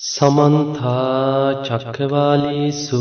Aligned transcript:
සමන්තා 0.00 1.60
චක්කවාලේසු 1.62 3.00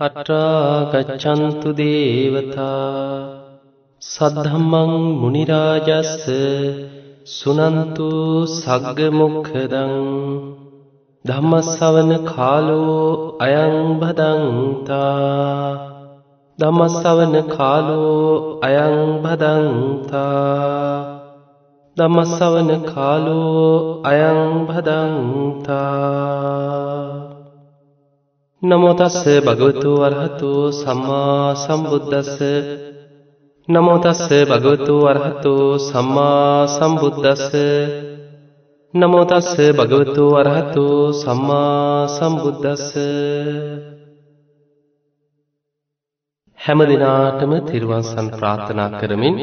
අට්‍රාගච්චන්තු 0.00 1.70
දේවතා. 1.72 3.40
සද්ධම්මං 4.02 4.92
මුනිරාජස්ස 5.20 6.26
සුනන්තු 7.28 8.10
සග්ගමුක්ඛදං 8.56 9.94
ධම්මස්සවන 11.24 12.12
කාලෝ 12.24 13.38
අයං 13.38 13.76
භදන්තා. 14.00 15.64
ධම්මස්සවන 16.58 17.34
කාලෝ 17.48 18.60
අයං 18.60 18.96
භදන්තා 22.00 22.08
දමස්සවන 22.08 22.70
කාලෝ 22.84 24.00
අයං 24.04 24.38
භදන්තා. 24.66 25.80
නමෝතස්ස 28.62 29.24
භගවතු 29.40 29.90
වරහතු 29.94 30.50
සම්මා 30.72 31.54
සම්බුද්ධස්ස 31.56 32.38
නමෝතස්ස 33.68 34.22
භගවතු 34.50 34.94
වරහතු 35.00 35.54
සම්මා 35.80 36.66
සම්බුද්ධස්ස 36.68 37.54
නමෝතස්ස 38.94 39.56
භගවතු 39.78 40.24
වරහතු 40.34 40.86
සම්මා 41.14 42.06
සම්බුද්ධස්ස 42.08 42.88
හැම 46.58 46.80
දෙනාටම 46.84 47.52
තිරුවන්සන් 47.64 48.26
ප්‍රාර්ථනා 48.30 48.90
කරමින් 49.00 49.36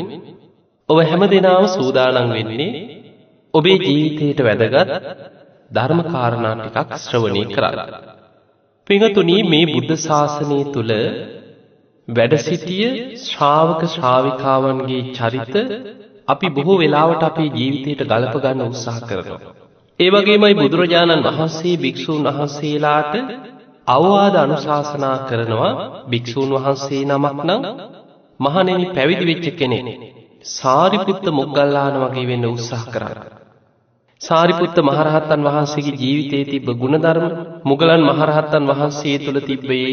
ඔබ 0.90 1.00
හැම 1.04 1.24
දෙනාම 1.28 1.66
සූදානම් 1.70 2.30
වෙන්නේ 2.32 2.68
ඔබේ 3.54 3.78
ජීවිතයට 3.80 4.40
වැදගත් 4.42 4.92
ධර්ම 5.72 6.00
කාරණා 6.06 6.54
ටිකක් 6.60 6.92
ශ්‍රවණය 7.00 7.42
කරන්න. 7.48 7.80
පින්තුනි 8.88 9.38
මේ 9.46 9.66
බුද්ධ 9.68 9.94
ශාසනය 10.00 10.60
තුල 10.70 10.92
වැඩ 12.08 12.34
සිටිය 12.40 12.88
ශ්‍රාවක 13.22 13.82
ශ්‍රාවිකාවන්ගේ 13.90 15.04
චරිත 15.12 15.56
අපි 16.28 16.48
බොහෝ 16.52 16.78
වෙලාවට 16.78 17.24
අපේ 17.24 17.50
ජීවිතයට 17.52 18.02
ගලප 18.06 18.36
ගන්න 18.38 18.66
උත්සාහ 18.66 18.98
කරනවා. 19.04 19.54
ඒ 20.00 20.10
වගේමයි 20.10 20.56
බුදුරජාණන් 20.56 21.28
වහන්සේ 21.28 21.78
භික්ෂූන් 21.78 22.24
වහන්සේලාට 22.28 23.14
අවවාද 23.88 24.36
අනුශාසනා 24.38 25.18
කරනවා 25.28 25.74
භික්ෂූන් 26.08 26.52
වහන්සේ 26.56 27.04
නමක් 27.08 27.40
නම් 27.46 27.64
මහණෙනි 28.40 28.86
පැවිදි 28.92 29.26
වෙච්ච 29.26 29.48
කෙනෙක් 29.56 29.88
සාරිපුත්ත 30.44 31.26
මොග්ගල්ලාන 31.30 31.96
වගේ 32.02 32.28
වෙන්න 32.28 32.46
උත්සාහ 32.48 32.84
කරන්න. 32.88 33.20
සාරිපුත්ත 34.22 34.78
මහරහත්තන් 34.80 35.42
වහන්සේගේ 35.44 35.96
ජීවිතයේ 35.96 36.46
තිබ්බ 36.46 36.68
ගුණධර්ම 36.76 37.26
මුගලන් 37.64 38.02
මහරහත්තන් 38.04 38.64
වහන්සේ 38.66 39.18
තුළ 39.20 39.40
තිබ්බේ 39.42 39.90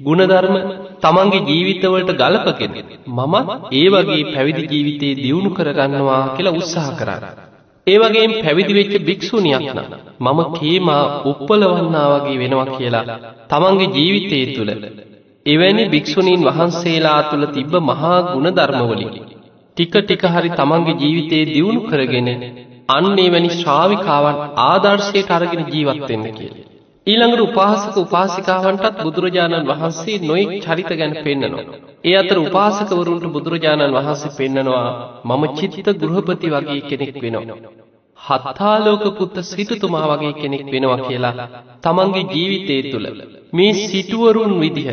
ගුණධර්ම 0.00 0.54
තමන්ගේ 1.00 1.46
ජීවිතවලට 1.46 2.12
ගලපගෙන 2.14 2.72
මම 3.08 3.34
ඒ 3.72 3.88
වගේ 3.88 4.22
පැවිදි 4.26 4.64
ජීවිතේ 4.66 5.14
දියුණු 5.16 5.50
කරගන්නවා 5.50 6.22
කියලා 6.30 6.54
උත්සාහ 6.54 6.88
කරා. 6.94 7.30
ඒ 7.86 7.98
වගේම 7.98 8.32
පැවිදි 8.40 8.72
වෙච්ච 8.72 8.94
භික්ෂුණියක් 9.00 9.66
නම් 9.66 9.92
මම 10.26 10.40
කේමා 10.54 11.04
උප්පලවන්නා 11.24 12.08
වගේ 12.14 12.38
වෙනවා 12.38 12.68
කියලා 12.72 13.18
තමන්ගේ 13.46 13.92
ජීවිතය 13.96 14.40
තුළ 14.52 14.72
එවැනි 15.46 15.84
භික්ෂුණීන් 15.86 16.46
වහන්සේලා 16.46 17.20
තුළ 17.24 17.46
තිබ්බ 17.48 17.72
මහා 17.82 18.18
ගුණධර්මවලින් 18.26 19.35
ටික 19.76 19.96
ටික 19.98 20.22
හරි 20.28 20.50
තමන්ගේ 20.52 20.98
ජීවිතයේ 20.98 21.46
දියුණු 21.46 21.80
කරගෙන 21.84 22.28
අන්නේ 22.90 23.28
වැනි 23.28 23.50
ශ්‍රාවිකාවන් 23.52 24.36
ආදර්ශයට 24.64 25.30
අරගෙන 25.30 25.62
ජීවත් 25.66 26.02
වෙන්න 26.04 26.26
කියලා. 26.30 26.66
ඊළඟට 27.06 27.42
උපාසක 27.42 27.96
උපාසිකාවන්ටත් 27.96 28.96
බුදුරජාණන් 29.00 29.68
වහන්සේ 29.70 30.22
නොයෙක් 30.22 30.54
චරිත 30.62 30.90
ගැන 30.92 31.12
පෙන්නනවා. 31.20 31.66
ඒ 32.04 32.14
අතර 32.14 32.38
උපාසකවරුන්ට 32.40 33.26
බුදුරජාණන් 33.30 33.96
වහන්සේ 33.96 34.34
පෙන්නනවා 34.38 34.86
මම 35.28 35.44
චිත්ත 35.56 35.92
ගෘහපති 35.96 36.48
වගේ 36.50 36.80
කෙනෙක් 36.82 37.14
වෙනවා. 37.18 37.58
හත්තාලෝක 38.18 39.04
පුත්ත 39.14 39.36
සිටුතුමා 39.44 40.06
වගේ 40.10 40.34
කෙනෙක් 40.34 40.66
වෙනවා 40.68 41.00
කියලා 41.02 41.48
තමන්ගේ 41.82 42.28
ජීවිතය 42.32 42.76
තුළ 42.90 43.06
මේ 43.52 43.72
සිටුවරුන් 43.82 44.54
විදිහ. 44.60 44.88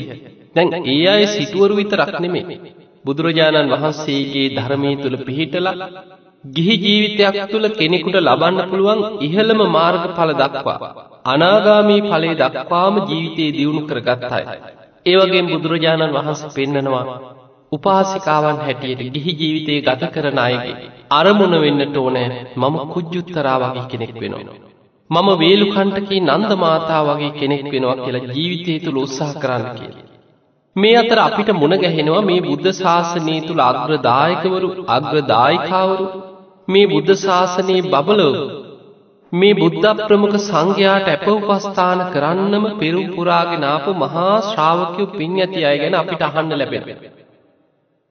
දැන් 0.55 0.69
ඒ 0.85 1.03
අය 1.09 1.23
සිටුවරු 1.29 1.73
විතරක් 1.75 2.16
නෙමෙයි. 2.19 2.57
බුදුරජාණන් 3.06 3.72
වහන්සේගේ 3.74 4.47
ධර්මය 4.52 4.91
තුළ 4.97 5.18
පිහිටලා 5.19 5.75
ගිහි 6.46 6.75
ජීවිතයක් 6.78 7.36
තුළ 7.47 7.68
කෙනෙකුට 7.72 8.18
ලබන්න 8.19 8.69
පුළුවන් 8.69 9.02
ඉහළම 9.22 9.62
මාර්ග 9.69 10.03
ඵල 10.09 10.31
දක්වා. 10.36 10.80
අනාගාමී 11.25 12.02
ඵලය 12.03 12.31
දක්වාම 12.36 12.96
ජීවිතයේ 13.02 13.53
දියුණු 13.53 13.81
කරගත්තයි. 13.84 14.44
ඒවගේ 15.06 15.44
බුදුරජාණන් 15.50 16.16
වහන්සේ 16.16 16.53
පෙන්නනවා 16.56 17.06
උපාසිකාවන් 17.72 18.59
හැටියට 18.59 19.02
ගිහි 19.14 19.31
ජීවිතයේ 19.34 19.81
ගත 19.81 20.12
කරන 20.14 20.40
අයගේ. 20.40 20.75
අරමුණ 21.12 21.56
වෙන්නට 21.62 21.97
ඕනෑ 21.97 22.30
මම 22.58 22.75
කුජ්ජුත්තරා 22.90 23.58
වගේ 23.62 23.85
කෙනෙක් 23.88 24.16
වෙනවා. 24.18 24.58
මම 25.09 25.30
වේලුකණ්ටකී 25.40 26.22
නන්ද 26.22 26.52
මාතා 26.58 27.03
වගේ 27.06 27.31
කෙනෙක් 27.34 27.64
වෙනවා 27.68 27.97
කියලා 27.97 28.34
ජීවිතය 28.34 28.74
තුළ 28.80 29.00
උත්සාහ 29.00 29.31
කරන්න 29.38 29.72
කියලා. 29.78 30.12
මේ 30.75 30.94
අතර 30.95 31.19
අපිට 31.19 31.50
මුණ 31.53 31.75
ගැහෙනවා 31.78 32.22
මේ 32.23 32.41
බුද්ධ 32.41 32.69
ශාසනය 32.73 33.35
තුළ 33.44 33.61
අග්‍රදායකවරු 33.61 34.69
අග්‍රදායිකාවරු 34.89 36.06
මේ 36.67 36.85
බුද්ධ 36.88 37.11
ශාසනයේ 37.17 37.84
බබලව 37.88 38.38
මේ 39.34 39.53
බුද්ධ 39.53 39.88
ප්‍රමුඛ 40.01 40.38
සංඝයාට 40.41 41.07
ඇප 41.07 41.25
උපස්ථාන 41.29 42.00
කරන්නම 42.09 42.66
පෙරුම් 42.79 43.07
පුරාගෙන 43.11 43.66
ආපු 43.66 43.91
මහා 43.95 44.31
ශ්‍රාවකයෝ 44.44 45.11
පින් 45.11 45.35
ඇති 45.38 45.61
අය 45.63 45.78
ගැන 45.78 45.95
අපිට 45.95 46.23
අහන්න 46.23 46.53
ලැබෙනවා. 46.53 47.11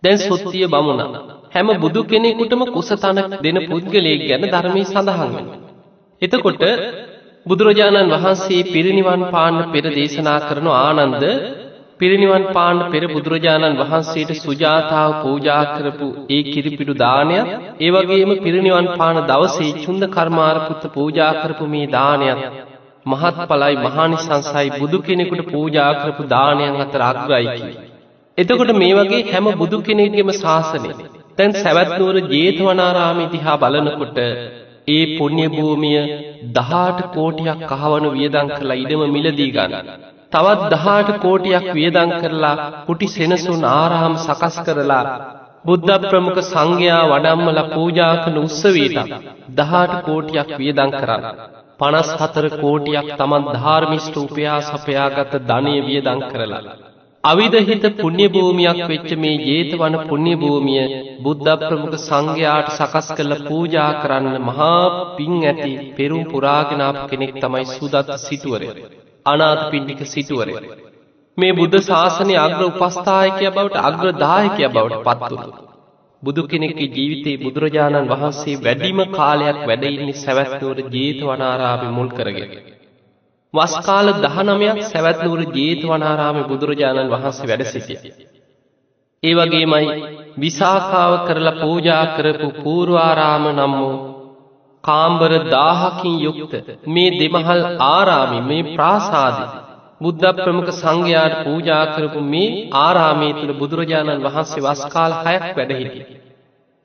දැන් 0.02 0.18
සොත්තිය 0.20 0.66
බමුණා 0.68 1.22
හැම 1.52 1.68
බුදු 1.78 2.00
කෙනෙකුටම 2.04 2.62
කුසතනක් 2.68 3.34
දෙන 3.40 3.58
පුද්ගලයෙක් 3.66 4.22
ගැන 4.28 4.44
ධර්මයේ 4.46 4.86
සඳහන් 4.86 5.30
වෙනවා. 5.30 5.58
එතකොට 6.22 6.62
බුදුරජාණන් 7.46 8.12
වහන්සේ 8.14 8.62
පිරිනිවන් 8.66 9.22
පාන්න 9.30 9.56
පෙර 9.72 9.84
දේශනා 9.90 10.38
කරන 10.42 10.68
ආනන්ද 10.76 11.24
පිරිනිවන් 12.02 12.44
පාන්න 12.50 12.78
පෙර 12.90 13.02
බුදුරජාණන් 13.08 13.78
වහන්සේට 13.80 14.30
සුජාතාව 14.38 15.10
පූජා 15.18 15.62
කරපු 15.72 16.06
ඒ 16.28 16.40
කිරිපිඩු 16.46 16.94
දානයත් 16.96 17.50
ඒ 17.80 17.90
වගේම 17.92 18.32
පිරිනිවන් 18.40 18.88
පාන 18.94 19.18
දවසේ 19.24 19.72
චුන්ද 19.82 20.04
කර්මාරපුත්ත 20.10 20.84
පූජා 20.92 21.32
කරපු 21.36 21.66
මේ 21.68 21.90
දානයත් 21.90 22.40
මහත් 23.06 23.46
පලයි 23.48 23.76
මහානිසංසයි 23.78 24.68
බුදු 24.74 24.98
කෙනෙකුට 25.00 25.42
පූජා 25.48 25.90
කරපු 25.94 26.26
දානයන් 26.28 26.80
අතර 26.80 27.02
අග්‍රයි 27.02 27.46
කිව්වේ. 27.50 27.86
එතකොට 28.38 28.72
මේ 28.74 28.94
වගේ 28.94 29.22
හැම 29.28 29.46
බුදු 29.56 29.78
කෙනෙක්ගේම 29.82 30.32
ශාසනය 30.36 30.90
තැන් 31.36 31.52
සැවැත්නුවර 31.56 32.16
ජේතවනාරාමි 32.32 33.26
දිහා 33.32 33.56
බලනකොට 33.58 34.18
ඒ 34.88 35.04
පුුණ්‍ය 35.12 35.46
භූමිය 35.50 36.00
දහාට 36.52 37.00
කෝටියක් 37.10 37.62
කහවනු 37.70 38.08
වියදං 38.12 38.52
කරලා 38.52 38.78
ඉඩම 38.78 39.02
මිලදී 39.10 39.50
ගන්න. 39.52 39.88
තවත් 40.32 40.68
දහාට 40.72 41.08
කෝටියක් 41.18 41.66
වියදං 41.72 42.12
කරලා 42.16 42.56
කුටි 42.86 43.06
සෙනසුන් 43.08 43.64
ආරාම් 43.70 44.14
සකස් 44.18 44.56
කරලා 44.66 45.06
බුද්ධ 45.64 45.96
ප්‍රමුඛ 46.02 46.40
සංඝයා 46.44 47.02
වඩම්මල 47.06 47.58
පූජා 47.68 48.14
කරන 48.22 48.38
උත්සවයට 48.40 48.96
දහාට 49.56 49.92
කෝටියක් 50.02 50.48
වියදං 50.58 50.92
කරන්න. 50.92 51.26
පනස් 51.80 52.08
හතර 52.18 52.46
කෝටියක් 52.56 53.10
තමන් 53.18 53.44
ධාර්මිෂ්ට 53.54 54.16
උපයා 54.18 54.58
සපයාගත 54.62 55.32
ධනය 55.42 55.74
වියදං 55.82 56.20
කරලා. 56.24 56.62
අවිධහිත 57.24 57.84
පුුණ්‍ය 57.96 58.26
භූමියක් 58.28 58.80
වෙච්ච 58.86 59.10
මේ 59.16 59.36
ජේතවන 59.42 59.94
පුුණ්‍ය 60.02 60.34
භූමිය 60.36 60.82
බුද්ධ 61.20 61.52
ප්‍රමුඛ 61.60 61.98
සංඝයාට 62.00 62.72
සකස් 62.72 63.08
කළ 63.12 63.34
පූජා 63.44 63.92
කරන්න 64.02 64.36
මහා 64.40 64.82
පින් 65.16 65.34
ඇති 65.42 65.72
පෙරුම් 65.96 66.24
පුරාගෙනාප 66.24 66.98
කෙනෙක් 67.08 67.32
තමයි 67.36 67.64
සුදත් 67.68 68.08
සිටුවරය. 68.18 68.70
අනාථ 69.26 69.64
පිණ්ඩික 69.70 70.00
සිටුවරය. 70.06 70.54
මේ 71.38 71.52
බුද්ධ 71.52 71.78
ශාසනය 71.82 72.34
අග්‍ර 72.36 72.62
උපස්ථායකය 72.64 73.46
බවට 73.48 73.82
අග්‍රදායකය 73.82 74.64
බවට 74.68 75.04
පත්තුරු. 75.20 75.50
බුදු 76.22 76.42
කෙනෙක්ගේ 76.44 76.90
ජීවිතයේ 76.90 77.40
බුදුරජාණන් 77.40 78.10
වහන්සේ 78.10 78.60
වැඩිම 78.60 79.00
කාලයක් 79.10 79.58
වැඩඉන්නේ 79.64 80.16
සැවැත්නුවර 80.16 80.78
ජේත 80.90 81.20
වනාරාමි 81.22 81.88
මුල් 81.90 82.10
කරගෙන. 82.10 82.52
වස්කාල 83.54 84.08
දහනමයක් 84.18 84.78
සැවැත්නුවර 84.84 85.42
ජේත 85.52 85.82
වනාරාමි 85.84 86.42
බුදුරජාණන් 86.44 87.12
වහන්සේ 87.12 87.48
වැඩ 87.48 87.66
සිටිය. 87.68 88.14
ඒ 89.22 89.34
වගේමයි 89.34 89.86
විසාකාව 90.38 91.12
කරලා 91.26 91.58
පූජා 91.58 92.04
කරපු 92.14 92.48
පූර්වාරාම 92.58 93.44
නම් 93.50 93.74
වූ 93.78 93.96
කාම්බර 94.84 95.32
දාහකින් 95.48 96.16
යුක්ත 96.20 96.54
මේ 96.88 97.10
දෙමහල් 97.12 97.62
ආරාමි 97.86 98.38
මේ 98.42 98.62
ප්‍රාසාදි 98.70 99.44
බුද්ධ 100.00 100.30
ප්‍රමුඛ 100.36 100.72
සංඝයාට 100.72 101.34
පූජා 101.42 101.84
කරපු 101.90 102.20
මේ 102.24 102.48
ආරාමයේ 102.78 103.34
තුල 103.34 103.52
බුදුරජාණන් 103.54 104.24
වහන්සේ 104.26 104.64
වස්කාල 104.66 105.12
6ක් 105.20 105.54
වැඩ 105.56 105.72
හිටියේ. 105.74 106.18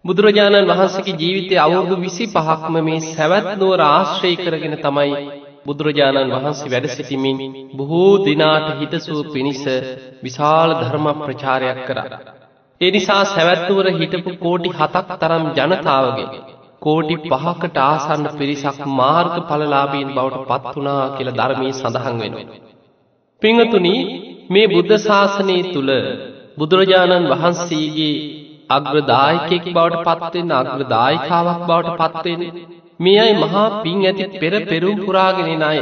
බුදුරජාණන් 0.06 0.70
වහන්සේගේ 0.72 1.16
ජීවිතයේ 1.16 1.60
අවුරුදු 1.60 1.96
25ක්ම 1.98 2.76
මේ 2.82 3.00
සවැත් 3.08 3.48
නුවර 3.56 3.82
ආශ්‍රය 3.86 4.34
කරගෙන 4.38 4.76
තමයි 4.80 5.16
බුදුරජාණන් 5.66 6.36
වහන්සේ 6.36 6.72
වැඩ 6.74 6.88
සිටිමින් 6.90 7.40
බොහෝ 7.76 8.14
දිනාට 8.26 8.68
හිතසුව 8.80 9.24
පිණිස 9.34 9.64
විශාල 10.24 10.76
ධර්ම 10.76 11.08
ප්‍රචාරයක් 11.22 11.82
කරා. 11.88 12.20
ඒ 12.82 12.92
නිසා 12.92 13.24
සැවැත්නුවර 13.28 13.88
හිටපු 13.96 14.32
කෝටි 14.38 14.76
හතක් 14.76 15.20
තරම් 15.20 15.44
ජනතාවගේ 15.56 16.57
කෝටි 16.82 17.16
පහකට 17.24 17.78
ආසන්න 17.84 18.26
පිරිසක් 18.34 18.82
මාර්ග 18.94 19.36
පලලාබීන් 19.46 20.10
බවට 20.12 20.48
පත් 20.50 20.74
වනා 20.76 21.04
කියල 21.16 21.30
ධර්මී 21.34 21.74
සඳහන් 21.74 22.18
වෙනවා. 22.22 22.58
පිංහතුනි 23.42 23.96
මේ 24.50 24.68
බුද්ධ 24.68 24.96
ශාසනය 25.02 25.58
තුළ 25.68 25.94
බුදුරජාණන් 26.58 27.30
වහන්සේගේ 27.32 28.14
අග්‍රදායකෙක් 28.70 29.66
බවට 29.70 30.06
පත්වෙන් 30.22 30.54
අග්‍රදායිකාවක් 30.54 31.62
බවට 31.66 32.12
පත්වෙන 32.14 32.42
මේ 33.00 33.18
අයි 33.18 33.36
මහා 33.36 33.68
පින් 33.80 34.00
ඇති 34.04 34.26
පෙර 34.36 34.54
පෙරුම් 34.66 34.98
පුරාගෙනෙන 35.00 35.64
අය 35.64 35.80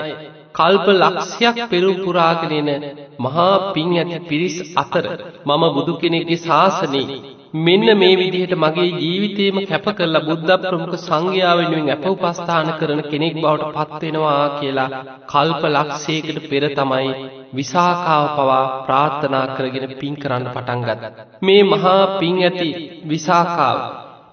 කල්ප 0.55 0.87
ලක්ෂයක් 0.93 1.57
පෙරුම් 1.69 1.97
පුරාගෙනෙන 1.99 2.83
මහා 3.19 3.53
පින් 3.73 3.89
ඇති 3.95 4.19
පිරිස් 4.25 4.57
අතර 4.77 5.05
මම 5.45 5.63
බුදු 5.75 5.93
කෙනෙක්ගේ 5.97 6.41
ශාසනී 6.41 7.07
මෙන්න 7.55 7.85
මේ 7.93 8.15
විදිහට 8.15 8.53
මගේ 8.55 8.87
ජීවිතේම 8.93 9.57
කැප 9.63 9.85
කරලා 9.91 10.21
බුද්ධ 10.21 10.53
ප්‍රමුඛ 10.61 10.95
සංඝයා 10.99 11.53
වෙනුවෙන් 11.53 11.89
අප 11.89 12.05
උපස්ථාන 12.07 12.69
කරන 12.79 13.01
කෙනෙක් 13.03 13.35
බවට 13.35 13.85
පත්වෙනවා 13.91 14.47
කියලා 14.55 14.89
කල්ප 15.25 15.63
ලක්ෂයකට 15.69 16.37
පෙර 16.45 16.63
තමයි 16.71 17.09
විසාකාව 17.53 18.25
පවා 18.33 18.63
ප්‍රාර්ථනා 18.83 19.45
කරගෙන 19.55 19.95
පින් 19.95 20.15
කරන්න 20.15 20.45
පටන්ගත්. 20.47 21.01
මේ 21.41 21.63
මහා 21.65 22.03
පින් 22.19 22.35
ඇති 22.41 22.69
විසාකාව. 23.05 23.77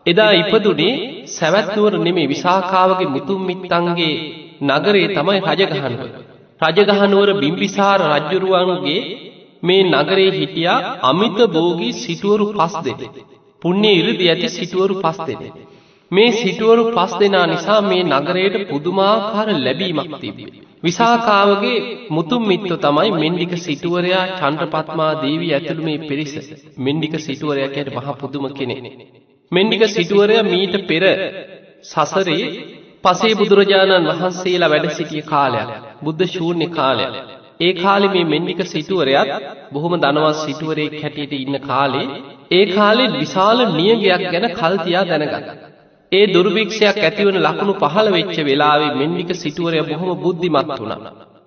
එදා 0.07 0.33
ඉපදුනේ 0.33 0.95
සැවැත්නුවර 1.29 1.95
නෙමේ 1.99 2.29
විසාකාවගේ 2.29 3.13
මුතුම් 3.17 3.41
මිත්තන්ගේ 3.43 4.15
නගරේ 4.63 5.09
තමයි 5.09 5.41
රජගහන්ව. 5.49 6.01
රජගහනුවර 6.61 7.31
බිම්බිසාර 7.35 8.01
රජ්ජුරුවන්ගේ 8.11 9.01
මේ 9.63 9.83
නගරේ 9.85 10.31
හිටියා 10.31 10.81
අමිත 11.03 11.39
බෝගී 11.49 11.93
සිටුවරු 11.95 12.47
පස් 12.53 12.75
දෙෙන. 12.85 13.01
පුුණ්‍ය 13.63 13.91
ඉරදි 13.93 14.25
ඇති 14.29 14.49
සිටුවරු 14.51 14.95
පස් 14.97 15.19
දෙෙන. 15.29 15.43
මේ 16.11 16.31
සිටුවරු 16.33 16.83
පස් 16.91 17.13
දෙනා 17.21 17.47
නිසා 17.47 17.81
මේ 17.83 18.03
නගරයට 18.11 18.57
පුදුමාකාර 18.69 19.49
ලැබීමක් 19.59 20.13
තිබේ. 20.21 20.53
විසාකාවගේ 20.83 21.79
මුතුම් 22.11 22.43
මිත්තු 22.43 22.75
තමයි 22.77 23.11
මෙන්ඩික 23.15 23.53
සිටුවරයා 23.59 24.25
චන්ද්‍රපත්මා 24.39 25.13
දේවී 25.23 25.53
ඇතුළු 25.53 25.83
මේ 25.83 25.99
පිරිස 26.01 26.33
මෙන්ඩික 26.79 27.15
සිටුවරයකයට 27.19 27.89
මහ 27.95 28.09
පුදුම 28.21 28.45
කෙනෙ. 28.51 28.77
මෙන්ඩික 29.53 29.83
සිටුවරය 29.89 30.37
මීට 30.45 30.75
පෙර 30.87 31.05
සසරේ 31.85 32.47
පසේ 33.05 33.35
බුදුරජාණන් 33.35 34.11
වහන්සේලා 34.11 34.71
වැඩ 34.71 34.91
සිටිය 34.91 35.23
කාලයක් 35.25 35.71
බුද්ධ 36.03 36.27
ශූර්ණි 36.29 36.69
කාලයක්. 36.71 37.15
ඒ 37.63 37.73
කාලෙ 37.75 38.07
මේ 38.09 38.25
මෙන්ඩික 38.27 38.61
සිටුවරයත් 38.67 39.31
බොහොම 39.73 39.95
දනවත් 39.97 40.39
සිටුවරයෙක් 40.39 40.95
හැටියට 40.99 41.35
ඉන්න 41.37 41.59
කාලේ 41.63 42.07
ඒ 42.51 42.65
කාලෙ 42.69 43.05
විශාල 43.15 43.59
නියගයක් 43.73 44.25
ගැන 44.27 44.47
කල්තියා 44.53 45.05
දැනගන්න. 45.05 45.47
ඒ 46.13 46.25
දුර්භික්ෂයක් 46.29 46.99
ඇතිවන 47.01 47.39
ලකුණු 47.41 47.75
පහළ 47.83 48.09
වෙච්ච 48.11 48.37
වෙලාවේ 48.43 48.93
මෙන්ඩික 48.95 49.31
සිටුවරය 49.35 49.81
බොහොම 49.83 50.11
බුද්ධිමත් 50.19 50.73
වුණ. 50.75 50.95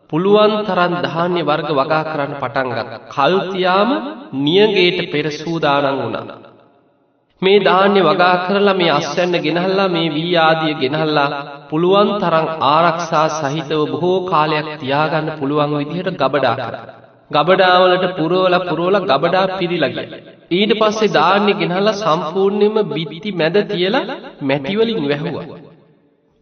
පුළුවන් 0.09 0.53
තරන් 0.65 0.93
ධාන්‍ය 1.03 1.41
වර්ග 1.43 1.69
වගා 1.73 2.03
කරන්න 2.05 2.33
පටන්ගත්. 2.41 2.89
කල්තියාම 3.09 3.89
නියගේට 4.39 4.99
පෙර 5.11 5.25
සූදානන් 5.33 5.97
වුණා. 5.97 6.54
මේ 7.41 7.59
ධාන්‍ය 7.59 8.01
වගා 8.01 8.35
කරලා 8.43 8.75
මේ 8.75 8.91
අස්වැන්න 8.91 9.35
ගෙනහල්ලා 9.39 9.87
මේ 9.87 10.07
වී 10.09 10.35
ආදිය 10.39 10.73
ගෙනහල්ලා 10.73 11.29
පුළුවන් 11.69 12.11
තරං 12.21 12.47
ආරක්ෂා 12.67 13.25
සහිතව 13.33 13.81
බොහෝ 13.91 14.19
කාලයක් 14.27 14.69
තියාගන්න 14.79 15.31
පුළුවන් 15.39 15.73
විදිහට 15.73 16.19
ගබඩා 16.21 16.55
කර. 16.59 16.75
ගබඩාවලට 17.31 18.05
පුරෝල 18.13 18.55
පුරෝල 18.61 18.97
ගබඩා 19.03 19.45
පිරිලගිය. 19.53 20.07
ඊට 20.51 20.73
පස්සේ 20.75 21.13
ධාන්‍ය 21.13 21.53
ගෙනහල්ල 21.55 21.91
සම්පූර්ණයම 21.95 22.77
බිදිති 22.89 23.31
මැද 23.33 23.57
තියලා 23.65 24.05
මැටිවලින් 24.43 25.01
වැැහුවා. 25.03 25.47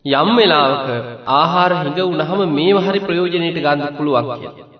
යම් 0.05 0.29
වෙලාවක 0.35 0.87
ආහාර 1.33 1.71
හිඟ 1.77 1.99
උනහම 2.05 2.39
මේ 2.51 2.85
හරි 2.85 2.99
ප්‍රයෝජනයට 3.01 3.59
ගන්න 3.59 3.97
පුළුවන් 3.97 4.31
කිය. 4.35 4.72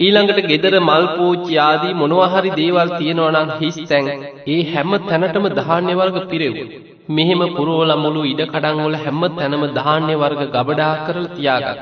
ඊළඟට 0.00 0.40
ගෙදර 0.44 0.74
මල් 0.78 1.04
පෝච්චයාදී 1.10 1.94
මොනවහරි 1.94 2.50
දේවල් 2.52 2.90
තියෙනවනම් 2.94 3.50
හිස් 3.60 3.76
තැන් 3.84 4.08
ඒ 4.46 4.58
හැම 4.64 4.90
තැනටම 5.02 5.46
ධාන්‍ය 5.50 5.92
වර්ග 5.92 6.16
පිරෙව්. 6.30 6.56
මෙහෙම 7.08 7.42
පුරෝල 7.56 7.92
මුළු 7.96 8.22
ඉඩ 8.24 8.42
කඩංවල 8.44 8.96
හැම 8.96 9.22
තැනම 9.30 9.62
ධාන්‍ය 9.70 10.14
වර්ග 10.14 10.42
ගබඩා 10.48 10.94
කරල 11.04 11.26
තියාගත්. 11.30 11.80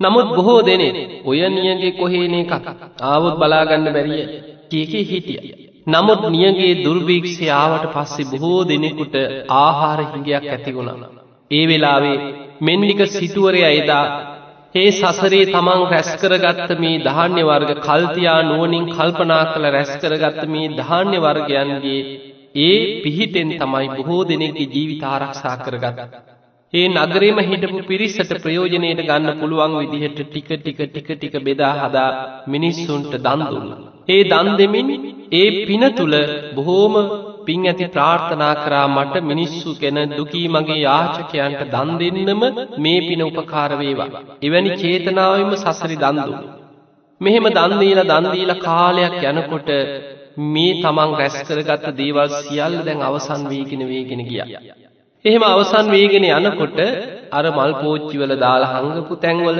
නමුත් 0.00 0.28
බොහෝ 0.30 0.60
දෙනේ 0.62 1.06
ඔය 1.24 1.40
නියගේ 1.48 1.92
කොහේන 1.92 2.34
එකක් 2.34 2.66
ආවුත් 3.04 3.34
බලාගන්න 3.36 3.86
බැරිය 3.88 4.24
කියකේ 4.68 5.04
හිටිය. 5.04 5.40
නමුත් 5.86 6.22
නියගේ 6.28 6.72
දුර්භීක්ෂය 6.84 7.46
ආවට 7.54 7.86
පස්සේ 7.94 8.30
බොහෝ 8.32 8.60
දෙනෙකුට 8.64 9.14
ආහාර 9.58 10.00
හිඟයක් 10.04 10.44
ඇතිගුණන. 10.46 11.02
ඒ 11.50 11.64
වෙලාවේ 11.66 12.18
මෙන්නික 12.60 13.00
සිටුවරය 13.08 13.62
එදා 13.70 14.04
ඒ 14.74 14.90
සසරේ 14.92 15.44
තමන් 15.46 15.82
රැස්කරගත්ත 15.86 16.72
මේ 16.78 16.96
ධාන්‍ය 17.00 17.42
වර්ග 17.42 17.70
කල්තියා 17.80 18.40
නුවනින් 18.44 18.88
කල්පනා 18.90 19.44
කළ 19.46 19.66
රැස්කරගත්ත 19.70 20.42
මේ 20.46 20.66
ධාන්‍ය 20.78 21.18
වර්ගයන්ගේ 21.18 22.00
ඒ 22.58 22.80
පිහිටෙන් 23.02 23.50
තමයි 23.54 23.88
බොහෝ 23.90 24.22
දෙනෙක්ගේ 24.24 24.66
ජීවිත 24.66 25.04
ආරක්ෂා 25.04 25.56
කරගත්. 25.58 25.98
ඒ 26.72 26.86
නගරේම 26.90 27.38
හිටපු 27.42 27.80
පිරිස්සට 27.84 28.34
ප්‍රයෝජනයට 28.38 29.00
ගන්න 29.02 29.38
පුළුවන් 29.40 29.78
විදිහට 29.82 30.20
ටික 30.24 30.50
ටික 30.54 30.80
ටික 30.84 31.08
ටික 31.12 31.34
බෙදා 31.40 31.72
හදා 31.78 32.10
මිනිස්සුන්ට 32.46 33.12
දන්දුන්න. 33.18 33.70
ඒ 34.08 34.22
දන් 34.24 34.48
දෙමින් 34.56 34.88
ඒ 35.32 35.48
පින 35.64 35.84
තුළ 35.92 36.16
බොහෝම 36.54 36.94
පින් 37.48 37.62
ඇති 37.64 37.86
ප්‍රාර්ථනා 37.88 38.54
කරා 38.58 38.86
මට 38.88 39.24
මිනිස්සු 39.24 39.74
ගැන 39.76 39.98
දුකී 40.12 40.46
මගේ 40.48 40.78
යාචකයන්ට 40.80 41.62
දන් 41.68 41.90
දෙන්නම 41.98 42.42
මේ 42.78 43.00
පින 43.00 43.22
උපකාරවේවා. 43.24 44.10
එවැනි 44.42 44.70
චේතනාවම 44.76 45.52
සසරි 45.56 45.96
දන්දු. 45.96 46.32
මෙහෙම 47.20 47.46
දන්දීල 47.50 48.00
දන්දීල 48.04 48.52
කාලයක් 48.60 49.18
යනකොට 49.24 49.70
මේ 50.46 50.74
තමන් 50.76 51.10
රැස්කරගත්ත 51.14 51.86
දේවල් 51.94 52.28
සියල් 52.38 52.74
දැන් 52.82 53.00
අවසන් 53.02 53.42
වීගෙන 53.46 53.82
වේගෙන 53.86 54.22
ගිය. 54.24 54.42
එහෙම 55.24 55.44
අවසන් 55.44 55.86
වේගෙන 55.90 56.26
යනකොට 56.30 56.78
අර 57.32 57.44
මල් 57.50 57.72
පෝච්චිවල 57.80 58.32
දාලා 58.38 58.74
හංගපු 58.76 59.14
තැන්වල 59.16 59.58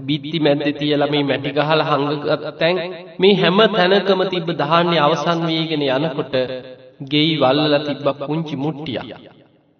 බිත්ති 0.00 0.38
මැද්ද 0.40 0.66
තියලා 0.74 1.08
මේ 1.08 1.24
මැටි 1.24 1.50
ගහලා 1.52 1.88
හංගගත් 1.90 2.52
තැන් 2.58 2.76
මේ 3.18 3.34
හැම 3.36 3.58
තැනකම 3.70 4.22
තිබ්බ 4.28 4.48
ධාන්‍ය 4.56 4.96
අවසන් 4.98 5.40
වේගෙන 5.46 5.82
යනකොට 5.88 6.34
ගෙයි 7.06 7.34
වල්ලල 7.36 7.74
තිබ්බ 7.86 8.06
පුංචි 8.20 8.56
මුට්ටිය. 8.56 9.00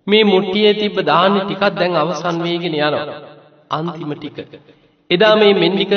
මේ 0.07 0.25
මුට්ටියේ 0.25 0.75
තිබ්බ 0.75 0.97
දාන්න 1.03 1.35
ටිකක් 1.39 1.63
දැන් 1.73 1.95
අවසන් 1.97 2.37
වේගෙන 2.43 2.75
යනවා. 2.77 3.19
අන්තිම 3.71 4.13
ටික. 4.15 4.39
එදා 5.11 5.35
මේ 5.37 5.55
මෙන්ඩික 5.55 5.95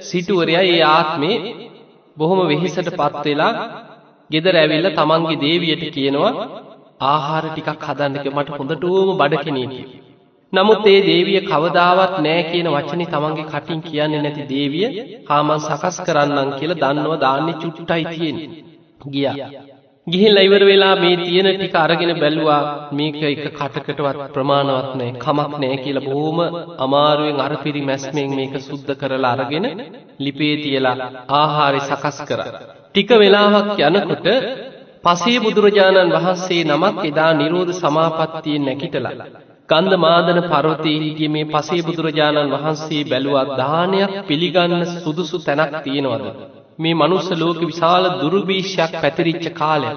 සිටුවරයා 0.00 0.64
ඒ 0.66 0.80
ආත්මේ 0.88 1.36
බොහොම 2.16 2.40
වෙහිසට 2.46 2.88
පත්වෙලා 2.92 3.52
ගෙදර 4.30 4.54
ඇවිල්ල 4.56 4.88
තමන්ගේ 4.92 5.40
දේවියට 5.40 5.84
කියනවා 5.94 6.32
ආහාර 7.04 7.44
ටිකක් 7.46 7.82
හදන්නක 7.82 8.26
මට 8.28 8.48
හොඳටුවම 8.52 9.10
බඩ 9.14 9.42
කෙනෙකි. 9.44 9.82
නමුත් 10.52 10.86
ඒ 10.86 11.00
දේවිය 11.02 11.40
කවදාවත් 11.42 12.14
නෑ 12.18 12.42
කියන 12.42 12.68
වචන 12.68 13.02
තමන්ගේ 13.06 13.46
කටින් 13.46 13.80
කියන්නේ 13.82 14.22
නැති 14.22 14.44
දේවිය 14.48 14.86
හාමන් 15.28 15.60
සකස් 15.60 15.96
කරන්නම් 16.06 16.50
කියල 16.58 16.72
දන්නව 16.74 17.12
දාන්න 17.18 17.48
චුට්ටයි 17.60 18.04
තියෙන් 18.10 18.38
ගිය. 19.06 19.26
ගිහිල්ල 20.06 20.38
ඉවර 20.38 20.62
වෙලා 20.62 20.96
මේ 20.96 21.14
තියෙන 21.18 21.46
ටික 21.50 21.72
අරගෙන 21.76 22.12
බැලුවා 22.14 22.60
මේක 22.92 23.16
එක 23.24 23.40
කටකටවත් 23.52 24.18
ප්‍රමාණවත් 24.34 24.90
නෑ 24.94 25.14
කමක් 25.16 25.52
නෑ 25.56 25.78
කියල 25.78 25.98
බොහෝම 26.00 26.38
අමාරුවෙන් 26.78 27.40
අරපිරි 27.40 27.82
මැස්මෙන් 27.82 28.28
මේක 28.32 28.54
සුද්ධ 28.60 28.92
කරලා 28.94 29.32
අරගෙන 29.36 29.66
ලිපේ 30.18 30.54
තියලා 30.58 31.08
ආහාරි 31.32 31.80
සකස් 31.80 32.18
කර. 32.28 32.40
ටික 32.88 33.10
වෙලාවක් 33.14 33.80
යනකොට 33.80 34.28
පසේ 35.04 35.38
බුදුරජාණන් 35.38 36.14
වහන්සේ 36.16 36.62
නමක් 36.66 37.02
එදා 37.04 37.32
නිරෝධ 37.32 37.72
සමාපත්තියෙන් 37.74 38.64
නැකිටලා. 38.64 39.14
ගන්ධ 39.68 39.96
මාදන 39.98 40.38
පරවතයහිගේ 40.44 41.30
මේ 41.30 41.48
පසේ 41.48 41.80
බුදුරජාණන් 41.82 42.54
වහන්සේ 42.54 43.02
බැලුවත් 43.06 43.50
දානයක් 43.56 44.14
පිළිගන්න 44.28 44.86
සුදුසු 44.94 45.36
තැනක් 45.40 45.74
තියෙනවද. 45.84 46.26
මේ 46.78 46.94
මනුස්ස 46.94 47.28
ලෝක 47.34 47.60
විශාල 47.62 48.04
දුර්භීෂයක් 48.20 48.92
පැතිරිච්ච 49.02 49.46
කාලය. 49.52 49.90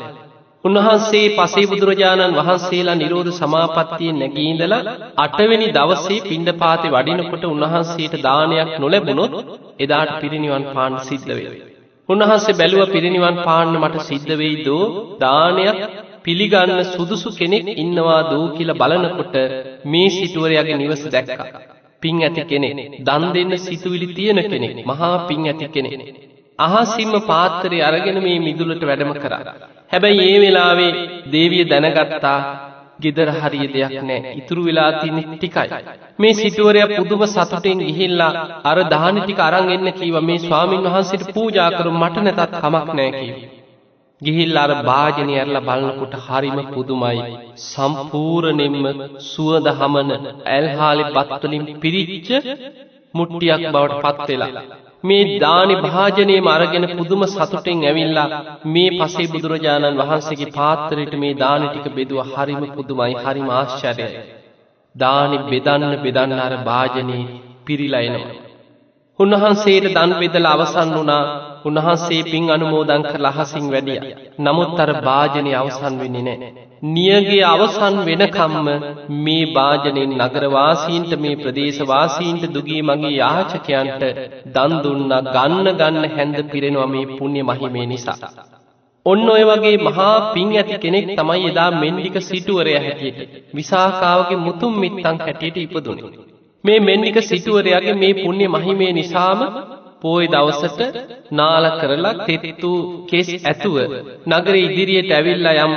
උන්වහන්සේ 0.64 1.28
පසේ 1.38 1.66
බුදුරජාණන් 1.66 2.38
වහන්සේලා 2.38 2.96
නිරෝධ 2.96 3.32
සමාපත්තියෙන් 3.34 4.18
නැගීඳල 4.18 4.74
අටවෙනි 5.18 5.68
දවසේ 5.72 6.20
පිණ්ඩ 6.22 6.50
පාති 6.58 6.88
වඩිනකොට 6.88 7.44
උන්වහන්සේට 7.46 8.16
දානයක් 8.22 8.72
නොලැබුණොත් 8.78 9.34
එදාට 9.80 10.12
පිරිනිවන් 10.22 10.66
පාන් 10.74 10.94
සිද්ධවේ. 11.02 11.52
උන්වහන්සේ 12.10 12.58
බැලුව 12.58 12.82
පිරිනිවන් 12.88 13.38
පාන්න 13.44 13.74
මට 13.76 14.06
සිද්ධවෙයි 14.06 14.58
දෝ 14.66 14.84
දානයක් 15.20 15.80
පිළිගන්න 16.24 16.80
සුදුසු 16.86 17.30
කෙනෙක් 17.32 17.68
ඉන්නවා 17.76 18.22
දෝ 18.24 18.46
කියල 18.56 18.72
බලනකොට 18.74 19.36
මේ 19.86 20.10
සිටුවරයාගේ 20.10 20.78
නිවස 20.78 21.04
දැක්ක. 21.08 21.40
පින් 22.02 22.18
ඇති 22.20 22.42
කෙනෙක්. 22.46 22.78
දන් 23.02 23.24
දෙන්න 23.34 23.54
සිතුවිලි 23.60 24.08
තියෙන 24.10 24.40
කෙනෙක්. 24.46 24.76
මහා 24.86 25.16
පින් 25.28 25.42
ඇති 25.46 25.68
කෙනෙක්. 25.70 26.02
අහසින්ම 26.60 27.14
පාත්‍රය 27.24 27.78
අරගෙන 27.82 28.18
මේ 28.22 28.40
මිදුලට 28.40 28.84
වැඩම 28.84 29.14
කරා. 29.18 29.54
හැබැයි 29.92 30.26
ඒ 30.28 30.40
වෙලාවේ 30.40 30.92
දේවිය 31.32 31.64
දැනගත්තා 31.66 32.40
ගෙදර 33.00 33.30
හරිය 33.36 33.68
දෙයක් 33.68 33.94
නෑ 34.04 34.34
ඉතුරු 34.34 34.62
වෙලා 34.64 34.90
තියනෙ 34.96 35.22
ටිකයි. 35.28 35.70
මේ 36.20 36.34
සිටුවරය 36.34 36.82
පුදුම 36.92 37.24
සතුටෙන් 37.28 37.80
ගිහිල්ලා 37.82 38.34
අර 38.66 38.78
දානි 38.88 39.22
ටික 39.22 39.40
අරං 39.42 39.70
එන්න 39.70 39.88
කීව 39.94 40.18
මේ 40.24 40.40
ස්වාමීන් 40.40 40.86
වහන්සේට 40.88 41.32
පූජාකරු 41.34 41.92
මට 41.94 42.26
නැතත් 42.26 42.54
කමක් 42.56 42.88
නෑ 42.94 43.12
කීව. 43.16 43.38
ගිහිල් 44.22 44.58
අර 44.58 44.72
භාජනය 44.84 45.34
ඇරලා 45.36 45.66
බලනකොට 45.68 46.16
හරිම 46.26 46.58
පුදුමයි 46.70 47.20
සම්පූර්ණයෙන්ම 47.64 48.86
සුවඳ 49.26 49.68
හමන 49.74 50.10
ඇල්හාලි 50.50 51.04
බත්වලින් 51.12 51.66
පිරිච්ච 51.78 52.30
මුට්ටියක් 53.14 53.64
බවට 53.68 54.14
පත්වෙලා. 54.18 54.64
මේ 55.04 55.40
දානි 55.40 55.76
භාජනයම 55.78 56.48
අරගෙන 56.48 56.86
පුදුම 56.92 57.22
සතුටෙන් 57.26 57.80
ඇවිල්ලා 57.84 58.28
මේ 58.66 58.90
පසේ 58.98 59.28
බුදුරජාණන් 59.28 60.00
වහන්සේගේ 60.02 60.54
පාත්තරයට 60.54 61.14
මේ 61.16 61.34
දානිටික 61.36 61.88
බෙදුව 61.94 62.20
හරිම 62.32 62.62
පුදුමයි 62.76 63.16
හරිම 63.20 63.50
ආශ්චර්යයි. 63.52 64.22
දානි 64.96 65.38
බෙදන්න 65.46 65.94
බෙදන්න 66.04 66.40
අර 66.40 66.54
භාජනයේ 66.64 67.26
පිරිලයිනවා. 67.66 68.38
උන්වහන්සේට 69.20 69.88
දන් 69.90 70.12
බෙදල 70.22 70.46
අවසන් 70.46 70.90
වුණා 70.92 71.24
උන්වහන්සේ 71.66 72.22
පින් 72.24 72.46
අනුමෝදන් 72.50 73.04
කර 73.04 73.22
ලහසින් 73.26 73.66
වැඩිය. 73.68 74.00
නමුත් 74.40 74.80
අර 74.80 74.92
භාජනය 75.02 75.52
අවසන් 75.56 75.96
වෙන්නේ 75.98 76.24
නෑ. 76.28 76.50
නියගේ 76.88 77.42
අවසන් 77.46 77.96
වෙනකම්ම 78.02 78.68
මේ 79.20 79.50
භාජනයෙන් 79.50 80.14
නගරවාසීන්ට 80.20 81.12
මේ 81.18 81.36
ප්‍රදේශවාසීන්ට 81.36 82.46
දුගී 82.50 82.82
මගේ 82.82 83.14
යාචකයන්ට 83.14 84.04
දන්දුන්න 84.54 85.12
ගන්න 85.28 85.68
ගන්න 85.74 86.06
හැන්ද 86.12 86.40
පිරෙනවා 86.46 86.88
මේ 86.88 87.10
පුුණ්‍ය 87.12 87.42
මහිමේ 87.44 87.88
නිසා. 87.88 88.32
ඔන්න 89.06 89.30
ඔය 89.30 89.44
වගේ 89.46 89.78
මහා 89.80 90.16
පින් 90.34 90.50
ඇති 90.54 90.76
කෙනෙක් 90.78 91.06
තමයි 91.14 91.46
එදා 91.48 91.70
මෙන්ඩික 91.74 92.18
සිටුවරය 92.24 92.74
හැටියට 92.78 93.20
විසාකාවගේ 93.54 94.40
මුතුම් 94.40 94.74
මිත්තං 94.78 95.18
හැටියට 95.20 95.58
ඉපදුනේ. 95.60 96.12
මේ 96.64 96.80
මෙන්නික 96.80 97.18
සිටුවරයාගේ 97.22 97.96
මේ 97.96 98.14
පුුණ්‍ය 98.16 98.48
මහිමේ 98.48 98.92
නිසාම 98.94 99.40
පෝය 100.02 100.26
දවසට 100.28 100.82
නාල 101.32 101.66
කරලා 101.80 102.16
තෙත්තු 102.26 102.72
කෙස් 103.06 103.30
ඇතුව 103.44 103.78
නගර 104.30 104.56
ඉදිරියට 104.58 105.12
ඇවිල්ලා 105.12 105.58
යම් 105.64 105.74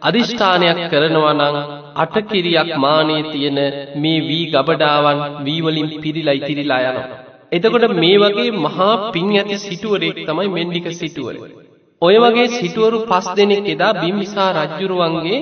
අධිෂ්ඨානයක් 0.00 0.78
කරනවනං 0.90 1.56
අටකිරියක් 1.96 2.70
මානයේ 2.76 3.22
තියෙන 3.24 3.58
මේ 3.96 4.20
වී 4.22 4.44
ගබඩාවන් 4.52 5.20
වීවලින් 5.44 5.88
පිරිලා 6.02 6.38
ඉතිරිලා 6.40 6.82
යනවා. 6.82 7.08
එතකොට 7.52 7.86
මේ 7.94 8.16
වගේ 8.16 8.50
මහා 8.58 8.94
පින් 9.12 9.30
ඇති 9.32 9.56
සිටුවරෙක් 9.60 10.18
තමයි 10.22 10.48
මෙන්ඩික 10.48 10.86
සිටුවර. 10.92 11.34
ඔය 12.02 12.16
වගේ 12.16 12.48
සිටුවරු 12.50 12.98
පස් 13.04 13.26
දෙනෙක් 13.36 13.66
එදා 13.66 13.92
බිම්මිසා 13.94 14.50
රජ්ජුරුවන්ගේ 14.56 15.40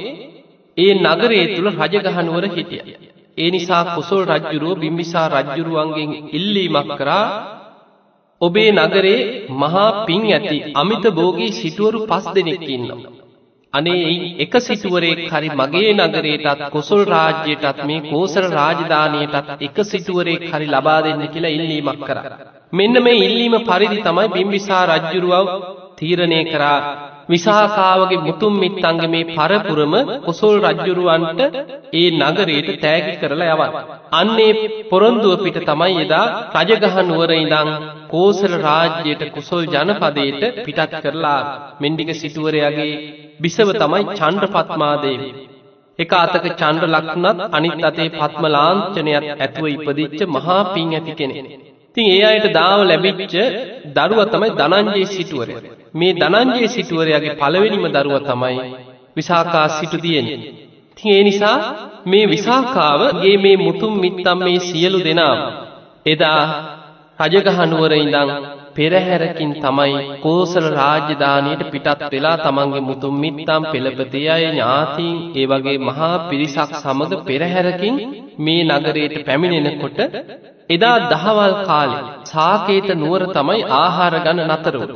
ඒ 0.76 0.92
නගරේ 0.96 1.44
තුළ 1.48 1.68
රජගහනුවර 1.74 2.44
හිටිය. 2.48 2.82
ඒ 3.38 3.50
නිසා 3.50 3.84
කුසල් 3.94 4.22
රජ්ජුරුව 4.26 4.80
බිම්බිසා 4.80 5.26
රජ්ජුරුවන්ගෙන් 5.30 6.10
ඉල්ලීමක් 6.30 6.90
කරා 6.96 7.26
ඔබේ 8.40 8.70
නගරේ 8.72 9.20
මහා 9.54 9.90
පින් 10.06 10.24
ඇති 10.30 10.58
අමිත 10.74 11.04
බෝගී 11.12 11.52
සිටුවරු 11.52 12.00
පස් 12.06 12.26
දෙනෙක් 12.34 12.64
ඉන්නවා. 12.68 13.12
අනේ 13.72 14.02
එක 14.38 14.54
සිටුවරෙක් 14.60 15.20
හරි 15.28 15.48
මගේ 15.52 15.92
නගරේටත් 15.94 16.62
කොසල් 16.70 17.00
රාජ්‍යයටත් 17.06 17.80
මේ 17.84 18.04
කෝසර 18.04 18.44
රාජධානයටත් 18.50 19.50
එක 19.60 19.76
සිටුවරෙක් 19.84 20.44
හරි 20.50 20.66
ලබා 20.66 21.00
දෙන්න 21.02 21.22
කියලා 21.26 21.56
ඉල්ලීමක් 21.58 22.00
කර. 22.02 22.18
මෙන්න 22.72 23.02
මේ 23.02 23.20
ඉල්ලීම 23.20 23.56
පරිදි 23.62 23.98
තමයි 24.02 24.28
බිම්බිසා 24.28 24.84
රජ්ජුරුවව 24.86 25.48
තීරණය 25.96 26.40
කරා 26.44 26.78
විසාකාවගේ 27.28 28.20
මුතුම් 28.20 28.54
මිත්තන්ගේ 28.56 29.08
මේ 29.08 29.24
පරපුරම 29.30 29.94
කොසොල් 30.24 30.56
රජ්ජුරුවන්ට 30.64 31.40
ඒ 31.94 32.08
නගරයට 32.20 32.68
තෑගි 32.78 33.14
කරලා 33.16 33.56
යවත්. 33.56 33.74
අන්නේ 34.12 34.52
පොරොන්දුව 34.90 35.34
පිට 35.38 35.58
තමයි 35.62 35.96
එදා 36.02 36.26
රජගහනුවර 36.60 37.32
ඉඳං 37.36 37.70
කෝසල 38.08 38.54
රාජ්‍යයට 38.60 39.22
කුසොල් 39.34 39.64
ජනපදයට 39.66 40.42
පිටත් 40.62 40.96
කරලා 41.02 41.40
මෙන්ඩික 41.80 42.10
සිටුවරයාගේ 42.14 42.94
බිසව 43.40 43.68
තමයි 43.74 44.02
චන්ඩ 44.14 44.44
පත්මාදේවී. 44.54 45.34
එක 45.98 46.12
අතක 46.14 46.46
චන්ඩ 46.54 46.84
ලක්නත් 46.88 47.38
අනිත් 47.50 47.84
අතේ 47.84 48.10
පත්ම 48.12 48.44
ලාංචනයක් 48.48 49.24
ඇතුව 49.36 49.66
ඉපදිච්ච 49.68 50.20
මහා 50.28 50.60
පින් 50.72 50.90
ඇති 50.92 51.14
කෙනෙ. 51.14 51.40
තින් 51.96 52.06
ඒ 52.08 52.24
අයට 52.24 52.46
දාව 52.52 52.80
ලැබිච්ච 52.82 53.34
දරුව 53.96 54.20
තමයි 54.26 54.48
දනංජයේ 54.54 55.08
සිටුවරය. 55.08 55.54
මේ 55.94 56.12
දනංජයේ 56.14 56.68
සිටුවරයාගේ 56.68 57.34
පළවෙනිම 57.34 57.84
දරුව 57.88 58.16
තමයි 58.22 58.56
විසාකා 59.16 59.66
සිටු 59.70 59.98
තියෙන. 59.98 60.26
තින් 60.96 61.10
ඒ 61.12 61.22
නිසා 61.22 61.58
මේ 62.06 62.24
විසාකාවගේ 62.26 63.36
මේ 63.36 63.56
මුතුම් 63.58 63.94
මිත්තම් 63.96 64.38
මේ 64.38 64.58
සියලු 64.60 64.98
දෙනාව. 65.00 65.38
එදා 66.06 66.42
රජගහනුවර 67.18 67.92
ඉඳං 67.94 68.30
පෙරහැරකින් 68.74 69.52
තමයි 69.56 69.94
කෝසල 70.20 70.66
රාජධානයට 70.72 71.62
පිටත් 71.72 72.02
වෙලා 72.12 72.36
තමන්ගේ 72.38 72.82
මුතුම් 72.82 73.14
මිත්තම් 73.18 73.62
පෙළපති 73.72 74.22
අය 74.28 74.42
ඥාතීන් 74.44 75.16
ඒ 75.34 75.46
වගේ 75.46 75.78
මහා 75.80 76.16
පිරිසක් 76.28 76.70
සමග 76.74 77.12
පෙරහැරකින් 77.24 77.96
මේ 78.38 78.62
නගරයට 78.70 79.16
පැමිණෙනකොට 79.26 79.98
එදා 80.70 80.96
දහවල් 81.10 81.54
කාලෙ 81.64 81.98
සාකේත 82.26 82.88
නුවර 82.94 83.22
තමයි 83.32 83.62
ආහාර 83.74 84.14
ගණ 84.18 84.50
නතරවු. 84.50 84.86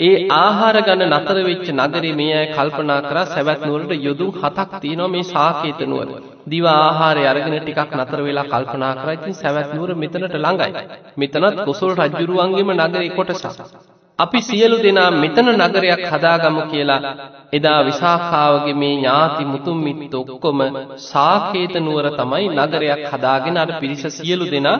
ඒ 0.00 0.14
ආහාර 0.34 0.76
ගණ 0.80 1.12
නතර 1.12 1.38
වෙච්ච 1.40 1.66
නගරේ 1.72 2.12
මේ 2.12 2.32
අය 2.34 2.46
කල්පනා 2.50 3.00
කරා 3.02 3.26
සැවැත් 3.26 3.60
නුවරට 3.62 3.92
යොදුන් 4.00 4.32
හතක් 4.34 4.80
තියෙනවා 4.80 5.08
මේ 5.08 5.24
සාකේත 5.24 5.80
නුවර. 5.84 6.08
දිව 6.46 6.64
ආහාරය 6.68 7.24
අරගෙන 7.24 7.56
ටිකක් 7.58 7.92
නතර 7.94 8.20
වෙලා 8.20 8.46
කල්පනා 8.46 8.94
කරා 8.94 9.14
ඉතින් 9.14 9.34
සැවැත් 9.34 9.70
නුවර 9.72 9.90
මෙතනට 9.96 10.34
ළඟයි. 10.36 10.72
මෙතනත් 11.16 11.60
කොසල් 11.64 11.92
රජුරුවන්ගේම 11.98 12.70
නගරේ 12.78 13.10
කොටසක්. 13.10 13.60
අපි 14.18 14.40
සියලු 14.40 14.76
දෙනා 14.78 15.10
මෙතන 15.12 15.48
නගරයක් 15.60 16.02
හදාගමු 16.06 16.62
කියලා 16.64 17.14
එදා 17.52 17.80
විසාකාවගේ 17.82 18.74
මේ 18.74 18.94
ඥාති 18.94 19.44
මුතුම් 19.44 19.78
මිත්ත 19.78 20.14
ඔක්කොම 20.14 20.60
සාකේත 21.04 21.74
නුවර 21.78 22.06
තමයි 22.12 22.46
නගරයක් 22.58 23.02
හදාගෙන 23.12 23.56
අර 23.56 23.70
පිරිස 23.80 24.04
සියලු 24.10 24.46
දෙනා 24.46 24.78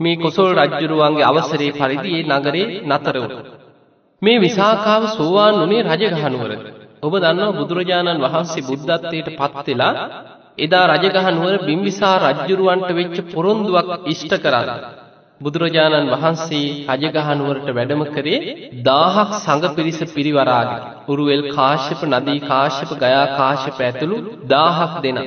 මේ 0.00 0.16
කොසල් 0.16 0.50
රජ්ජුරුවන්ගේ 0.54 1.24
අවසරේ 1.24 1.70
පරිදි 1.72 2.10
ඒ 2.12 2.26
නගරේ 2.32 2.66
නතර 2.84 3.16
වුණා. 3.18 3.44
මේ 4.22 4.38
විසාකාව 4.40 5.02
සෝවාන් 5.10 5.54
වුණේ 5.54 5.86
රජගහනුවර. 5.90 6.52
ඔබ 7.02 7.14
දන්නවා 7.14 7.56
බුදුරජාණන් 7.58 8.22
වහන්සේ 8.24 8.66
බුද්ධත්වයට 8.68 9.28
පත් 9.38 9.66
වෙලා 9.68 9.94
එදා 10.58 10.84
රජගහනුවර 10.92 11.56
බිම්බිසාර 11.66 12.20
රජ්ජුරුවන්ට 12.26 12.90
වෙච්ච 12.92 13.16
පොරොන්දුවක් 13.30 13.90
ඉෂ්ට 14.06 14.32
කරලා 14.38 14.78
බුදුරජාණන් 15.40 16.12
වහන්සේ 16.12 16.68
රජගහනුවරට 16.92 17.68
වැඩම 17.70 18.02
කරේ 18.08 18.38
දාහක් 18.84 19.30
සඟ 19.36 19.74
පිරිස 19.74 19.98
පිරිවරාගෙන 20.10 20.86
උරුවෙල් 21.08 21.42
කාශ්‍යප 21.50 22.00
නදී 22.06 22.40
කාශ්‍යප 22.42 22.90
ගයා 22.96 23.26
කාශ්‍යප 23.32 23.76
ඇතුළු 23.80 24.18
දාහක් 24.46 24.94
දෙන. 25.02 25.18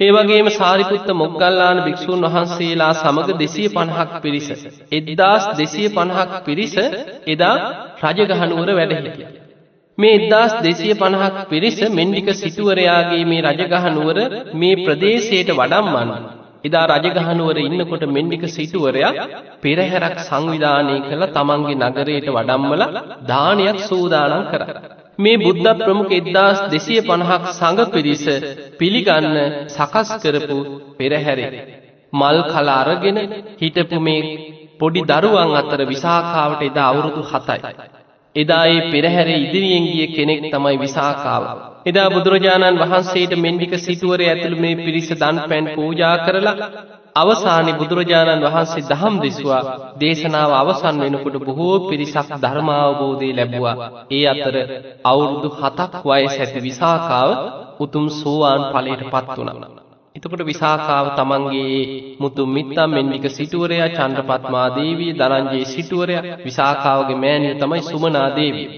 ඒ 0.00 0.10
වගේම 0.10 0.48
සාරිපුත්ත 0.52 1.08
මොග්ගල්ලාන 1.14 1.78
භික්‍ෂූන් 1.82 2.26
වහන්සේලා 2.26 2.92
සමඟ 2.94 3.32
දෙසිය 3.38 3.68
පණහක් 3.68 4.10
පිරිස. 4.22 4.48
එද්දාස් 4.92 5.44
දෙසිය 5.54 5.88
පණහක් 5.90 6.30
පිරිස 6.46 6.74
එදා 7.28 7.56
රජගහනුවර 8.04 8.70
වැඩහිටිය. 8.72 9.26
මේ 9.98 10.14
එදදාස් 10.14 10.52
දෙසිය 10.62 10.94
පණහක් 10.94 11.36
පිරිස 11.50 11.78
මෙන්ඩික 11.90 12.28
සිටුවරයාගේ 12.34 13.24
මේ 13.24 13.44
රජගහනුවර 13.48 14.18
මේ 14.54 14.80
ප්‍රදේශයට 14.80 15.50
වඩම්මන්න. 15.52 16.43
එදා 16.64 16.86
රජගහනුවර 16.92 17.58
ඉන්නකොට 17.60 18.04
මෙන්ඩික 18.08 18.44
සිටුවරයා 18.48 19.12
පෙරහැරක් 19.62 20.16
සංවිධානය 20.22 20.96
කළ 21.02 21.24
තමන්ගේ 21.28 21.78
නගරයට 21.82 22.28
වඩම්මල 22.28 22.82
දානයක් 23.24 23.78
සූදානන් 23.82 24.44
කර. 24.50 24.62
මේ 25.18 25.36
බුද්ධ 25.38 25.70
ප්‍රමුඛ 25.78 26.12
එද්දාස් 26.12 26.58
දෙසිය 26.70 27.00
පණහක් 27.02 27.44
සඟ 27.52 27.80
පිරිස 27.92 28.24
පිළිගන්න 28.78 29.36
සකස් 29.68 30.10
කරපු 30.22 30.58
පෙරහැරේ. 30.98 31.50
මල් 32.12 32.38
කල 32.44 32.68
අරගෙන 32.72 33.18
හිටපු 33.58 33.98
මේ 34.00 34.22
පොඩි 34.80 35.02
දරුවන් 35.04 35.52
අතර 35.54 35.80
විසාකාවට 35.86 36.62
එදා 36.62 36.88
අවුරුදු 36.90 37.22
හතයි. 37.24 37.60
එදා 38.36 38.64
ඒ 38.66 38.80
පෙරහැර 38.88 39.28
ඉදිරියෙන් 39.32 39.84
ගිය 39.86 40.06
කෙනෙක් 40.08 40.40
තමයි 40.46 40.76
විසාකාව. 40.78 41.44
එදා 41.86 42.08
බුදුරජාණන් 42.10 42.80
වහන්සේට 42.82 43.32
මෙන්ඩික 43.36 43.72
සිටුවර 43.78 44.20
ඇතුළ 44.22 44.56
මේ 44.56 44.78
පිරිස 44.78 45.08
දන් 45.12 45.36
පැන් 45.44 45.66
පූජා 45.74 46.16
කරලා 46.20 46.56
අවසානි 47.16 47.72
බුදුරජාණන් 47.74 48.46
වහන්සේ 48.46 48.84
දහම් 48.84 49.14
දෙස්වා 49.20 49.62
දේශනාව 49.98 50.52
අවසන් 50.54 50.96
වෙනකොට 51.00 51.36
බොහෝ 51.42 51.76
පිරිසක් 51.84 52.34
ධර්මාවබෝධය 52.38 53.30
ලැබවා 53.32 53.76
ඒ 54.10 54.24
අතර 54.26 54.56
අවුරුදු 55.04 55.48
හතක් 55.54 56.02
වය 56.04 56.24
සැති 56.30 56.60
විසාකාව 56.60 57.30
උතුම් 57.80 58.06
සෝවාන් 58.12 58.62
පලයට 58.72 59.02
පත් 59.12 59.38
වුණ. 59.38 59.73
එතකොට 60.16 60.42
විසාකාව 60.44 61.06
තමන්ගේ 61.14 61.78
මුතුන් 62.16 62.48
මිත්තම් 62.48 62.88
මෙන්නික 62.88 63.24
සිටුවරයා 63.28 63.88
චන්ද්‍රපත්මා 63.90 64.68
දේවිය 64.72 65.12
ධනංජේ 65.12 65.64
සිටුවරයා 65.66 66.36
විසාකාවගේ 66.40 67.16
මෑණිය 67.16 67.54
තමයි 67.56 67.82
සුමනා 67.82 68.28
දේවිය. 68.32 68.68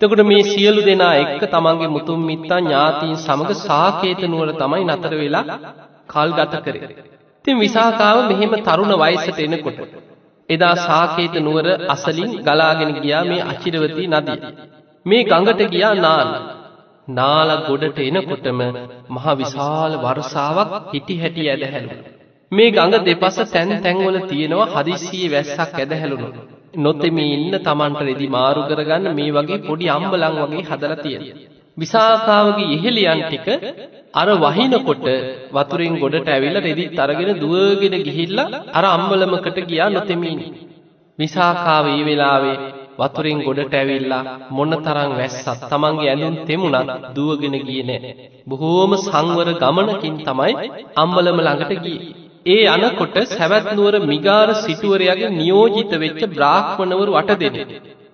එතකොට 0.00 0.22
මේ 0.24 0.42
සියලු 0.44 0.82
දෙනා 0.82 1.14
එක්ක 1.16 1.42
තමන්ගේ 1.46 1.90
මුතුන් 1.90 2.20
මිත්තන් 2.22 2.52
ඥාතීන් 2.56 3.16
සමග 3.18 3.50
සාකේත 3.60 4.22
නුවර 4.26 4.50
තමයි 4.54 4.84
නතර 4.88 5.14
වෙලා 5.14 5.58
කල් 6.08 6.30
ගත 6.32 6.54
කරේ. 6.64 6.88
ඉතින් 7.40 7.56
විසාකාව 7.58 8.18
මෙහෙම 8.28 8.52
තරුණ 8.60 8.94
වයසට 8.98 9.38
එනකොට 9.40 9.78
එදා 10.48 10.74
සාකේත 10.78 11.34
නුවර 11.40 11.66
අසලින් 11.88 12.32
ගලාගෙන 12.40 12.92
ගියා 12.96 13.24
මේ 13.24 13.42
අචිරවතී 13.44 14.08
නදිය. 14.08 14.40
මේ 15.06 15.22
ගඟට 15.24 15.60
ගියා 15.68 15.94
නාල. 15.96 16.30
නාල 17.10 17.50
ගොඩට 17.66 17.98
එනකොටම 18.00 18.60
මහ 19.10 19.26
විශාල 19.36 19.92
වර්ෂාවක් 19.98 20.72
හිටි 20.90 21.14
හැටි 21.16 21.48
ඇදහැළුණු. 21.48 22.02
මේ 22.52 22.70
ගඟ 22.70 23.04
දෙපස 23.04 23.36
තැන් 23.48 23.70
තැන්වල 23.78 24.18
තියෙනවා 24.24 24.72
හදිස්සියේ 24.74 25.30
වැස්සක් 25.30 25.76
ඇදහැළුණු. 25.76 26.28
නොතෙමි 26.78 27.24
ඉන්න 27.28 27.54
තමන්ට 27.60 28.02
රෙදි 28.02 28.28
මාරු 28.28 28.60
කරගන්න 28.64 29.14
මේ 29.14 29.30
වගේ 29.32 29.62
පොඩි 29.62 29.86
අම්බලං 29.90 30.36
වගේ 30.42 30.66
හදලා 30.68 30.98
තියෙන. 30.98 31.24
විසාකාවගේ 31.76 32.72
ඉහෙලියන් 32.72 33.22
ටික 33.24 33.46
අර 34.14 34.28
වහිනකොට 34.38 35.06
වතුරෙන් 35.50 35.94
ගොඩට 35.98 36.28
ඇවිල්ලා 36.28 36.62
රෙදිත් 36.62 36.98
අරගෙන 36.98 37.30
දුවගෙන 37.36 37.96
ගිහිල්ලා 38.00 38.62
අර 38.72 38.84
අම්බලමකට 38.88 39.58
ගියා 39.64 39.90
නොතෙමි 39.90 40.32
විසාකාව 41.18 41.86
ඒ 41.88 42.02
වෙලාවේ 42.04 42.56
වතුරෙන් 43.00 43.40
ගොඩට 43.40 43.74
ඇවිල්ලා 43.74 44.22
මොන 44.50 44.72
තරම් 44.78 45.12
වැස්සත් 45.14 45.62
තමන්ගේ 45.66 46.10
ඇඳුම් 46.10 46.34
තෙමුණත් 46.46 46.90
දුවගෙන 47.14 47.56
ගියේ 47.60 47.86
නෑ. 47.86 48.10
බොහෝම 48.46 48.92
සංවර 48.98 49.50
ගමනකින් 49.58 50.16
තමයි 50.22 50.52
අම්බලම 50.96 51.38
ළඟට 51.38 51.80
ගියේ. 51.80 52.12
ඒ 52.46 52.66
අනකොට 52.66 53.16
සැවැත් 53.28 53.66
නුවර 53.70 53.94
මිගාර 54.02 54.48
සිටුවරයාගේ 54.56 55.30
නියෝජිත 55.32 55.92
වෙච්ච 55.94 56.20
බ්‍රාහ්මණවරු 56.28 57.12
අට 57.14 57.32
දෙනෙක්. 57.36 57.70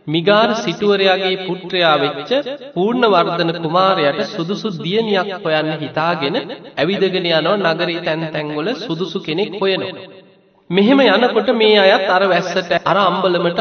මිගාර 0.06 0.50
සිටුවරයාගේ 0.56 1.36
පුත්‍රයා 1.46 1.96
වෙච්ච 1.98 2.30
පූර්ණවර්ධන 2.74 3.50
කුමාරයාට 3.56 4.20
සුදුසු 4.28 4.68
දියණියක් 4.76 5.30
හොයන්න 5.44 5.70
හිතාගෙන 5.76 6.36
ඇවිදගෙන 6.74 7.26
යනවා 7.30 7.72
නගරේ 7.72 8.00
තැන් 8.00 8.22
තැන්වල 8.30 8.68
සුදුසු 8.78 9.18
කෙනෙක් 9.20 9.52
හොයනවා. 9.56 10.06
මෙහෙම 10.70 11.00
යනකොට 11.06 11.48
මේ 11.54 11.78
අයත් 11.78 12.06
අර 12.08 12.22
වැස්සට 12.24 12.70
අර 12.82 12.98
අම්බලමට 13.00 13.60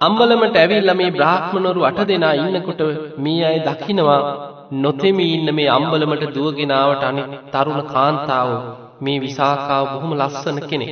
අම්බලමට 0.00 0.56
ඇවිල්ලා 0.56 0.94
මේ 0.94 1.10
බ්‍රාහ්මණවරු 1.10 1.80
අට 1.84 2.00
දෙනා 2.08 2.34
ඉන්නකොට 2.38 2.80
මේ 3.18 3.40
අය 3.44 3.58
දකිනවා 3.60 4.20
නොතෙමි 4.74 5.26
ඉන්න 5.30 5.48
මේ 5.52 5.68
අම්බලමට 5.70 6.22
දුවගෙන 6.34 6.72
ආවට 6.72 7.02
අනිත් 7.04 7.32
තරුණ 7.52 7.82
කාන්තාවෝ 7.86 8.60
මේ 9.00 9.18
විසාකාව 9.18 9.84
බොහොම 9.92 10.12
ලස්සන 10.14 10.58
කෙනෙක්. 10.62 10.90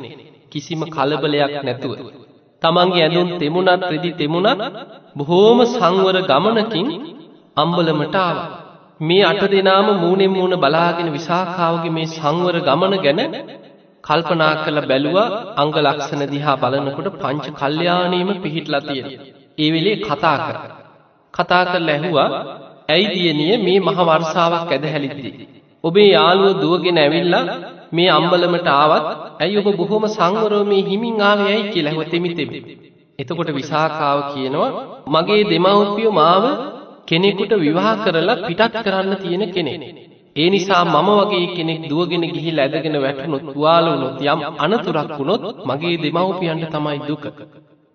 කිසිම 0.51 0.81
කලබලයක් 0.87 1.55
නැතුව. 1.63 1.93
තමන්ගේ 2.63 3.05
ඇඳුම් 3.05 3.29
තෙමුණත් 3.39 3.83
රෙදි 3.87 4.11
තෙමුණත් 4.13 4.63
බොහෝම 5.17 5.59
සංවර 5.67 6.17
ගමනකින් 6.23 6.89
අම්බලමට 7.57 8.17
ආවා. 8.17 8.49
මේ 9.01 9.25
අට 9.25 9.43
දෙනාම 9.47 9.89
මූණෙන් 9.97 10.31
මූණ 10.31 10.55
බලාගෙන 10.57 11.09
විසාකාවගේ 11.13 11.91
මේ 11.91 12.09
සංවර 12.09 12.57
ගමන 12.61 12.95
ගැන 12.99 13.21
කල්පනා 14.09 14.55
කළ 14.63 14.79
බැලුවා 14.83 15.29
අංග 15.57 15.73
ලක්ෂණ 15.77 16.23
දිහා 16.29 16.57
බලනකොට 16.57 17.09
පංච 17.15 17.47
කල්යාණීම 17.53 18.31
පිහිටලා 18.43 18.83
තියෙන. 18.83 19.09
ඒ 19.59 19.69
වෙලේ 19.73 19.97
කතා 19.99 20.37
කර. 20.39 20.57
කතා 21.35 21.65
කරලා 21.65 21.95
ඇහුවා 21.95 22.29
ඇයි 22.89 23.09
දියණිය 23.15 23.57
මේ 23.59 23.79
මහ 23.81 23.99
වර්ෂාවක් 24.01 24.71
ඇදහැලිද්දී. 24.71 25.35
ඔබේ 25.85 26.09
යාළුව 26.09 26.53
දුවගෙන 26.63 26.99
ඇවිල්ලා 26.99 27.45
මේ 27.93 28.09
අම්බලමට 28.11 28.69
ආවත් 28.73 29.07
ඇයි 29.39 29.61
ඔබ 29.61 29.69
බොහොම 29.77 30.05
සංවරව 30.09 30.63
මේ 30.65 30.83
හිමින් 30.83 31.21
ආවේ 31.21 31.49
ඇයි 31.49 31.71
කියලා 31.73 31.93
ඇහුව 31.93 32.11
තෙමි 32.11 32.31
තෙමි. 32.35 32.59
එතකොට 33.19 33.51
විසාකාව 33.53 34.19
කියනවා 34.33 34.71
මගේ 35.09 35.43
දෙමව්පියෝ 35.45 36.13
මාව 36.13 36.45
කෙනෙකුට 37.09 37.53
විවාහ 37.57 37.97
කරලා 38.05 38.43
පිටත් 38.43 38.75
කරන්න 38.85 39.15
තියෙන 39.17 39.45
කෙනෙක්. 39.51 39.83
ඒ 40.39 40.49
නිසා 40.51 40.85
මම 40.87 41.09
වගේ 41.21 41.47
කෙනෙක් 41.55 41.81
දුවගෙන 41.91 42.25
ගිහිල්ලා 42.27 42.67
ඇදගෙන 42.67 42.97
වැටුණොත් 42.99 43.45
තුවාල 43.49 43.87
වුණොත් 43.89 44.19
යම් 44.25 44.41
අනතුරක් 44.59 45.11
වුණොත් 45.19 45.43
මගේ 45.69 45.97
දෙමව්පියන්ට 46.05 46.65
තමයි 46.69 46.99
දුක. 47.09 47.25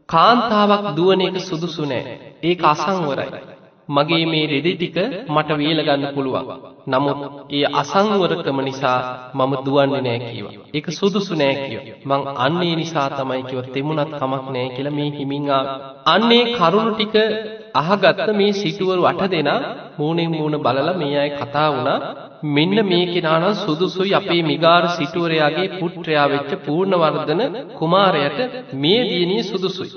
කාන්තාවක් 0.10 0.86
දුවන 0.94 1.22
එක 1.22 1.38
සුදුසු 1.42 1.84
නෑ. 1.86 2.04
ඒක 2.42 2.62
අසංවරයි. 2.66 3.30
මගේ 3.90 4.26
මේ 4.26 4.46
රෙදි 4.46 4.72
ටික 4.74 4.98
මට 5.28 5.50
වේලගන්න 5.52 6.04
පුළුවන්. 6.16 6.46
නමුත් 6.88 7.20
ඒ 7.50 7.66
අසංවරකම 7.74 8.58
නිසා 8.62 9.00
මම 9.34 9.52
දුවන්නේ 9.66 10.02
නෑ 10.02 10.20
කිව්වා. 10.26 10.54
ඒක 10.74 10.88
සුදුසු 10.92 11.34
නෑ 11.36 11.56
කිව්වා. 11.62 11.96
මං 12.10 12.22
අන්නේ 12.38 12.76
නිසා 12.76 13.08
තමයි 13.12 13.44
කිව්ව 13.44 13.66
තෙමුණත් 13.74 14.12
කමක් 14.14 14.46
නෑ 14.50 14.68
කියලා 14.76 14.98
මේ 14.98 15.10
හිමින් 15.12 15.50
අන්නේ 16.06 16.44
කරුණ 16.54 16.90
ටික 16.92 17.16
අහගත්ත 17.76 18.28
මේ 18.34 18.52
සිටුවරු 18.54 19.04
අට 19.06 19.24
දෙනා 19.32 19.60
මූණෙන් 19.98 20.32
මූණ 20.32 20.56
බලලා 20.60 20.96
මේ 20.96 21.16
අය 21.18 21.32
කතා 21.32 21.70
වුණා 21.72 22.00
මෙන්න 22.44 22.76
මේ 22.84 23.06
කෙනා 23.08 23.38
නම් 23.40 23.56
සුදුසුයි 23.56 24.14
අපේ 24.14 24.42
මිගාර 24.44 24.84
සිටුවරයාගේ 24.90 25.68
පුත්‍රයා 25.76 26.28
වෙච්ච 26.28 26.52
පූර්ණවර්ධන 26.66 27.42
කුමාරයාට 27.74 28.40
මේ 28.76 29.02
දියණිය 29.04 29.44
සුදුසුයි. 29.44 29.92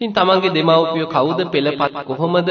ඉතින් 0.00 0.12
තමන්ගේ 0.12 0.54
දෙමව්පියෝ 0.54 1.08
කවුද 1.08 1.40
පෙළපත් 1.48 1.94
කොහොමද 2.06 2.48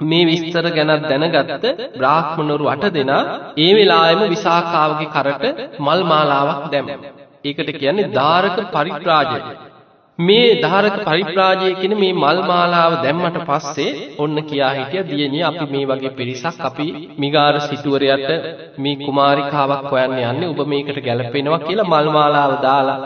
මේ 0.00 0.24
විස්තර 0.24 0.66
ගැනත් 0.70 1.04
දැනගත්ත 1.04 1.66
බ්‍රාහ්මණවරු 1.94 2.66
අට 2.68 2.86
දෙනා 2.92 3.22
ඒ 3.56 3.72
වෙලාවෙම 3.74 4.30
විසාකාවගේ 4.30 5.12
කරට 5.12 5.44
මල් 5.80 6.00
මාලාවක් 6.04 6.64
දැම්මා. 6.72 7.12
ඒකට 7.44 7.70
කියන්නේ 7.74 8.10
ධාරක 8.10 8.58
පරිත්‍රාජය. 8.70 9.40
මේ 10.18 10.60
ධාරක 10.62 10.96
පරිප්‍රාජය 11.00 11.70
කියන 11.74 11.94
මේ 11.94 12.12
මල් 12.14 12.38
මාලාව 12.44 12.92
දැම්මට 13.02 13.38
පස්සේ 13.42 13.92
ඔන්න 14.18 14.36
කියා 14.44 14.72
හිටිය 14.72 15.02
දියණිය 15.08 15.42
අපි 15.42 15.64
මේ 15.66 15.86
වගේ 15.86 16.12
පිරිසක් 16.12 16.60
අපි 16.60 16.86
මිගාර 17.18 17.54
සිටුවරයට 17.60 18.30
මේ 18.78 18.96
කුමාරිකාවක් 18.98 19.90
හොයන්න 19.90 20.14
යන්නේ 20.22 20.50
ඔබ 20.52 20.60
මේකට 20.66 20.98
ගැලපෙනවා 21.00 21.60
කියලා 21.60 21.90
මල් 21.90 22.08
මාලාව 22.10 22.52
දාලා 22.62 23.00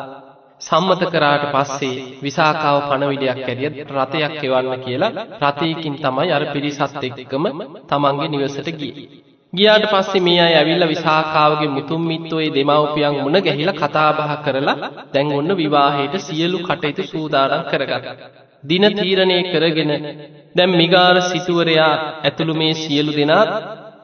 සම්මත 0.60 1.02
කරාට 1.06 1.44
පස්සේ 1.50 1.96
විසාකාව 2.22 2.78
පණවිඩයක් 2.84 3.40
ඇරිය 3.44 3.70
රථයක් 3.90 4.44
එවන්න 4.44 4.84
කියලා 4.84 5.12
රථයකින් 5.42 5.96
තමයි 5.98 6.30
අර 6.32 6.44
පිරිසත් 6.52 7.02
එක්කම 7.02 7.44
තමන්ගේ 7.88 8.28
නිවසට 8.28 8.68
ගියේ. 8.74 9.08
ගියාට 9.52 9.84
පස්සේ 9.87 10.20
මේ 10.20 10.40
අය 10.40 10.54
ඇවිල්ලා 10.54 10.88
විසාකාවගේ 10.88 11.68
මුතුන් 11.68 12.02
මිත්තෝ 12.02 12.40
ඒ 12.40 12.50
දෙමව්පියන් 12.50 13.14
මුණ 13.18 13.38
ගැහිලා 13.40 13.78
කතා 13.78 14.11
බහ 14.12 14.34
කරලා 14.44 14.90
දැන් 15.14 15.32
ඔන්න 15.32 15.56
විවාහයට 15.56 16.14
සියලු 16.20 16.58
කටයුතු 16.61 17.02
සූදානම් 17.04 17.64
කරගත්තා. 17.64 18.14
දින 18.64 18.84
තීරණය 18.94 19.38
කරගෙන 19.44 19.92
දැන් 20.56 20.72
මිගාර 20.72 21.16
සිටුවරයා 21.22 21.92
ඇතුළු 22.20 22.54
මේ 22.54 22.74
සියලු 22.76 23.12
දෙනාත් 23.12 23.50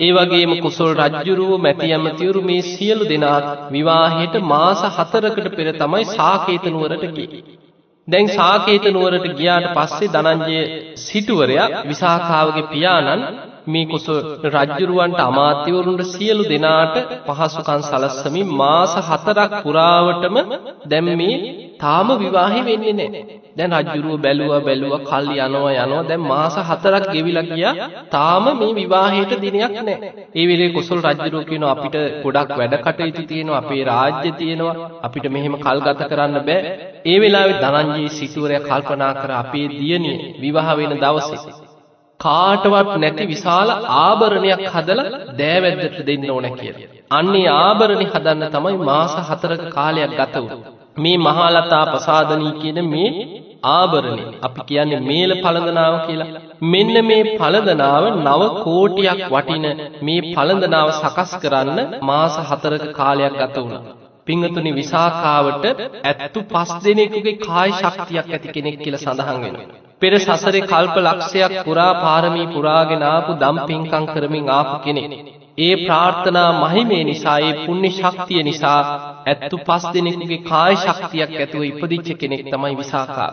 ඒ 0.00 0.12
වගේම 0.12 0.52
කුසල් 0.60 0.90
රජ්ජුරුව 1.00 1.52
මැති 1.58 1.92
ඇමතිවරු 1.92 2.40
මේ 2.42 2.62
සියලු 2.64 3.04
දෙනාත් 3.04 3.46
විවාහයට 3.70 4.34
මාස 4.44 4.80
4කට 4.90 5.48
පෙර 5.56 5.68
තමයි 5.74 6.04
සාකේත 6.10 6.64
නුවරට 6.66 7.04
ගියේ. 7.12 7.42
දැන් 8.08 8.28
සාකේත 8.30 8.84
නුවරට 8.90 9.26
ගියාට 9.34 9.66
පස්සේ 9.76 10.12
ධනංජය 10.14 10.60
සිටුවරයා 11.00 11.72
විසාකාවගේ 11.84 12.70
පියාණන් 12.70 13.52
මේ 13.66 13.84
කුස 13.86 14.06
රජ්ජුරුවන්ට 14.46 15.20
අමාත්‍යවරුන්ට 15.20 16.02
සියලු 16.06 16.44
දෙනාට 16.44 16.96
පහසුකන් 17.26 17.82
සලස්සමින් 17.82 18.48
මාස 18.54 18.94
හතරක් 19.02 19.52
පුරාවටම 19.62 20.36
දැම් 20.86 21.08
මේ 21.14 21.38
තාම 21.80 22.08
විවාහි 22.18 22.60
වෙන්නේ 22.62 22.94
නෑ. 22.94 23.22
දැන් 23.56 23.74
රජ්ජුරුව 23.78 24.20
බැලුව 24.20 24.52
බැලුව 24.60 24.94
කල් 25.02 25.26
යනවා 25.36 25.72
යනවා 25.76 26.04
දැන් 26.04 26.22
මාස 26.24 26.56
හතරක් 26.62 27.08
ගෙවිලා 27.10 27.46
ගියා 27.48 27.88
තාම 28.10 28.44
මේ 28.54 28.72
විවාහයට 28.74 29.34
දිනයක් 29.40 29.74
නෑ. 29.80 30.12
ඒ 30.32 30.46
වෙලේ 30.46 30.70
කුසල් 30.70 31.00
රජ්ජුරුව 31.06 31.44
කියනවා 31.44 31.74
අපිට 31.74 31.96
ගොඩක් 32.24 32.56
වැඩ 32.58 32.78
කටයුතු 32.78 33.22
තියෙනවා 33.24 33.60
අපේ 33.60 33.82
රාජ්‍ය 33.84 34.30
තියෙනවා 34.34 34.88
අපිට 35.02 35.26
මෙහෙම 35.30 35.56
කල් 35.58 35.84
ගත 35.86 36.10
කරන්න 36.10 36.40
බෑ. 36.42 36.62
ඒ 37.04 37.18
වෙලාවේ 37.20 37.60
ධනංජී 37.62 38.14
සිටුවරයා 38.16 38.66
කල්පනා 38.68 39.12
කර 39.14 39.30
අපේ 39.34 39.68
දියණිය 39.72 40.18
විවාහ 40.40 40.68
වෙන 40.76 40.98
දවසේ 40.98 41.63
කාටවත් 42.20 42.90
නැති 42.96 43.24
විශාල 43.26 43.70
ආභරණයක් 43.96 44.62
හදලා 44.68 45.06
දෑවැද්දට 45.38 45.98
දෙන්න 46.06 46.30
ඕන 46.30 46.46
කියලා. 46.52 46.88
අන්නේ 47.10 47.48
ආභරණි 47.56 48.06
හදන්න 48.06 48.44
තමයි 48.50 48.78
මාස 48.82 49.14
හතරක 49.28 49.62
කාලයක් 49.70 50.12
ගත 50.12 50.34
වුණේ. 50.36 50.72
මේ 50.96 51.18
මහලතා 51.18 51.84
ප්‍රසාදනී 51.86 52.54
කියන 52.54 52.78
මේ 52.86 53.10
ආභරණේ 53.70 54.32
අපි 54.42 54.60
කියන්නේ 54.60 55.02
මේල 55.02 55.32
පළඳනාව 55.38 55.94
කියලා. 56.06 56.30
මෙන්න 56.66 56.94
මේ 57.02 57.22
පළඳනාව 57.34 58.04
නව 58.16 58.42
කෝටියක් 58.60 59.20
වටින 59.28 59.66
මේ 60.02 60.24
පළඳනාව 60.30 60.88
සකස් 60.92 61.36
කරන්න 61.42 61.78
මාස 62.02 62.40
හතරක 62.48 62.84
කාලයක් 62.92 63.34
ගත 63.34 63.56
වුණා. 63.58 64.03
පිංගතුනි 64.26 64.72
විසාකාවට 64.72 65.64
ඇත්තු 66.04 66.40
පස් 66.48 66.70
දෙනෙකුගේ 66.82 67.40
කාය 67.40 67.70
ශක්තියක් 67.74 68.28
ඇති 68.28 68.48
කෙනෙක් 68.50 68.76
කියලා 68.78 69.02
සඳහන් 69.02 69.40
වෙනවා. 69.42 69.66
පෙර 70.00 70.12
සසරේ 70.18 70.62
කල්ප 70.64 70.96
ලක්ෂයක් 70.98 71.54
පුරා 71.64 71.92
පාරමී 71.96 72.46
පුරාගෙන 72.48 73.02
ආපු 73.04 73.32
දම් 73.36 73.58
පිංකම් 73.66 74.04
කරමින් 74.08 74.48
ආපු 74.50 74.76
කෙනෙක්. 74.84 75.12
ඒ 75.58 75.74
ප්‍රාර්ථනා 75.78 76.50
මහිමේ 76.54 77.02
නිසා 77.04 77.38
ඒ 77.40 77.52
පුණ්‍ය 77.60 77.90
ශක්තිය 77.92 78.42
නිසා 78.42 78.80
ඇත්තු 79.26 79.56
පස් 79.60 79.84
දෙනෙකුගේ 79.92 80.42
කාය 80.44 80.74
ශක්තියක් 80.78 81.32
ඇතුව 81.36 81.62
ඉපදිච්ච 81.64 82.08
කෙනෙක් 82.16 82.42
තමයි 82.46 82.74
විසාකා. 82.76 83.30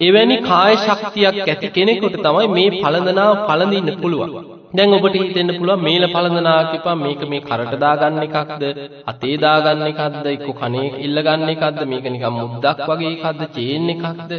එවැනි 0.00 0.36
කාය 0.42 0.74
ශක්තියක් 0.78 1.36
ඇති 1.44 1.68
කෙනෙකුට 1.70 2.16
තමයි 2.18 2.46
මේ 2.50 2.70
පළඳනාව 2.76 3.34
පළඳින්න 3.42 3.98
පුළුවන්. 3.98 4.53
දැන් 4.74 4.94
ඔබට 4.96 5.16
හිතෙන්න 5.16 5.50
පුළුවන් 5.56 5.82
මේල 5.86 6.04
පළඳනා 6.12 6.62
කිව්වම 6.70 7.02
මේක 7.02 7.20
මේ 7.32 7.42
කරට 7.42 7.74
දාගන්න 7.82 8.16
එකක්ද 8.24 8.62
අතේ 9.10 9.36
දාගන්න 9.38 9.84
එකක්ද 9.88 10.26
එක්ක 10.30 10.48
කනේ 10.60 10.88
ඉල්ල 11.06 11.18
ගන්න 11.26 11.52
එකක්ද 11.52 11.78
මේක 11.90 12.06
නිකන් 12.06 12.34
මුද්දක් 12.38 12.80
වගේ 12.88 13.12
එකක්ද 13.16 13.42
චේන් 13.56 13.86
එකක්ද? 13.94 14.32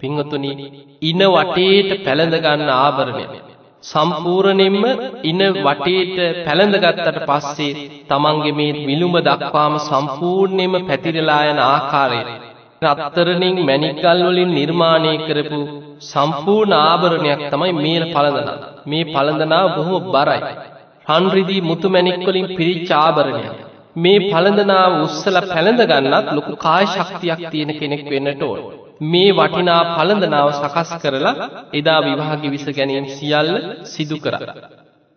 පින්වතුනි 0.00 0.52
ඉන 1.02 1.22
වටේට 1.34 1.90
පැලඳ 2.04 2.36
ගන්න 2.38 2.70
ආභරණය. 2.76 3.26
සම්පූර්ණයෙන්ම 3.84 4.84
ඉන 5.24 5.42
වටේට 5.58 6.16
පැළඳගත්තට 6.46 7.20
පස්සේ 7.28 7.90
තමන්ගේ 8.10 8.56
මේ 8.58 8.80
විලුඹ 8.88 9.18
දක්වාම 9.28 9.74
සම්පූර්ණයෙන්ම 9.88 10.74
පැතිරලා 10.88 11.42
යන 11.50 11.60
ආකාරය. 11.66 12.22
රත්තරණින් 12.84 13.56
මැණික්කල් 13.66 14.20
වලින් 14.28 14.52
නිර්මාණය 14.58 15.14
කරපු 15.26 15.60
සම්පූර්ණ 16.02 16.74
ආභරණයක් 16.74 17.40
තමයි 17.52 17.72
මේල 17.76 18.04
පළඳනා. 18.14 18.58
මේ 18.86 19.04
පළඳනාව 19.06 19.66
බොහොම 19.76 20.04
බරයි. 20.12 20.40
රන් 21.08 21.24
රිදී 21.30 21.60
මුතු 21.60 21.88
මැණික් 21.88 22.22
වලින් 22.26 22.46
පිරිච්ච 22.56 22.90
ආභරණයක්. 22.96 23.56
මේ 23.96 24.18
පළඳනාව 24.24 24.92
උස්සලා 25.06 25.46
පැළඳ 25.46 25.82
ගන්නත් 25.82 26.26
ලොකු 26.36 26.52
කාය 26.56 26.84
ශක්තියක් 26.86 27.40
තියෙන 27.50 27.72
කෙනෙක් 27.80 28.04
වෙන්නට 28.06 28.42
ඕන. 28.42 28.60
මේ 29.02 29.32
වටිනා 29.32 29.82
පළඳනාව 29.96 30.48
සකස් 30.54 30.90
කරලා 31.02 31.34
එදා 31.72 32.00
විවාහ 32.00 32.32
ගිවිස 32.42 32.66
ගැනීම 32.76 33.06
සියල්ල 33.16 33.50
සිදු 33.84 34.16
කරා. 34.16 34.54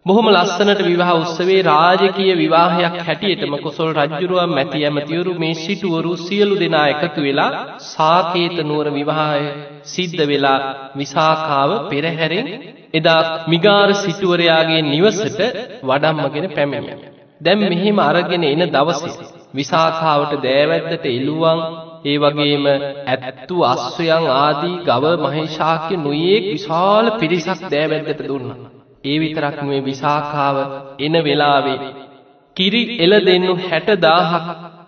බොහොම 0.06 0.26
ලස්සනට 0.28 0.82
විවාහ 0.84 1.12
උත්සවේ 1.16 1.60
රාජකීය 1.64 2.34
විවාහයක් 2.36 2.96
හැටියටම 3.02 3.54
කොසොල් 3.58 3.92
රජ්ජුරුවන් 3.94 4.50
මැති 4.50 4.82
ඇමතිවරු 4.82 5.36
මේ 5.36 5.54
සිටුවරු 5.56 6.12
සියලු 6.20 6.56
දෙනා 6.58 6.88
එකතු 6.94 7.22
වෙලා 7.22 7.52
සාකේත 7.86 8.58
නුවර 8.62 8.88
විවාහය 8.92 9.46
සිද්ධ 9.86 10.24
වෙලා 10.24 10.60
විසාකාව 10.96 11.72
පෙරහැරෙන් 11.88 12.50
එදා 12.94 13.22
මිගාර 13.48 13.90
සිටුවරයාගේ 13.96 14.82
නිවසට 14.84 15.40
වඩම්මගෙන 15.84 16.50
පැමිණිය. 16.52 17.00
දැන් 17.42 17.66
මෙහෙම 17.66 17.98
අරගෙන 18.02 18.44
එන 18.46 18.68
දවසේ 18.70 19.32
විසාකාවට 19.54 20.38
දෑවැද්දට 20.42 21.10
එළුවන් 21.12 21.60
ඒ 22.06 22.20
වගේම 22.20 22.66
ඇත්තු 23.08 23.66
අස්වයන් 23.66 24.32
ආදී 24.38 24.78
ගව 24.86 25.18
මහේශාක්‍ය 25.24 25.96
නුයේක් 25.98 26.46
විශාල 26.52 27.06
පිරිසක් 27.20 27.60
දෑවැද්දට 27.70 28.30
දුන්නා. 28.30 28.73
ඒ 29.04 29.18
විතරක් 29.20 29.58
මේ 29.64 29.82
විසාකාව 29.82 30.58
එන 31.00 31.16
වෙලාවේ 31.22 31.80
කිරි 32.58 32.82
එල 33.00 33.14
දෙන්නු 33.22 33.54
හැට 33.62 33.90
දාහක් 34.00 34.46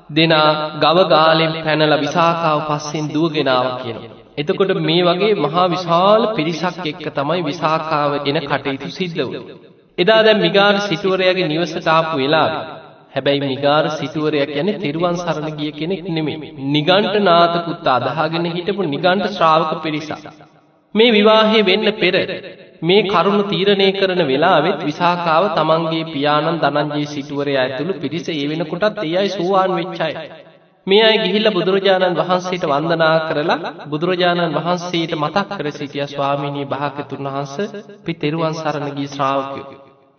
දෙනා 0.09 0.51
ගවගාලෙන් 0.77 1.53
පැනල 1.59 1.93
විසාකාව 1.97 2.59
පස්සෙන් 2.67 3.05
දුවගෙනාව 3.09 3.67
කියන. 3.81 3.97
එතකොට 4.37 4.71
මේ 4.79 5.03
වගේ 5.03 5.33
මහා 5.37 5.67
විශාල 5.67 6.21
පිරිසක් 6.35 6.85
එක්ක 6.85 7.05
තමයි 7.11 7.41
විසාකාව 7.43 8.11
එන 8.23 8.37
කටයුතු 8.43 8.89
සිද්ධ 8.91 9.21
වූ. 9.23 9.43
එදා 9.97 10.21
දැන් 10.21 10.39
මිගාර 10.39 10.75
සිටුවරයාගේ 10.81 11.47
නිවසට 11.47 11.87
ආපු 11.89 12.15
වෙලාවේ 12.17 12.63
හැබැයි 13.13 13.45
මිගාර 13.45 13.85
සිටුවරයා 13.91 14.47
කියන්නේ 14.47 14.79
තෙරුවන් 14.79 15.17
සරණ 15.17 15.55
ගිය 15.57 15.71
කෙනෙක් 15.73 16.01
නෙමෙයි. 16.09 16.51
නිගණ්ඨ 16.69 17.17
නාත 17.21 17.55
පුත්ත 17.65 17.87
අදහාගෙන 17.89 18.51
හිටපු 18.51 18.81
නිගණ්ඨ 18.85 19.31
ශ්‍රාවක 19.31 19.71
පිරිසක්. 19.83 20.25
මේ 20.95 21.11
විවාහය 21.11 21.59
වෙන්න 21.63 21.87
පෙර 21.95 22.15
මේ 22.81 23.05
කරුණු 23.05 23.43
තීරණය 23.45 23.87
කරන 23.93 24.21
වෙලාවෙත් 24.23 24.81
විසාකාව 24.81 25.45
තමන්ගේ 25.51 26.03
පියාණන් 26.07 26.59
ධනංජය 26.59 27.05
සිටුවරයා 27.07 27.63
ඇතුළු 27.63 27.93
පිරිස 27.95 28.27
ඒ 28.31 28.45
වෙනකොටත් 28.45 29.01
ඒ 29.01 29.15
අය 29.17 29.29
සෝවාන් 29.29 29.71
වෙච්ච 29.73 29.99
අය. 30.01 30.13
මේ 30.87 31.01
අය 31.01 31.17
ගිහිල්ලා 31.17 31.53
බුදුරජාණන් 31.53 32.19
වහන්සේට 32.19 32.65
වන්දනා 32.65 33.17
කරලා 33.25 33.71
බුදුරජාණන් 33.87 34.55
වහන්සේට 34.57 35.13
මතක් 35.15 35.47
කර 35.51 35.67
සිටියා 35.71 36.07
ස්වාමීනී 36.07 36.67
භාග්‍යතුන් 36.67 37.27
වහන්සේ 37.27 37.67
අපි 37.95 38.13
තෙරුවන් 38.15 38.55
සරණ 38.55 38.93
ගිය 38.93 39.09
ශ්‍රාවකයෝ. 39.09 39.65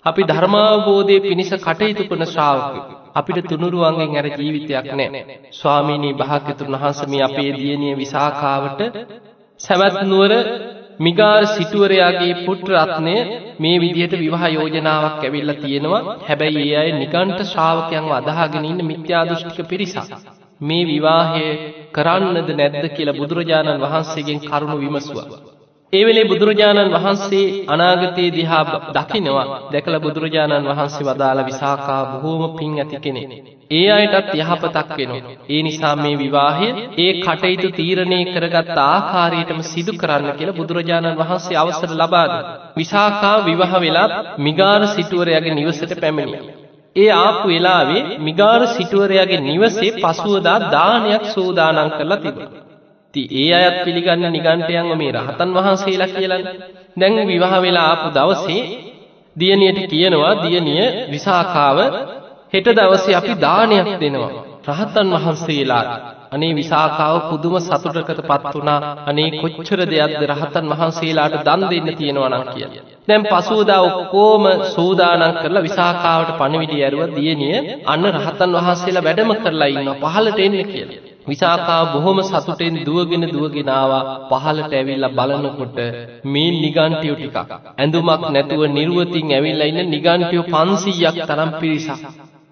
අපි 0.04 0.22
ධර්මාවබෝධයේ 0.24 1.22
පිණිස 1.22 1.52
කටයුතු 1.58 2.02
කරන 2.06 2.26
ශ්‍රාවකයෝ. 2.26 2.84
අපිට 3.14 3.46
තුනුරුවන්ගෙන් 3.46 4.12
ඇර 4.14 4.28
ජීවිතයක් 4.34 4.90
නැහැ. 4.92 5.38
ස්වාමීනී 5.52 6.14
භාග්‍යතුන් 6.14 6.74
වහන්සේ 6.74 7.08
මේ 7.08 7.22
අපේ 7.22 7.50
දියණිය 7.54 7.94
විසාකාවට 7.96 8.80
සවැත් 9.60 9.96
නුවර 10.04 10.32
මිගාර 10.98 11.42
සිටුවරයාගේ 11.48 12.34
පුට්‍රත්නය 12.46 13.14
මේ 13.58 13.76
විදිහට 13.78 14.14
විවාහ 14.14 14.44
යෝජනාවක් 14.50 15.20
ඇවිල්ලා 15.20 15.56
තියෙනවා 15.56 16.02
හැබැයි 16.22 16.64
ඒ 16.64 16.76
අය 16.76 16.90
නිකන්ට 16.94 17.40
ශ්‍රාවකයන්ව 17.44 18.10
අදහාගෙන 18.12 18.64
ඉන්න 18.64 18.80
මිත්‍යාදෘෂ්ටික 18.84 19.58
පිරිසක්. 19.66 20.10
මේ 20.60 20.84
විවාහය 20.84 21.46
කරන්නද 21.92 22.48
නැද්ද 22.52 22.84
කියලා 22.90 23.18
බුදුරජාණන් 23.18 23.82
වහන්සේගෙන් 23.84 24.40
කරුණු 24.42 24.76
විමසුවා. 24.78 25.28
ඒ 25.92 26.04
වෙලේ 26.04 26.24
බුදුරජාණන් 26.24 26.94
වහන්සේ 26.94 27.44
අනාගතයේ 27.68 28.30
දිහා 28.30 28.62
දකිනවා 28.94 29.44
දැකලා 29.68 30.00
බුදුරජාණන් 30.00 30.66
වහන්සේ 30.70 31.06
වදාළ 31.08 31.40
විසාකා 31.44 32.00
බොහෝම 32.14 32.56
පින් 32.56 32.72
ඇති 32.74 32.98
කෙනෙක්. 32.98 33.30
ඒ 33.70 33.86
අයටත් 33.92 34.32
යහපතක් 34.36 34.90
වෙනවා. 34.98 35.36
ඒ 35.48 35.60
නිසා 35.62 35.94
මේ 35.96 36.16
විවාහය 36.16 36.68
ඒ 36.98 37.12
කටයුතු 37.20 37.70
තීරණය 37.70 38.20
කරගත් 38.26 38.76
ආකාරයටම 38.84 39.60
සිදු 39.64 39.92
කරන්න 39.94 40.34
කියලා 40.34 40.58
බුදුරජාණන් 40.58 41.18
වහන්සේ 41.20 41.56
අවසර 41.56 41.90
ලබා 41.94 42.26
විසාකා 42.76 43.36
විවාහ 43.44 43.72
වෙලා 43.80 44.08
මිගාර 44.40 44.82
සිටුවරයාගේ 44.88 45.54
නිවසට 45.54 45.98
පැමිණියා. 46.00 46.54
ඒ 46.96 47.10
ආපු 47.16 47.48
වෙලාවේ 47.48 48.06
මිගාර 48.20 48.62
සිටුවරයාගේ 48.68 49.40
නිවසේ 49.42 49.96
පසුවදා 49.96 50.60
දානයක් 50.70 51.24
සූදානම් 51.30 51.90
කරලා 51.90 52.18
තිබුණා. 52.18 52.65
ඉතින් 53.16 53.28
ඒ 53.32 53.54
අයත් 53.54 53.76
පිළිගන්න 53.84 54.24
නිගණ්ඨයන්ව 54.28 54.90
මේ 54.94 55.12
රහතන් 55.12 55.50
වහන්සේලා 55.54 56.08
කියලා. 56.08 56.40
දැන් 56.96 57.16
විවාහ 57.26 57.54
වෙලා 57.62 57.86
ආපු 57.86 58.08
දවසේ 58.10 58.62
දියණියට 59.36 59.80
කියනවා 59.86 60.34
දියණිය 60.42 60.84
විසාකාව 61.10 61.78
හෙට 62.52 62.68
දවසේ 62.70 63.14
අපි 63.14 63.32
දානයක් 63.36 63.88
දෙනවා. 64.00 64.32
රහතන් 64.68 65.08
වහන්සේලාට 65.14 65.90
අනේ 66.32 66.52
විසාකාව 66.54 67.16
පුදුම 67.30 67.54
සතුටකටපත් 67.60 68.44
වුණා. 68.54 68.80
අනේ 69.06 69.28
කොච්චර 69.34 69.80
දෙයක්ද 69.86 70.22
රහතන් 70.26 70.66
වහන්සේලාට 70.72 71.36
දන් 71.40 71.62
දෙන්න 71.70 71.88
තියෙනවා 71.96 72.30
නම් 72.30 72.44
කියලා. 72.52 72.84
දැන් 73.08 73.24
පසුවදා 73.24 73.80
ඔක්කොම 73.88 74.44
සූදානම් 74.68 75.36
කරලා 75.42 75.66
විසාකාවට 75.68 76.30
පණිවිඩය 76.38 76.76
ඇරුවා. 76.78 77.14
දියණිය 77.16 77.56
අන්න 77.86 78.04
රහතන් 78.14 78.50
වහන්සේලා 78.56 79.04
වැඩම 79.04 79.30
කරලා 79.36 79.68
ඉන්නවා. 79.68 80.00
පහළට 80.04 80.38
එන්න 80.38 80.58
කියලා. 80.66 81.15
විසාකා 81.26 81.82
බොහොම 81.86 82.18
සතුටෙන් 82.22 82.76
දුවගෙන 82.86 83.24
දුවගෙන 83.28 83.70
ආවා. 83.70 84.02
පහළට 84.30 84.72
ඇවිල්ලා 84.72 85.14
බලනකොට 85.18 85.78
මේ 86.26 86.50
නිගණ්ඨියෝ 86.56 87.16
ටිකක්. 87.16 87.36
ඇඳුමක් 87.74 88.24
නැතුව 88.30 88.62
නිර්වතින් 88.70 89.32
ඇවිල්ලා 89.32 89.70
ඉන්න 89.72 89.90
නිගණ්ඨියෝ 89.90 90.46
500ක් 90.48 91.28
තරම් 91.28 91.50
පිරිසක්. 91.60 92.02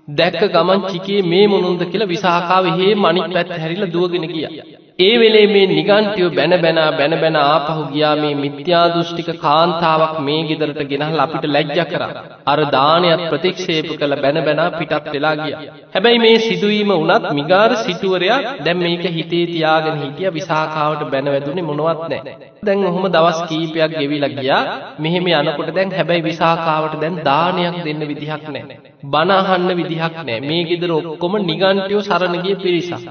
දැක්ක 0.08 0.42
ගමන් 0.52 0.80
චිකේ 0.86 1.20
මේ 1.24 1.44
මොනුන්ද 1.46 1.82
කියලා 1.84 2.08
විසාකාව 2.08 2.64
හේ 2.76 2.94
මණික් 2.96 3.28
පැත්ත 3.32 3.54
හැරිලා 3.56 3.92
දුවගෙන 3.92 4.26
ගියා. 4.28 4.52
ඒ 4.98 5.14
වෙලේ 5.20 5.46
මේ 5.46 5.66
නිගණ්ඨියෝ 5.68 6.30
බැන 6.30 6.52
බැන 6.54 6.76
බැන 6.98 7.14
බැන 7.22 7.36
ආපහු 7.38 7.80
ගියා 7.86 8.12
මේ 8.14 8.34
මිත්‍යා 8.36 8.82
දෘෂ්ටික 8.88 9.30
කාන්තාවක් 9.40 10.14
මේ 10.20 10.42
ගෙදරට 10.48 10.80
ගෙනහලා 10.90 11.24
අපිට 11.24 11.46
ලැජ්ජා 11.46 11.86
කරා. 11.86 12.10
අර 12.46 12.60
දානයත් 12.68 13.24
ප්‍රතික්ෂේප 13.30 13.88
කළ 13.92 14.14
බැන 14.16 14.38
බැන 14.46 14.62
පිටත් 14.76 15.10
වෙලා 15.10 15.34
ගියා. 15.36 15.62
හැබැයි 15.94 16.20
මේ 16.20 16.36
සිදුවීම 16.38 16.94
වුණත් 16.94 17.26
මිගාර 17.32 17.70
සිටුවරයා 17.78 18.38
දැන් 18.60 18.78
මේක 18.78 19.04
හිතේ 19.10 19.44
තියාගෙන 19.48 20.00
හිටියා 20.00 20.32
විසාකාවට 20.32 21.04
බැන 21.10 21.32
වැදුනේ 21.32 21.64
මොනවත් 21.64 22.06
නැහැ. 22.06 22.38
දැන් 22.64 22.86
ඔහොම 22.86 23.10
දවස් 23.10 23.40
කීපයක් 23.48 23.98
ගෙවිලා 23.98 24.32
ගියා. 24.32 24.62
මෙහෙම 25.00 25.30
යනකොට 25.32 25.74
දැන් 25.74 25.90
හැබැයි 25.92 26.28
විසාකාවට 26.30 26.98
දැන් 27.00 27.22
දානයක් 27.24 27.84
දෙන්න 27.84 28.10
විදිහක් 28.10 28.44
නැහැ. 28.48 28.82
බණ 29.10 29.38
අහන්න 29.42 29.70
විදිහක් 29.76 30.14
නැහැ. 30.20 30.42
මේ 30.48 30.64
ගෙදර 30.68 30.90
ඔක්කොම 30.94 31.32
නිගණ්ඨයෝ 31.44 32.04
සරණ 32.04 32.44
ගිය 32.44 32.56
පිරිසක්. 32.58 33.08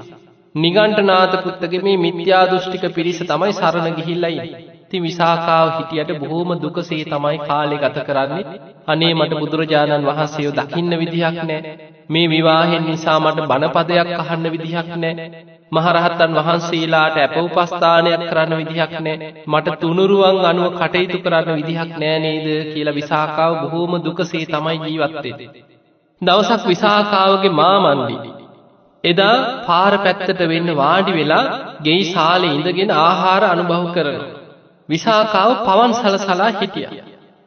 නිගණ්ඨනාත 0.54 1.32
පුත්තගේ 1.38 1.82
මේ 1.82 1.96
මිත්‍යා 1.98 2.44
දෘෂ්ටික 2.46 2.84
පිරිස 2.92 3.20
තමයි 3.20 3.52
සරණ 3.52 3.94
ගිහිල්ලා 3.94 4.30
ඉන්නේ. 4.32 4.60
ඉතින් 4.84 5.02
විසාකාව 5.02 5.68
හිටියට 5.70 6.12
බොහෝම 6.20 6.50
දුකසේ 6.56 7.04
තමයි 7.04 7.38
කාලේ 7.40 7.78
ගත 7.78 8.04
කරන්නේ. 8.04 8.44
අනේ 8.86 9.14
මට 9.14 9.40
බුදුරජාණන් 9.40 10.06
වහන්සේව 10.06 10.52
දකින්න 10.52 10.92
විදිහක් 10.92 11.40
නැහැ. 11.40 11.74
මේ 12.08 12.28
විවාහෙන් 12.28 12.84
නිසා 12.84 13.18
මට 13.20 13.48
බණපදයක් 13.48 14.12
අහන්න 14.16 14.46
විදිහක් 14.52 14.94
නැහැ. 14.96 15.42
මහරහතන් 15.72 16.38
වහන්සේලාට 16.38 17.18
අප 17.18 17.36
උපස්ථානයක් 17.38 18.22
කරන්න 18.24 18.56
විදිහක් 18.60 18.94
නැහැ. 18.98 19.32
මට 19.46 19.76
තුනුරුවන් 19.80 20.40
අනුව 20.44 20.70
කටයුතු 20.76 21.18
කරන්න 21.18 21.56
විදිහක් 21.56 21.90
නෑ 21.96 22.16
නේද 22.20 22.46
කියලා 22.70 22.94
විසාකාව 22.94 23.52
බොහෝම 23.62 23.92
දුකසේ 24.00 24.46
තමයි 24.46 24.78
ජීවත් 24.84 25.20
වෙන්නේ. 25.20 25.50
දවසක් 26.22 26.62
විසාකාවගේ 26.66 27.54
මාමණ්ඩි 27.54 28.43
එදා 29.04 29.34
පාර 29.64 29.92
පැත්තට 29.98 30.40
වෙන්න 30.48 30.70
වාඩි 30.74 31.12
වෙලා 31.12 31.44
ගෙයි 31.82 32.04
සාලේ 32.08 32.54
ඉඳගෙන 32.54 32.94
ආහාර 32.98 33.42
අනුභව 33.46 33.88
කරන. 33.94 34.22
විසාකාව 34.88 35.50
පවන් 35.64 35.92
සලසලා 35.94 36.52
හිටිය. 36.54 36.86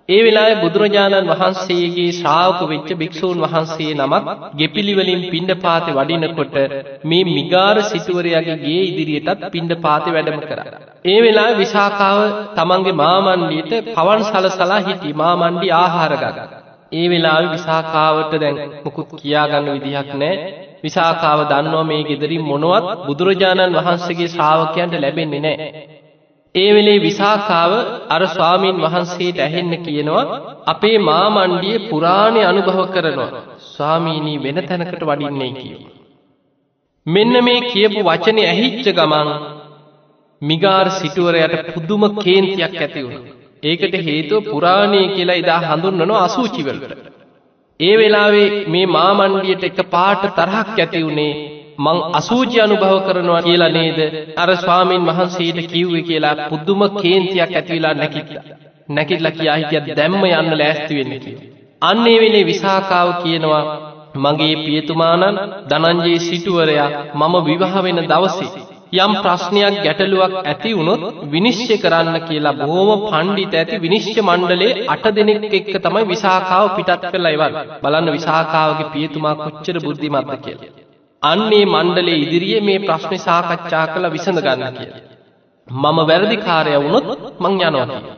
ඒ 0.09 0.19
වෙලාවේ 0.19 0.59
බුදුරජාණන් 0.59 1.31
වහන්සේගේ 1.31 2.11
ශ්‍රාවක 2.11 2.59
වෙච්ච 2.65 2.91
භික්ෂූන් 2.95 3.41
වහන්සේ 3.43 3.95
නමක් 3.95 4.35
ගෙපිලි 4.55 4.93
වලින් 4.93 5.23
පිණ්ඩපාතේ 5.25 5.95
වඩිනකොට 5.95 6.55
මේ 7.05 7.23
මිගාර 7.29 7.77
සිටුවරයාගේ 7.85 8.57
ගේ 8.59 8.83
ඉදිරියටත් 8.85 9.43
පිණ්ඩපාතේ 9.49 10.15
වැඩම 10.15 10.39
කරා. 10.43 10.67
ඒ 11.05 11.19
වෙලාවේ 11.19 11.59
විසාකාව 11.59 12.21
තමන්ගේ 12.55 12.95
මාමණ්ඩියට 12.95 13.91
පවන් 13.91 14.23
සලසලා 14.25 14.79
හිටි 14.83 15.11
මාමණ්ඩි 15.15 15.75
ආහාර 15.75 16.13
ගන්න. 16.15 16.55
ඒ 16.93 17.05
වෙලාවේ 17.09 17.51
විසාකාවට 17.51 18.39
දැන් 18.39 18.57
මුකුත් 18.77 19.09
කියාගන්න 19.15 19.69
විදිහක් 19.75 20.09
නැහැ. 20.15 20.66
විසාකාව 20.87 21.39
දන්නවා 21.43 21.83
මේ 21.83 22.01
ගෙදරින් 22.03 22.43
මොනවත් 22.43 22.87
බුදුරජාණන් 23.05 23.77
වහන්සේගේ 23.77 24.29
ශ්‍රාවකයන්ට 24.29 24.93
ලැබෙන්නේ 24.97 25.41
නැහැ. 25.41 25.83
ඒ 26.55 26.69
වෙලේ 26.73 26.99
විසාකාව 27.01 27.71
අර 28.09 28.23
ස්වාමීන් 28.27 28.77
වහන්සේට 28.77 29.37
ඇහෙන්න 29.39 29.73
කියනවා 29.79 30.23
අපේ 30.65 30.97
මාමණ්ඩිය 31.01 31.77
පුරාණේ 31.89 32.45
අනුභව 32.45 32.79
කරනවා. 32.89 33.31
ස්වාමීනී 33.67 34.37
වෙන 34.43 34.59
තැනකට 34.63 35.03
වඩින්නේ 35.03 35.51
කියනවා. 35.53 35.95
මෙන්න 37.05 37.33
මේ 37.43 37.59
කියපු 37.63 37.99
වචනේ 38.01 38.47
ඇහිච්ච 38.47 38.87
ගමන් 38.91 39.29
මිගාර 40.41 40.87
සිටුවරයට 40.91 41.73
පුදුම 41.73 42.03
කේන්තියක් 42.17 42.73
ඇති 42.77 43.03
වුණා. 43.03 43.35
ඒකට 43.63 43.95
හේතුව 44.01 44.41
පුරාණේ 44.45 45.05
කියලා 45.09 45.37
එදා 45.37 45.59
හඳුන්වනවා 45.65 46.23
අසූචි 46.23 46.61
වලට. 46.63 47.06
ඒ 47.79 47.95
වෙලාවේ 47.97 48.49
මේ 48.67 48.85
මාමණ්ඩියට 48.87 49.63
එක 49.63 49.79
පාට 49.89 50.23
තරහක් 50.35 50.75
ඇති 50.75 51.01
වුණේ 51.03 51.33
මං 51.79 51.97
අසූචි 52.13 52.61
අනුභව 52.61 52.93
කරනවා 53.01 53.41
කියලා 53.41 53.69
නේද 53.69 53.99
අර 54.35 54.49
ස්වාමීන් 54.55 55.03
වහන්සේට 55.05 55.59
කිව්වේ 55.67 56.01
කියලා 56.01 56.35
පුදුම 56.47 56.81
කේන්තියක් 56.95 57.51
ඇති 57.51 57.73
වෙලා 57.73 57.93
නැකිට්ටා. 57.93 58.57
නැකිట్లా 58.89 59.31
කියා 59.31 59.57
හිටිය 59.57 59.95
දැම්ම 59.95 60.23
යන්න 60.29 60.57
ලෑස්ති 60.57 60.97
වෙන්න 60.97 61.13
කියලා. 61.19 61.45
අන්න 61.81 62.07
ඒ 62.07 62.17
වෙලේ 62.19 62.45
විසාකාව 62.45 63.09
කියනවා 63.23 63.63
මගේ 64.17 64.55
පියතුමාණන් 64.57 65.37
ධනංජේ 65.69 66.19
සිටුවරයා 66.21 66.89
මම 67.13 67.35
විවාහ 67.45 67.75
වෙන 67.83 68.01
දවසේ 68.05 68.66
යම් 68.93 69.11
ප්‍රශ්නයක් 69.17 69.75
ගැටලුවක් 69.83 70.33
ඇති 70.41 70.71
වුණොත් 70.73 71.01
විනිශ්චය 71.27 71.75
කරන්න 71.77 72.17
කියලා 72.21 72.55
බොහොම 72.61 73.01
පණ්ඩිත 73.03 73.53
ඇති 73.53 73.75
විනිශ්චය 73.77 74.21
මණ්ඩලයේ 74.21 74.85
අට 74.87 75.05
දෙනෙක් 75.13 75.43
එක්ක 75.51 75.73
තමයි 75.77 76.03
විසාකාව 76.05 76.65
පිටත් 76.77 77.03
කරලා 77.05 77.33
ඉවර. 77.33 77.51
බලන්න 77.83 78.09
විසාකාවගේ 78.11 78.91
පියතුමා 78.93 79.35
කොච්චර 79.35 79.77
බුද්ධිමත්ද 79.79 80.31
කියලා. 80.43 80.71
අන්නේ 81.23 81.65
මණ්ඩලයේ 81.65 82.21
ඉදිරියේ 82.23 82.61
මේ 82.61 82.79
ප්‍රශ්නේ 82.79 83.19
සාකච්ඡා 83.19 83.85
කරලා 83.87 84.11
විසඳ 84.11 84.39
ගන්න 84.41 84.77
කියලා. 84.77 85.03
මම 85.67 85.97
වැරදිකාරයා 86.05 86.83
වුණොත් 86.83 87.07
මං 87.39 87.53
යනවා 87.59 87.85
කියලා. 87.85 88.17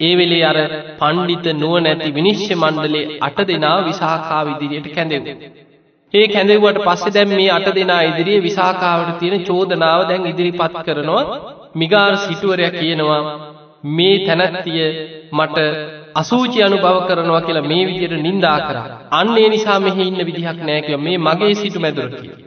ඒ 0.00 0.14
වෙලේ 0.18 0.44
අර 0.44 0.58
පණ්ඩිත 1.00 1.46
නුවණැති 1.54 2.14
විනිශ්චය 2.14 2.54
මණ්ඩලයේ 2.54 3.18
අට 3.20 3.38
දෙනා 3.48 3.78
විසාකාව 3.84 4.46
ඉදිරියට 4.48 4.94
කැඳෙව්වා. 4.94 5.70
ඒ 6.14 6.26
කැඳෙව්වට 6.28 6.84
පස්සේ 6.84 7.12
දැන් 7.12 7.30
මේ 7.30 7.50
අට 7.50 7.68
දෙනා 7.74 8.02
ඉදිරියේ 8.02 8.42
විසාකාවට 8.42 9.18
තියෙන 9.18 9.44
චෝදනාව 9.44 10.00
දැන් 10.08 10.26
ඉදිරිපත් 10.26 10.74
කරනවා 10.84 11.24
මිගාර 11.74 12.14
සිටුවරයා 12.18 12.72
කියනවා 12.72 13.22
මේ 13.90 14.16
තැනැත්තිය 14.18 14.84
මට 15.32 15.58
අසූචි 16.14 16.62
අනුභව 16.62 16.98
කරනවා 17.06 17.40
කියලා 17.40 17.64
මේ 17.64 17.82
විදිහට 17.86 18.16
නිඳා 18.20 18.58
කරා. 18.60 18.86
අන්න 19.12 19.36
ඒ 19.36 19.48
නිසා 19.48 19.78
මෙහි 19.80 20.02
ඉන්න 20.02 20.20
විදිහක් 20.20 20.58
නැහැ 20.60 20.82
කියලා 20.82 21.04
මේ 21.04 21.18
මගේ 21.18 21.54
සිටු 21.54 21.80
මැදුර 21.80 22.08
කියලා. 22.12 22.38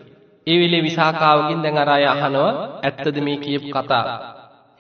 ඒ 0.47 0.58
වෙලේ 0.60 0.84
විසාකාවගෙන් 0.84 1.63
දැන් 1.63 1.78
අර 1.78 1.89
අය 1.89 2.06
අහනවා 2.06 2.51
ඇත්තද 2.84 3.17
මේ 3.21 3.38
කියපු 3.39 3.67
කතාව. 3.71 4.08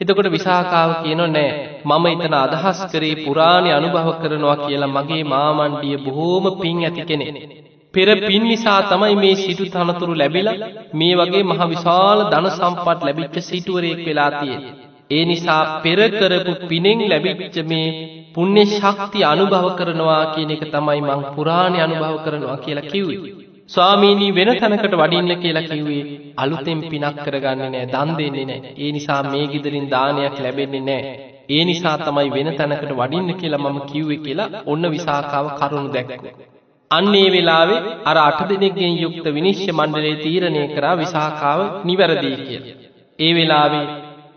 එතකොට 0.01 0.31
විසාකාව 0.31 0.91
කියනවා 1.03 1.29
නෑ 1.29 1.51
මම 1.85 2.05
එතන 2.15 2.35
අදහස් 2.37 2.79
කරේ 2.91 3.15
පුරාණේ 3.19 3.73
අනුභව 3.73 4.09
කරනවා 4.21 4.57
කියලා 4.57 4.95
මගේ 4.95 5.23
මාමණ්ඩිය 5.25 5.97
බොහෝම 5.99 6.45
පිං 6.59 6.83
ඇති 6.83 7.03
කෙනෙක්. 7.03 7.37
පෙර 7.95 8.07
පින් 8.21 8.43
නිසා 8.43 8.79
තමයි 8.85 9.15
මේ 9.17 9.35
සිටු 9.37 9.65
තනතුරු 9.67 10.13
ලැබිලා 10.15 10.57
මේ 10.93 11.13
වගේ 11.15 11.43
මහ 11.45 11.61
විශාල 11.69 12.19
ධන 12.31 12.47
සම්පත් 12.51 12.99
ලැබිච්ච 13.01 13.37
සිටුවරයෙක් 13.43 14.01
වෙලා 14.05 14.31
තියෙන්නේ. 14.33 14.73
ඒ 15.11 15.23
නිසා 15.25 15.63
පෙර 15.81 15.99
කරපු 16.11 16.53
පිනෙන් 16.67 17.01
ලැබිච්ච 17.05 17.57
මේ 17.63 17.87
පුණ්‍ය 18.33 18.63
ශක්තිය 18.69 19.25
අනුභව 19.25 19.67
කරනවා 19.75 20.23
කියන 20.33 20.51
එක 20.51 20.63
තමයි 20.67 21.01
මං 21.01 21.21
පුරාණේ 21.35 21.83
අනුභව 21.83 22.17
කරනවා 22.25 22.57
කියලා 22.57 22.87
කිව්වේ. 22.87 23.19
ස්වාමීනී 23.67 24.31
වෙන 24.31 24.51
තැනකට 24.55 24.95
වඩින්න 24.95 25.31
කියලා 25.37 25.67
කිව්වේ 25.67 26.01
අලුතෙන් 26.37 26.81
පිනක් 26.85 27.21
කරගන්නේ 27.21 27.69
නැහැ 27.69 27.91
දන් 27.93 28.11
දෙන්නේ 28.17 28.45
නැහැ. 28.45 28.73
ඒ 28.77 28.91
නිසා 28.91 29.21
මේ 29.25 29.45
ගෙදරින් 29.47 29.87
දානයක් 29.89 30.35
ලැබෙන්නේ 30.39 30.83
නැහැ. 30.83 31.15
ඒ 31.49 31.63
නිසා 31.65 31.95
තමයි 31.99 32.29
වෙන 32.31 32.51
තැනකට 32.55 32.91
වඩින්න 32.93 33.31
කියලා 33.35 33.63
මම 33.63 33.79
කිව්වේ 33.87 34.19
කියලා 34.19 34.51
ඔන්න 34.65 34.91
විසාකාව 34.91 35.47
කරුණු 35.57 35.93
දැක්කුවා. 35.93 36.54
අන්න 36.91 37.13
ඒ 37.15 37.29
වෙලාවේ 37.29 37.83
අර 38.05 38.17
අට 38.19 38.41
දෙනෙක්ගෙන් 38.49 38.97
යුක්ත 38.97 39.27
විනිශ්චය 39.29 39.71
මණ්ඩලයේ 39.71 40.21
තීරණය 40.23 40.63
කරා 40.67 40.95
විසාකාව 40.95 41.61
නිවැරදි 41.85 42.31
කියලා. 42.39 42.75
ඒ 43.19 43.31
වෙලාවේ 43.33 43.85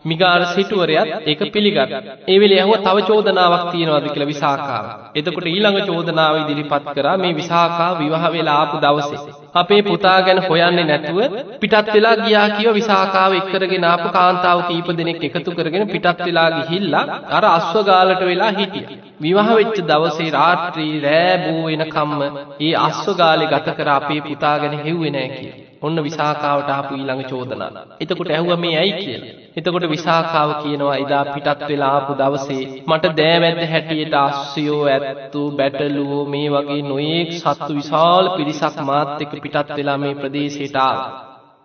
මිගාර 0.05 0.41
සිටුවරයත් 0.49 1.27
ඒක 1.27 1.41
පිළිගත්. 1.49 1.93
ඒ 2.25 2.39
වෙලේ 2.39 2.61
ඇහුවා 2.61 2.85
තව 2.85 2.97
චෝදනාවක් 3.05 3.65
තියෙනවද 3.73 4.07
කියලා 4.07 4.29
විසාකාව. 4.29 4.85
එතකොට 5.15 5.47
ඊළඟ 5.47 5.79
චෝදනාව 5.87 6.35
ඉදිරිපත් 6.43 6.87
කරා 6.95 7.17
මේ 7.17 7.35
විසාකාව 7.35 7.99
විවාහ 7.99 8.25
වෙලා 8.29 8.57
ආපු 8.57 8.77
දවසේ. 8.79 9.35
අපේ 9.55 9.83
පුතා 9.83 10.19
ගැන 10.23 10.41
හොයන්නේ 10.41 10.85
නැතුව 10.85 11.19
පිටත් 11.61 11.93
වෙලා 11.95 12.17
ගියා 12.19 12.49
කියව 12.51 12.73
විසාකාව 12.75 13.33
එක්කරගෙන 13.33 13.85
ආපු 13.85 14.09
කාන්තාව 14.11 14.59
කීප 14.69 14.89
දෙනෙක් 14.95 15.23
එකතු 15.25 15.51
කරගෙන 15.53 15.89
පිටත් 15.89 16.19
වෙලා 16.21 16.49
ගිහිල්ලා 16.53 17.05
අර 17.31 17.45
අස්වගාලට 17.49 18.23
වෙලා 18.23 18.53
හිටියා. 18.53 18.99
විවාහ 19.21 19.49
වෙච්ච 19.53 19.79
දවසේ 19.85 20.31
රාත්‍රී 20.33 20.93
රෑ 21.01 21.39
බෝ 21.45 21.63
වෙනකම්ම 21.67 22.21
ඒ 22.61 22.75
අස්වගාලේ 22.81 23.49
ගත 23.49 23.77
කර 23.79 23.91
අපේ 23.91 24.21
පුතා 24.23 24.57
ගැන 24.59 24.79
හෙව්වේ 24.81 25.11
නැහැ 25.11 25.35
කියලා. 25.35 25.65
ඔන්න 25.83 26.03
විසාකාවට 26.03 26.71
ආපු 26.71 26.93
ඊළඟ 26.95 27.25
චෝදනා. 27.25 27.71
එතකොට 28.01 28.31
ඇහුවා 28.31 28.57
මේ 28.57 28.75
ඇයි 28.77 28.95
කියලා. 28.99 29.35
එතකොට 29.59 29.87
විසාකාව 29.88 30.51
කියනවා 30.59 30.97
එදා 30.97 31.23
පිටත් 31.27 31.62
වෙලා 31.66 31.92
ආපු 31.92 32.12
දවසේ 32.14 32.64
මට 32.83 33.12
දෑවැද්ද 33.16 33.62
හැටියට 33.66 34.14
අස්සයෝ 34.18 34.83
ඇත්තු 34.88 35.44
බැටළුවෝ 35.53 36.25
මේ 36.27 36.49
වගේ 36.51 36.83
නොයෙක් 36.85 37.31
සත්තු 37.37 37.73
විශාල 37.75 38.27
පිරිසක් 38.37 38.77
මාත් 38.83 39.16
එක්ක 39.18 39.33
පිටත් 39.38 39.73
වෙලා 39.77 39.99
මේ 39.99 40.14
ප්‍රදේශයට 40.14 40.77
ආවා. 40.79 41.09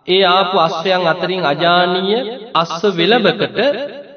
ඒ 0.08 0.22
ආපු 0.28 0.56
අස්වයන් 0.60 1.06
අතරින් 1.06 1.44
අජානීය 1.46 2.24
අස්ව 2.54 2.90
වෙලබකට 2.98 3.60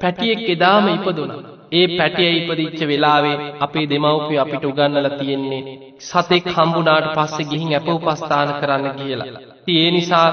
පැටියෙක් 0.00 0.42
එදාම 0.48 0.88
ඉපදුණා. 0.88 1.42
ඒ 1.72 1.86
පැටිය 1.90 2.32
ඉපදිච්ච 2.38 2.80
වෙලාවේ 2.82 3.36
අපේ 3.60 3.86
දෙමව්පිය 3.86 4.38
අපිට 4.38 4.64
උගන්වලා 4.64 5.10
තියෙන්නේ 5.12 5.62
සතෙක් 6.00 6.46
හම්බුණාට 6.48 7.08
පස්සේ 7.16 7.48
ගිහින් 7.50 7.72
අප 7.74 7.88
උපස්ථාන 7.90 8.50
කරන්න 8.60 8.86
කියලා. 8.96 9.30
ඒ 9.68 9.88
නිසා 9.90 10.28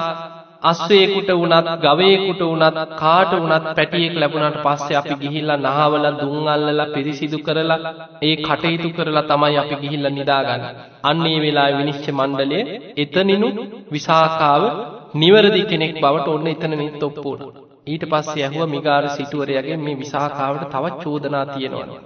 අස්වේකුට 0.62 1.30
වුණත් 1.30 1.68
ගවේකුට 1.80 2.40
වුණත් 2.42 2.78
කාට 2.94 3.32
වුණත් 3.32 3.66
පැටියෙක් 3.70 4.14
ලැබුණට 4.14 4.58
පස්සේ 4.62 4.96
අපි 4.96 5.14
ගිහිල්ලා 5.16 5.56
නහවල 5.58 6.06
දුම් 6.14 6.46
අල්ලලා 6.46 6.86
පිරිසිදු 6.86 7.38
කරලා 7.38 7.92
ඒ 8.22 8.36
කටයුතු 8.38 8.88
කරලා 8.90 9.24
තමයි 9.24 9.56
අපි 9.56 9.76
ගිහිල්ලා 9.76 10.12
නිදාගන්නේ. 10.12 10.72
අන්න 11.02 11.26
ඒ 11.26 11.38
වෙලාවේ 11.40 11.78
විනිශ්චය 11.78 12.10
මණ්ඩලය 12.12 12.60
එතනිනු 12.96 13.48
විසාකාව 13.92 14.62
නිවැරදි 15.14 15.62
කෙනෙක් 15.64 15.92
බවට 15.96 16.28
ඔන්න 16.28 16.46
එතන 16.46 16.72
නිත් 16.74 17.02
ඔප්පු 17.02 17.22
වුණා. 17.24 17.64
ඊට 17.86 18.04
පස්සේ 18.04 18.44
ඇහුවා 18.44 18.66
මිගාර 18.66 19.04
සිටුවරයාගෙන් 19.08 19.80
මේ 19.80 19.96
විසාකාවට 19.96 20.64
තවත් 20.70 20.96
චෝදනා 21.02 21.44
තියෙනවා. 21.46 22.00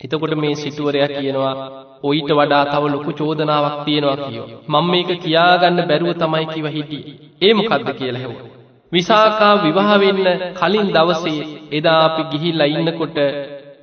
එතකොට 0.00 0.34
මේ 0.36 0.54
සිටුවරයා 0.56 1.10
කියනවා 1.10 1.54
ඔයිට 2.02 2.30
වඩා 2.30 2.64
තව 2.64 2.84
ලොකු 2.86 3.12
චෝදනාවක් 3.12 3.76
තියෙනවා 3.84 4.16
කියෝ. 4.22 4.48
මම 4.68 4.90
මේක 4.90 5.10
කියාගන්න 5.20 5.80
බැරුව 5.88 6.12
තමයි 6.16 6.46
කිව 6.46 6.66
හිටියේ. 6.68 7.14
ඒ 7.42 7.52
මොකද්ද 7.54 7.88
කියලා 7.92 8.22
හෙව්වා. 8.22 8.50
විසාකා 8.92 9.54
විවාහ 9.62 9.90
වෙන්න 10.00 10.26
කලින් 10.54 10.88
දවසේ 10.88 11.40
එදා 11.72 11.98
අපි 12.04 12.22
ගිහිල්ලා 12.32 12.70
ඉන්නකොට 12.72 13.18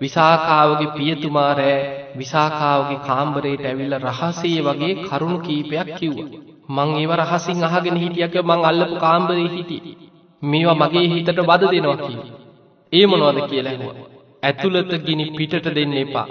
විසාකාවගේ 0.02 0.92
පියතුමා 0.92 1.54
රෑ 1.54 1.80
විසාකාවගේ 2.18 3.00
කාමරයට 3.08 3.64
ඇවිල්ලා 3.66 4.04
රහසේ 4.08 4.60
වගේ 4.62 4.94
කරුණු 5.04 5.40
කීපයක් 5.40 5.90
කිව්වා. 5.98 6.30
මං 6.70 6.90
ඒව 6.96 7.12
රහසින් 7.22 7.66
අහගෙන 7.66 7.98
හිටියක 7.98 8.36
මං 8.44 8.62
අල්ලපු 8.66 8.96
කාමරේ 8.98 9.50
හිටියේ. 9.50 9.98
මේවා 10.42 10.80
මගේ 10.82 11.08
හිතට 11.08 11.40
බද 11.42 11.64
දෙනවා 11.72 11.98
කියලා. 11.98 12.28
ඒ 12.94 13.06
මොනවද 13.08 13.40
කියලා 13.50 13.74
ඇහුවා. 13.74 14.08
ඇතුළත 14.44 14.92
ගිනි 15.06 15.26
පිටට 15.32 15.66
දෙන්න 15.76 15.94
එපා. 15.96 16.28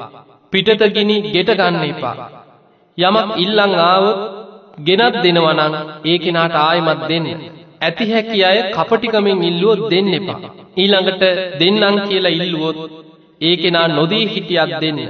පිටත 0.52 0.82
ගිනි 0.90 1.16
ගෙට 1.26 1.50
ගන්න 1.52 1.84
එපා. 1.84 2.16
යමක් 2.98 3.28
ඉල්ලං 3.36 3.72
ආවොත් 3.82 4.20
ගෙනත් 4.80 5.16
දෙනවනං 5.24 5.74
ඒ 6.04 6.18
කෙනාට 6.18 6.54
ආයමත් 6.58 7.02
දෙන්න. 7.08 7.26
ඇති 7.80 8.04
හැකි 8.06 8.38
අය 8.44 8.58
කපටිකමින් 8.72 9.42
ඉල්ලුවොත් 9.42 9.80
දෙන්න 9.90 10.12
එපා. 10.14 10.40
ඊළඟට 10.76 11.22
දෙන්නම් 11.60 11.96
කියලා 12.04 12.36
ඉල්ලුවොත් 12.38 12.78
ඒ 13.40 13.56
කෙනා 13.56 13.86
නොදී 13.88 14.26
හිටියත් 14.26 14.72
දෙන්න. 14.80 15.00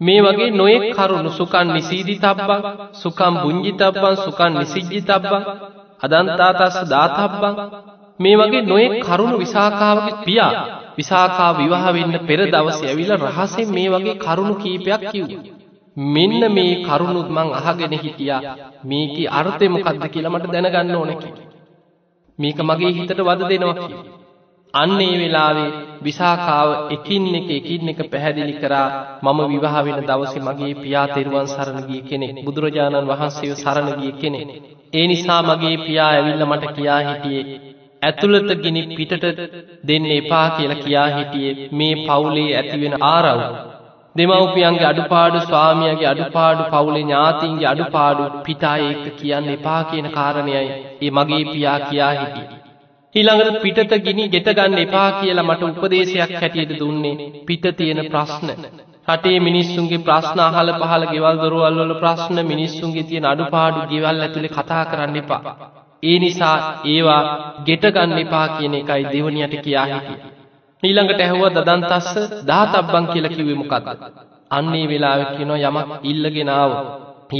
මේ 0.00 0.20
වගේ 0.22 0.50
නොයෙක් 0.50 0.84
කරුණු 0.92 1.30
සුකන් 1.30 1.68
නිසීදි 1.68 2.14
තබ්බං 2.16 2.62
සුකම් 2.94 3.34
බුංජි 3.42 3.72
තබ්බං 3.74 4.16
සුකන් 4.16 4.52
නිසිජ්ජි 4.54 5.00
තබ්බං 5.02 5.44
අදන්තාතස්ස 6.02 6.76
දාතබ්බං 6.88 7.54
මේ 8.20 8.36
වගේ 8.36 8.62
නොයෙක් 8.62 8.94
කරුණු 9.00 9.36
විසාකාවගේ 9.38 10.20
පියා 10.24 10.52
විසාකා 11.00 11.50
විවාහ 11.54 11.84
වෙන්න 11.92 12.14
පෙර 12.24 12.40
දවසේ 12.48 12.88
ඇවිල්ලා 12.88 13.22
රහසෙන් 13.26 13.68
මේ 13.70 13.88
වගේ 13.90 14.16
කරුණු 14.18 14.54
කීපයක් 14.56 15.02
කිව්වා. 15.08 15.42
මෙන්න 15.96 16.42
මේ 16.50 16.72
කරුණුත් 16.82 17.28
මං 17.28 17.48
අහගෙන 17.60 17.94
හිටියා. 17.94 18.40
මේකේ 18.84 19.28
අර්ථය 19.30 19.68
මොකක්ද 19.68 20.04
කියලා 20.08 20.32
මට 20.32 20.52
දැනගන්න 20.54 20.96
ඕන 20.96 21.10
මේක 22.38 22.58
මගේ 22.60 22.92
හිතට 22.92 23.20
වද 23.20 23.40
දෙනවා 23.44 23.76
කියලා. 23.76 24.04
අන්න 24.74 25.00
ඒ 25.00 25.14
වෙලාවේ 25.18 25.70
විසාකාව 26.00 26.68
එකින් 26.90 27.24
එක 27.34 27.48
එකින් 27.50 27.88
එක 27.88 28.00
පැහැදිලි 28.06 28.54
කරා 28.54 28.88
මම 29.22 29.38
විවාහ 29.48 29.76
වෙන 29.84 29.98
දවසේ 30.02 30.42
මගේ 30.42 30.74
පියා 30.76 31.06
තෙරුවන් 31.08 31.48
සරණ 31.48 31.86
ගිය 31.88 32.02
කෙනෙක් 32.02 32.36
බුදුරජාණන් 32.44 33.10
වහන්සේව 33.10 33.54
සරණ 33.56 33.90
ගිය 34.00 34.12
කෙනෙක්. 34.14 34.48
ඒ 34.92 35.06
නිසා 35.06 35.42
මගේ 35.42 35.76
පියා 35.78 36.10
ඇවිල්ලා 36.10 36.50
මට 36.50 36.72
කියා 36.72 37.00
හිටියේ 37.00 37.44
ඇතුළත 38.02 38.50
ගිනි 38.62 38.82
පිටට 38.90 39.24
දෙන්න 39.84 40.06
එපා 40.12 40.46
කියලා 40.50 40.78
කියා 40.78 41.08
හිටියේ 41.08 41.68
මේ 41.72 41.94
පවුලේ 41.98 42.48
ඇතිවෙන 42.54 42.94
ආරව්. 43.06 43.40
දෙමව්පියන්ගේ 44.16 44.86
අඩුපාඩු 44.86 45.40
ස්වාමියගේ 45.40 46.08
අඩුපාඩු 46.08 46.64
පවුලේ 46.70 47.02
ඥාතින්ගේ 47.02 47.68
අඩුපාඩු 47.68 48.24
පිටා 48.46 48.76
ඒක 48.80 49.04
කියන්න 49.18 49.50
එපා 49.50 49.82
කියන 49.84 50.08
කාරණයයි 50.10 50.62
ඒ 51.00 51.10
මගේ 51.12 51.44
පියා 51.46 51.78
කියා 51.82 52.12
හිටියේ. 52.14 52.60
ඊළඟට 53.14 53.58
පිටත 53.62 53.92
ගිනි 54.00 54.28
ගෙට 54.28 54.48
ගන්න 54.52 54.78
එපා 54.78 55.08
කියලා 55.14 55.44
මට 55.44 55.68
උපදේශයක් 55.68 56.32
හැටියට 56.36 56.72
දුන්නේ 56.78 57.28
පිට 57.46 57.68
තියෙන 57.76 58.00
ප්‍රශ්න. 58.06 58.48
රටේ 59.08 59.38
මිනිස්සුන්ගේ 59.40 60.00
ප්‍රශ්න 60.00 60.40
අහල 60.42 60.72
පහල 60.74 61.06
ගෙවල් 61.08 61.42
දොරවල් 61.42 61.78
වල 61.80 61.94
ප්‍රශ්න 61.98 62.42
මිනිස්සුන්ගේ 62.46 63.04
තියෙන 63.04 63.26
අඩුපාඩු 63.26 63.86
ගෙවල් 63.88 64.20
ඇතුලේ 64.20 64.52
කතා 64.52 64.82
කරන්න 64.86 65.16
එපා. 65.16 65.42
ඒ 66.02 66.18
නිසා 66.18 66.56
ඒවා 66.86 67.22
ගෙට 67.66 67.84
ගන්න 67.94 68.18
එපා 68.18 68.46
කියන 68.50 68.74
එකයි 68.74 69.04
දෙවනියට 69.12 69.54
කියා 69.64 69.86
හිටියේ. 69.86 70.30
ඊළඟට 70.82 71.20
ඇහුවා 71.20 71.54
දදන්තස්ස 71.56 72.08
දාතබ්බන් 72.46 73.06
කියලා 73.06 73.32
කිව්වේ 73.32 73.58
මොකක්ද? 73.60 73.86
අන්නේ 74.50 74.86
වෙලාවෙ 74.88 75.24
කියනවා 75.30 75.60
යමක් 75.68 75.90
ඉල්ලගෙන 76.04 76.50
ආවොත් 76.50 76.88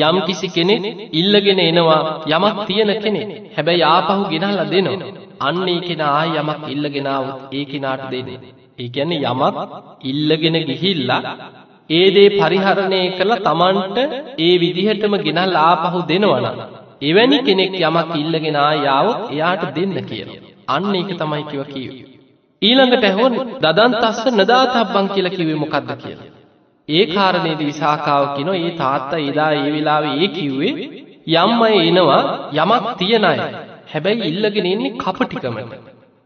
යම් 0.00 0.16
කිසි 0.22 0.48
කෙනෙක් 0.48 0.84
ඉල්ලගෙන 1.12 1.60
එනවා 1.60 2.00
යමක් 2.28 2.58
තියෙන 2.66 2.90
කෙනෙක්. 2.98 3.28
හැබැයි 3.56 3.84
ආපහු 3.84 4.22
ගෙනල්ලා 4.24 4.66
දෙනවා. 4.66 5.10
අන්න 5.40 5.68
ඒ 5.68 5.80
කෙනා 5.80 6.12
ආයි 6.14 6.38
යමක් 6.38 6.62
ඉල්ලගෙන 6.68 7.06
ආවොත් 7.06 7.38
ඒ 7.52 7.64
කෙනාට 7.64 8.04
දෙන්නේ. 8.10 8.40
ඒ 8.78 8.88
කියන්නේ 8.88 9.24
යමක් 9.24 9.56
ඉල්ලගෙන 10.02 10.56
ගිහිල්ලා 10.68 11.22
ඒ 11.90 12.06
දේ 12.10 12.28
පරිහරණය 12.38 13.00
කළා 13.18 13.40
Tamanට 13.40 13.98
ඒ 14.38 14.54
විදිහටම 14.60 15.14
ගෙනල්ලා 15.18 15.64
ආපහු 15.66 15.98
දෙනවනම් 16.08 16.60
එවැනි 17.02 17.38
කෙනෙක් 17.40 17.74
යමක් 17.80 18.10
ඉල්ලගෙන 18.16 18.56
ආයාවොත් 18.58 19.20
එයාට 19.28 19.64
දෙන්න 19.76 19.96
කියලා. 20.04 20.40
අන්න 20.68 20.94
ඒක 20.94 21.10
තමයි 21.14 21.44
කිව 21.44 21.62
කිව්වේ. 21.66 22.04
ඊළඟට 22.62 23.04
ඇහුවොත් 23.04 23.36
දදන්තස්ස 23.62 24.24
නදාතබ්බන් 24.32 25.06
කියලා 25.08 25.36
කිව්වේ 25.36 25.60
මොකද්ද 25.62 25.90
කියලා. 25.98 26.28
ඒ 26.88 27.04
කාරණේදී 27.06 27.68
විසාකාව 27.68 28.24
කියනවා 28.34 28.58
ඒ 28.58 28.72
තාත්තා 28.76 29.22
එදා 29.22 29.50
ඒ 29.54 29.70
වෙලාවේ 29.70 30.16
ඒ 30.18 30.28
කිව්වේ 30.30 30.72
යම් 31.36 31.62
අය 31.62 31.76
එනවා 31.84 32.22
යමක් 32.56 32.86
තියන 32.98 33.24
අය. 33.24 33.38
හැබැයි 33.86 34.28
ඉල්ලගෙන 34.30 34.66
ඉන්නේ 34.66 34.96
කපටිකමට. 34.98 35.72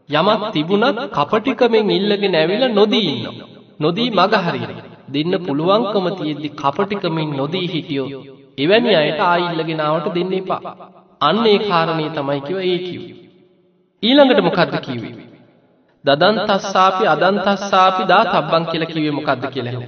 යමක් 0.09 0.41
තිබුණත් 0.53 0.99
කපටිකමෙන් 1.13 1.89
ඉල්ලගෙන 1.91 2.35
ඇවිල්ලා 2.35 2.73
නොදී 2.73 3.05
ඉන්නවා. 3.09 3.47
නොදී 3.79 4.09
මග 4.11 4.33
හරිනවා. 4.45 4.85
දෙන්න 5.09 5.33
පුළුවන්කම 5.39 6.05
තියෙද්දි 6.15 6.49
කපටිකමින් 6.55 7.29
නොදී 7.33 7.67
හිටියෝ 7.67 8.09
එවැනි 8.57 8.95
අයට 8.95 9.21
ආයිල්ලගෙන 9.21 9.81
ආවට 9.81 10.07
දෙන්න 10.15 10.33
එපා. 10.33 10.61
අන්න 11.21 11.45
ඒ 11.45 11.59
කාරණේ 11.61 12.09
තමයි 12.09 12.41
කිව්ව 12.41 12.59
ඒ 12.63 12.79
කිව්වේ. 12.79 13.15
ඊළඟට 14.03 14.41
මොකද්ද 14.41 14.75
කිව්වේ? 14.79 15.13
දදන්තස්සාපි 16.05 17.03
අදන්තස්සාපි 17.07 18.03
දා 18.03 18.23
තබ්බන් 18.25 18.65
කියලා 18.65 18.91
කිව්වේ 18.91 19.15
මොකද්ද 19.19 19.45
කියලා 19.49 19.81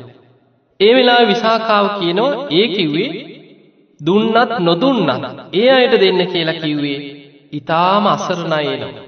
ඒ 0.80 0.91
වෙලාවේ 0.95 1.27
විසාකාව 1.27 1.88
කියනවා 1.99 2.34
ඒ 2.51 2.67
කිව්වේ 2.67 3.10
දුන්නත් 4.01 4.51
නොදුන්නත් 4.60 5.23
ඒ 5.53 5.69
අයට 5.71 5.93
දෙන්න 5.99 6.21
කියලා 6.27 6.62
කිව්වේ 6.62 6.99
ඊටාම 7.53 8.06
අසරණ 8.08 8.53
අය 8.53 8.67
එනවා. 8.67 9.06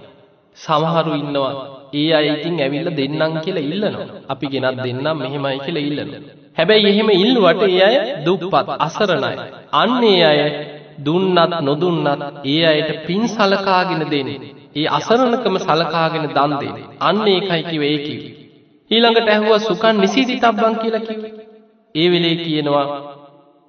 සමහරු 0.57 1.13
ඉන්නවා 1.13 1.53
ඒ 1.93 2.09
අය 2.13 2.27
ඉතින් 2.29 2.59
ඇවිල්ලා 2.59 2.97
දෙන්නම් 2.97 3.39
කියලා 3.43 3.65
ඉල්ලනවා. 3.65 4.07
අපි 4.29 4.47
ගෙනත් 4.47 4.77
දෙන්නම් 4.83 5.17
මෙහෙමයි 5.17 5.59
කියලා 5.59 5.83
ඉල්ලනවා. 5.83 6.21
හැබැයි 6.57 6.89
එහෙම 6.89 7.09
ඉල්ලුවට 7.15 7.63
ඒ 7.67 7.81
අය 7.83 7.95
දුප්පත් 8.25 8.67
අසරණයි. 8.79 9.35
අන්න 9.73 10.03
ඒ 10.05 10.23
අය 10.23 10.39
දුන්නත් 10.99 11.53
නොදුන්නත් 11.61 12.23
ඒ 12.45 12.63
අයට 12.65 12.89
පින් 13.07 13.23
සලකාගෙන 13.27 14.03
දෙන්නේ. 14.11 14.39
ඒ 14.75 14.87
අසරණකම 14.89 15.55
සලකාගෙන 15.59 16.25
දන් 16.29 16.51
දෙන්නේ. 16.53 16.89
අන්න 17.01 17.27
ඒකයි 17.27 17.63
කිව්වේ 17.63 17.91
ඒ 17.91 17.99
කිව්වේ. 17.99 18.33
ඊළඟට 18.91 19.29
ඇහුවා 19.29 19.59
සුකන් 19.59 19.95
නිසීදි 19.97 20.35
තබ්බන් 20.37 20.75
කියලා 20.81 21.05
කිව්වේ. 21.07 21.33
ඒ 21.95 22.07
වෙලේ 22.11 22.35
කියනවා 22.37 22.85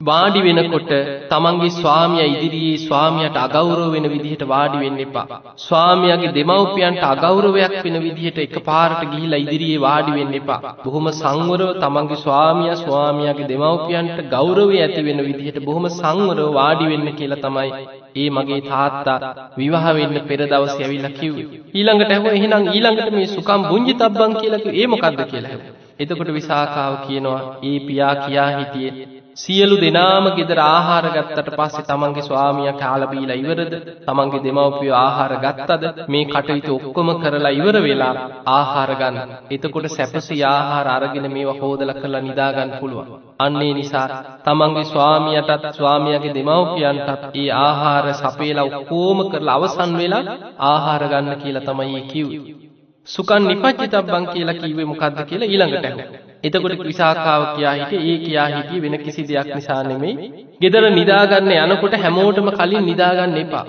වාඩි 0.00 0.40
වෙනකොට 0.40 0.92
තමන්ගේ 1.28 1.72
ස්වාමිය 1.72 2.22
ඉදිරියේ 2.26 2.78
ස්වාමියට 2.78 3.34
අගෞරව 3.38 3.82
වෙන 3.86 4.06
විදිහට 4.06 4.44
වාඩි 4.44 4.78
වෙන්න 4.78 5.00
එපා. 5.00 5.40
ස්වාමියාගේ 5.58 6.30
දෙමව්පියන්ට 6.32 7.02
අගෞරවයක් 7.04 7.74
වෙන 7.78 7.96
විදිහට 7.98 8.38
එකපාරට 8.38 9.02
ගිහිලා 9.04 9.42
ඉදිරියේ 9.44 9.82
වාඩි 9.82 10.14
වෙන්න 10.14 10.32
එපා. 10.34 10.60
බොහොම 10.84 11.10
සංවරව 11.12 11.68
තමන්ගේ 11.76 12.18
ස්වාමියා 12.18 12.78
ස්වාමියාගේ 12.78 13.50
දෙමව්පියන්ට 13.52 14.24
ගෞරවය 14.30 14.78
ඇති 14.78 15.02
වෙන 15.02 15.22
විදිහට 15.22 15.60
බොහොම 15.62 15.90
සංවරව 15.90 16.48
වාඩි 16.54 16.90
වෙන්න 16.90 17.12
කියලා 17.12 17.42
තමයි 17.44 17.70
ඒ 18.16 18.28
මගේ 18.30 18.60
තාත්තා 18.64 19.18
විවාහ 19.58 19.86
වෙන්න 19.94 20.18
පෙර 20.24 20.40
දවසේ 20.46 20.82
ඇවිල්ලා 20.82 21.14
කිව්වේ. 21.14 21.46
ඊළඟට 21.74 22.10
ඇහුවා 22.10 22.36
එහෙනම් 22.38 22.68
ඊළඟට 22.68 23.14
මේ 23.14 23.28
සුකම් 23.28 23.70
බුඤ්ජිතබ්බන් 23.70 24.40
කියලා 24.40 24.64
කිව්වේ 24.64 24.82
ඒ 24.82 24.92
මොකද්ද 24.94 25.24
කියලා 25.26 25.52
ඇහුවා. 25.52 25.78
එතකොට 26.00 26.36
විසාකාව 26.36 27.00
කියනවා 27.06 27.40
ඒ 27.62 27.78
පියා 27.86 28.14
කියා 28.18 28.50
හිටියේ 28.52 29.19
සියලු 29.40 29.76
දෙනාම 29.76 30.24
ගෙදර 30.37 30.59
ආහාර 30.61 31.07
ගත්තට 31.09 31.48
පස්සේ 31.53 31.85
තමන්ගේ 31.85 32.24
ස්වාමියා 32.24 32.74
කාලා 32.74 33.11
බීලා 33.11 33.37
ඉවරද? 33.37 33.74
තමන්ගේ 34.03 34.42
දෙමව්පියෝ 34.44 34.96
ආහාර 34.98 35.35
ගත්තද? 35.37 35.85
මේ 36.09 36.24
කටයුතු 36.26 36.74
ඔක්කොම 36.79 37.11
කරලා 37.16 37.53
ඉවර 37.53 37.76
වෙලා 37.81 38.14
ආහාර 38.48 38.92
ගන්න. 38.94 39.35
එතකොට 39.50 39.88
සැපසී 39.88 40.40
ආහාර 40.46 40.88
අරගෙන 40.88 41.29
මේවා 41.31 41.59
හොදලා 41.62 41.96
කරලා 41.96 42.22
නිදා 42.22 42.50
ගන්න 42.53 42.72
පුළුවන්. 42.81 43.12
අන්නේ 43.38 43.72
නිසා 43.72 44.07
තමන්ගේ 44.44 44.87
ස්වාමියාටත් 44.87 45.68
ස්වාමියාගේ 45.74 46.37
දෙමව්පියන්ටත් 46.37 47.37
ඒ 47.37 47.50
ආහාර 47.59 48.07
සපේලා 48.14 48.66
ඔක්කොම 48.70 49.18
කරලා 49.29 49.59
අවසන් 49.59 49.92
වෙලා 49.98 50.24
ආහාර 50.66 51.05
ගන්න 51.07 51.38
කියලා 51.38 51.68
තමයි 51.68 52.03
කිව්වේ. 52.09 52.59
සුකන් 53.07 53.42
නිපච්චිතබ්බන් 53.44 54.24
කියලා 54.29 54.59
කිව්වේ 54.59 54.87
මොකද්ද 54.87 55.24
කියලා 55.24 55.48
ඊළඟට 55.48 55.87
ඇහුවා. 55.87 56.30
එතකොට 56.44 56.83
විසාකාව 56.83 57.42
කියා 57.55 57.74
හිටියේ 57.74 58.11
ඒ 58.11 58.18
කියා 58.18 58.48
හිටියේ 58.48 58.83
වෙන 58.83 58.98
කිසි 58.98 59.22
දෙයක් 59.24 59.48
නිසා 59.55 59.83
නෙමෙයි. 59.85 60.14
ගෙදර 60.61 60.85
නිදාගන්න 60.90 61.50
යනකොට 61.64 61.94
හැමෝටම 61.96 62.48
කලින් 62.53 62.85
නිදාගන්න 62.85 63.37
එපා. 63.37 63.64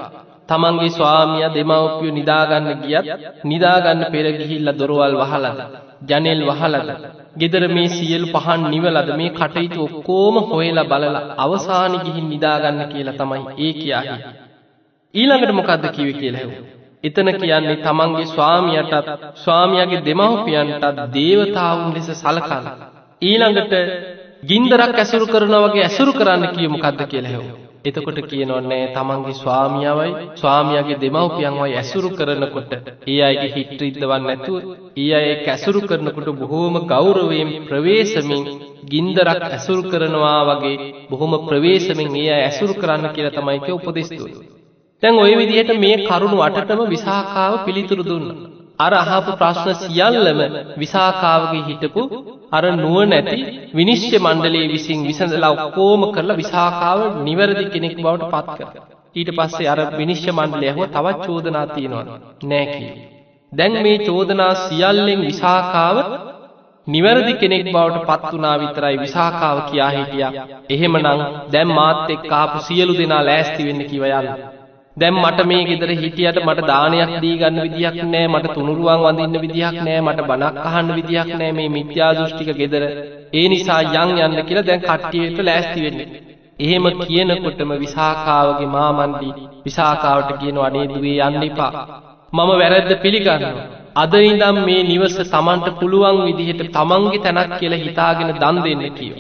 තමන්ගේ 0.50 0.90
ස්වාමියා 0.90 1.54
දෙමව්පියෝ 1.54 2.16
නිදාගන්න 2.16 2.68
ගියත් 2.84 3.08
නිදාගන්න 3.44 4.02
පෙර 4.12 4.26
ගිහිල්ලා 4.34 4.78
දොරවල් 4.80 5.16
වහලාද 5.22 5.60
ජනෙල් 6.10 6.42
වහලාද 6.50 6.90
ගෙදර 7.38 7.64
මේ 7.70 7.88
සියලු 7.90 8.28
පහන් 8.28 8.62
නිවලද 8.70 9.10
මේ 9.16 9.32
කටයුතු 9.32 9.82
ඔක්කොම 9.88 10.36
හොයලා 10.50 10.86
බලලා 10.86 11.24
අවසානි 11.38 12.04
ගිහින් 12.06 12.30
නිදාගන්න 12.30 12.82
කියලා 12.90 13.18
තමයි 13.18 13.42
ඒ 13.60 13.74
කියා 13.74 14.04
හිටියේ. 14.04 14.38
ඊළඟට 15.14 15.54
මොකද්ද 15.54 15.86
කිව්වේ 15.90 16.20
කියලා 16.20 16.42
හෙව්වා. 16.42 16.81
එතන 17.04 17.30
කියන්නේ 17.36 17.78
තමන්ගේ 17.80 18.28
ස්වාමියටත් 18.28 19.10
ස්වාමියාගේ 19.38 20.02
දෙමව්පියන්ටත් 20.04 21.00
දේවතාවුන් 21.12 21.94
ලෙස 21.94 22.10
සලකන. 22.16 22.68
ඊළඟට 23.22 23.74
ගින්දරක් 24.44 24.96
ඇසුරු 24.96 25.26
කරනවා 25.28 25.66
වගේ 25.66 25.84
ඇසුරු 25.84 26.14
කරන්න 26.14 26.46
කිය 26.52 26.68
මොකද්ද 26.68 27.02
කියලා 27.08 27.34
හෙව්වා. 27.34 27.58
එතකොට 27.84 28.20
කියනවා 28.24 28.62
නෑ 28.64 28.86
තමන්ගේ 28.92 29.36
ස්වාමියාවයි 29.36 30.12
ස්වාමියාගේ 30.36 31.00
දෙමව්පියන්වයි 31.00 31.76
ඇසුරු 31.76 32.10
කරනකොට 32.12 32.72
ඒ 33.08 33.20
අයගේ 33.24 33.52
හිත 33.52 33.72
රිද්දවන්න 33.80 34.24
නැතුව 34.24 34.58
ඒ 34.98 35.10
අය 35.16 35.26
ඒක 35.28 35.46
ඇසුරු 35.48 35.82
කරනකොට 35.84 36.30
බොහෝම 36.38 36.76
ගෞරවයෙන් 36.88 37.52
ප්‍රවේශමින් 37.66 38.48
ගින්දරක් 38.88 39.44
ඇසුරු 39.50 39.84
කරනවා 39.90 40.40
වගේ 40.50 40.78
බොහොම 41.10 41.34
ප්‍රවේශමින් 41.44 42.18
ඒ 42.18 42.32
අය 42.32 42.44
ඇසුරු 42.44 42.74
කරන්න 42.76 43.14
කියලා 43.16 43.38
තමයි 43.38 43.60
කිය 43.62 43.78
උපදෙස් 43.78 44.10
දුන්නේ. 44.12 44.61
දැන් 45.04 45.16
ওই 45.18 45.34
විදිහට 45.36 45.72
මේ 45.80 45.96
කරුණු 46.00 46.38
අටටම 46.42 46.82
විසාකාව 46.88 47.54
පිළිතුරු 47.66 48.04
දුන්නා. 48.04 48.40
අර 48.80 48.94
අහපු 48.96 49.32
ප්‍රශ්න 49.34 49.70
සියල්ලම 49.80 50.40
විසාකාවගේ 50.78 51.64
හිටපු 51.68 52.02
අර 52.52 52.64
නුවණැති 52.76 53.40
විනිශ්චය 53.74 54.18
මණ්ඩලයේ 54.18 54.68
විසින් 54.68 55.00
විසඳලා 55.08 55.52
ඔක්කොම 55.58 56.02
කරලා 56.12 56.38
විසාකාව 56.38 57.00
නිවැරදි 57.20 57.66
කෙනෙක් 57.66 57.96
බවට 57.98 58.32
පත් 58.34 58.58
කරා. 58.60 58.86
ඊට 59.16 59.32
පස්සේ 59.32 59.68
අර 59.68 59.80
විනිශ්චය 59.98 60.32
මණ්ඩලය 60.32 60.66
ඇහුවා 60.68 60.94
තවත් 60.96 61.20
චෝදනා 61.26 61.66
තියෙනවා 61.68 62.06
නෑ 62.46 62.66
කියලා. 62.68 63.10
දැන් 63.52 63.74
මේ 63.84 63.98
චෝදනා 64.00 64.54
සියල්ලෙන් 64.62 65.22
විසාකාව 65.24 65.98
නිවැරදි 66.88 67.34
කෙනෙක් 67.36 67.68
බවට 67.68 68.08
පත් 68.08 68.32
වුණා 68.32 68.56
විතරයි 68.60 68.96
විසාකාව 69.00 69.58
කියා 69.70 69.92
හිටියා. 69.92 70.32
එහෙමනම් 70.70 71.06
දැන් 71.54 71.70
මාත් 71.74 72.10
එක්ක 72.10 72.34
ආපු 72.34 72.58
සියලු 72.62 72.94
දෙනා 72.98 73.22
ලෑස්ති 73.26 73.68
වෙන්න 73.68 73.88
කිව 73.90 74.04
යන්න. 74.12 74.61
දැම් 74.98 75.16
මට 75.16 75.46
මේ 75.46 75.64
ගෙදර 75.64 75.92
හිටියට 75.96 76.38
මට 76.42 76.68
දානයක් 76.68 77.12
දී 77.22 77.36
ගන්න 77.38 77.62
විදිහක් 77.66 77.98
නෑ 78.06 78.28
මට 78.28 78.54
තුනුරුවන් 78.54 79.00
වඳන්න 79.02 79.42
විදිහක් 79.42 79.78
නෑ 79.80 80.02
මට 80.02 80.28
බනක් 80.30 80.66
අහන්න 80.66 80.90
විදිහක් 80.98 81.30
නෑ 81.34 81.52
මේ 81.54 81.70
මිත්‍යා 81.70 82.12
දෘෂ්ටික 82.14 82.52
ගෙදර 82.58 82.84
ඒ 83.34 83.46
නිසා 83.48 83.82
යං 83.96 84.12
යන්න 84.18 84.38
කියලා 84.44 84.66
දැන් 84.66 84.82
කට්ටියට 84.82 85.40
ලෑස්ති 85.42 85.86
වෙන්නේ. 85.86 86.08
එහෙම 86.60 86.86
කියනකොටම 87.02 87.72
විසාකාවගේ 87.80 88.70
මාමන්දී 88.70 89.34
විසාකාවට 89.66 90.32
කියන 90.40 90.58
අනේ 90.60 90.86
දුවේ 90.90 91.18
යන්න 91.22 91.44
එපා. 91.44 91.72
මම 92.34 92.50
වැරැද්ද 92.54 92.92
පිළිගන්නවා. 93.02 93.68
අද 93.96 94.14
ඉඳම් 94.22 94.58
මේ 94.66 94.84
නිවස 94.84 95.16
තමන්ට 95.26 95.68
පුළුවන් 95.80 96.26
විදිහට 96.28 96.72
තමන්ගේ 96.72 97.24
තැනක් 97.26 97.60
කියලා 97.60 97.82
හිතාගෙන 97.82 98.34
දන් 98.36 98.66
දෙන්න 98.66 98.84
කියව. 98.94 99.16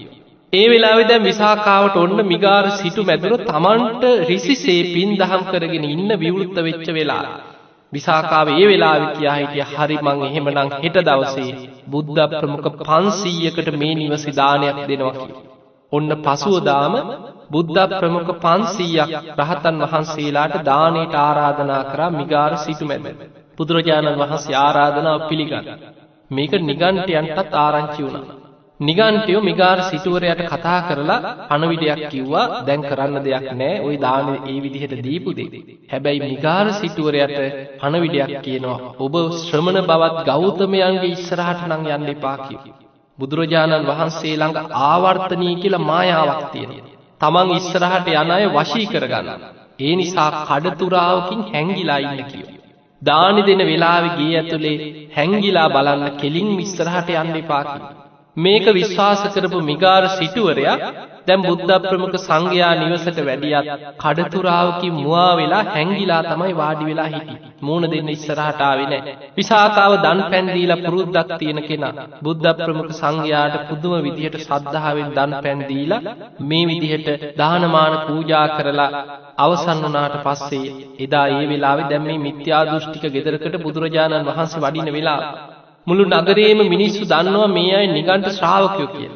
ඒ 0.54 0.66
වෙලාවෙ 0.70 1.04
දැන් 1.04 1.24
විසාකාවට 1.24 1.94
ඔන්න 1.96 2.18
මිගාර 2.26 2.66
සිටු 2.74 3.02
මැදුර 3.04 3.34
තමන්ට 3.44 4.04
රිසිසේ 4.26 4.82
පින් 4.88 5.12
දහම් 5.16 5.44
කරගෙන 5.46 5.86
ඉන්න 5.86 6.12
විවෘත්ත 6.18 6.58
වෙච්ච 6.60 6.88
වෙලා. 6.90 7.26
විසාකාව 7.94 8.48
ඒ 8.54 8.66
වෙලාවෙ 8.66 9.06
කියා 9.14 9.36
හිටිය 9.36 9.64
හරි 9.72 9.98
මං 10.00 10.20
එහෙමනම් 10.28 10.74
හෙට 10.78 10.98
දවසේ 11.02 11.54
බුද්ධ 11.88 12.20
ප්‍රමුඛ 12.34 12.68
පන්සීයකට 12.82 13.70
මේ 13.76 13.94
නිවසි 13.94 14.32
දානයක් 14.34 14.82
දෙනවා 14.84 15.14
කිය. 15.20 15.32
ඔන්න 15.92 16.12
පසුවදාම 16.20 16.94
බුද්ධ 17.52 17.82
ප්‍රමුඛ 17.94 18.34
පන්සීයක් 18.40 19.16
රහතන් 19.40 19.82
වහන්සේලාට 19.86 20.56
දානයට 20.66 21.18
ආරාධනා 21.20 21.82
කරා 21.86 22.12
මිගාර 22.12 22.54
සිටු 22.58 22.86
මැද. 22.86 23.08
බුදුරජාණන් 23.58 24.22
වහන්සේ 24.22 24.60
ආරාධනාව 24.60 25.28
පිළිගන්න. 25.30 25.74
මේක 26.32 26.54
නිගන්ටයන්ටත් 26.62 27.60
ආරංචි 27.60 28.02
වුණා. 28.04 28.41
නිගන්ටයෝ 28.82 29.42
මිගාර 29.42 29.80
සිටුවරයට 29.84 30.40
කතා 30.48 30.80
කරලා 30.84 31.34
පණවිඩයක් 31.50 32.00
කිව්වා 32.12 32.46
දැන් 32.62 32.82
කරන්න 32.84 33.18
දෙයක් 33.20 33.46
නෑ 33.54 33.76
ඔයි 33.80 33.98
දාන 33.98 34.30
ඒ 34.44 34.58
විදිහට 34.60 34.96
දීපුදේ. 35.00 35.50
හැබැයි 35.88 36.22
මිගාර 36.24 36.68
සිටුවරයට 36.74 37.38
පණවිඩයක් 37.80 38.32
කියනවා 38.40 38.80
ඔබ 39.00 39.16
ශ්‍රමණ 39.40 39.80
බවත් 39.84 40.26
ගෞතමයන්ගේ 40.26 41.12
ඉස්සරහට 41.12 41.62
නං 41.68 41.86
යන්න 41.90 42.10
එපා 42.10 42.38
කිව. 42.40 42.64
බුදුරජාණන් 43.20 43.88
වහන්සේ 43.88 44.36
ළඟ 44.36 44.74
ආවර්තනී 44.84 45.56
කියලා 45.58 45.84
මායාවක් 45.84 46.44
තියෙන. 46.52 46.74
තමන් 47.22 47.56
ඉස්සරහට 47.56 48.14
යන 48.16 48.32
අය 48.32 48.46
වශී 48.50 48.88
කරගන්න. 48.88 49.30
ඒ 49.80 49.94
නිසා 49.96 50.30
කඩතුරාවකින් 50.42 51.48
හැංගිලා 51.50 52.02
ඉන්න 52.06 52.22
කියව. 52.26 52.48
දානි 53.02 53.42
දෙන 53.44 53.62
වෙලාවෙ 53.64 54.10
ගේ 54.18 54.36
ඇතුළේ 54.38 54.78
හැංගිලා 55.16 55.70
බලන්න 55.70 56.16
කෙලින් 56.18 56.50
විස්සරහට 56.58 57.10
යන්න 57.16 57.38
එපාකිව. 57.38 58.01
මේක 58.38 58.66
විශ්වාස 58.74 59.24
කරපු 59.30 59.60
මිගාර 59.62 60.04
සිටුවරයා 60.10 60.76
දැම් 61.28 61.42
බුද්ධ 61.42 61.74
ප්‍රමුඛ 61.82 62.16
සංඝයා 62.18 62.72
නිවසට 62.78 63.18
වැඩියත් 63.20 63.68
කඩතුරාවකි 64.00 64.90
මුවා 64.92 65.36
වෙලා 65.36 65.64
හැංගිලා 65.68 66.22
තමයි 66.24 66.54
වාඩි 66.54 66.86
වෙලා 66.86 67.08
හිටි. 67.08 67.36
මූුණ 67.62 67.90
දෙන්න 67.90 68.10
ඉස්සරහටාවෙන. 68.10 68.94
විසාකාව 69.34 69.94
දන් 69.98 70.22
පැන්දීලා 70.26 70.80
පුරුද්දක් 70.80 71.30
තියෙන 71.36 71.62
කෙනා. 71.62 71.94
බුද්ධ 72.22 72.50
ප්‍රමුඛ 72.58 72.94
සංඝයාට 72.94 73.56
පුදුම 73.70 73.96
විදිහට 74.02 74.40
සද්ධාවෙන් 74.42 75.12
දන් 75.12 75.34
පැන්දීලා 75.44 76.02
මේ 76.42 76.66
විදිහට 76.70 77.08
දානමාන 77.38 77.96
පූජා 78.06 78.48
කරලා 78.56 78.92
අවසන් 79.38 79.80
වනාට 79.84 80.16
පස්සේ 80.24 80.76
එදා 81.00 81.28
ඒ 81.32 81.46
වෙලාවෙ 81.46 81.90
දැම්මේ 81.90 82.20
මිත්‍යා 82.20 82.68
දෘෂ්ටික 82.68 83.06
ගෙදරකට 83.10 83.64
බුදුරජාණන් 83.64 84.30
වහන්සේ 84.30 84.62
වඩින 84.62 84.94
වෙලා. 84.94 85.22
මුළු 85.88 86.04
නගරේම 86.12 86.60
මිනිස්සු 86.66 87.04
දන්නවා 87.06 87.50
මේ 87.50 87.74
අය 87.76 87.88
නිගන්ට 87.90 88.28
ශ්‍රාවකයෝ 88.32 88.90
කිය. 88.90 89.10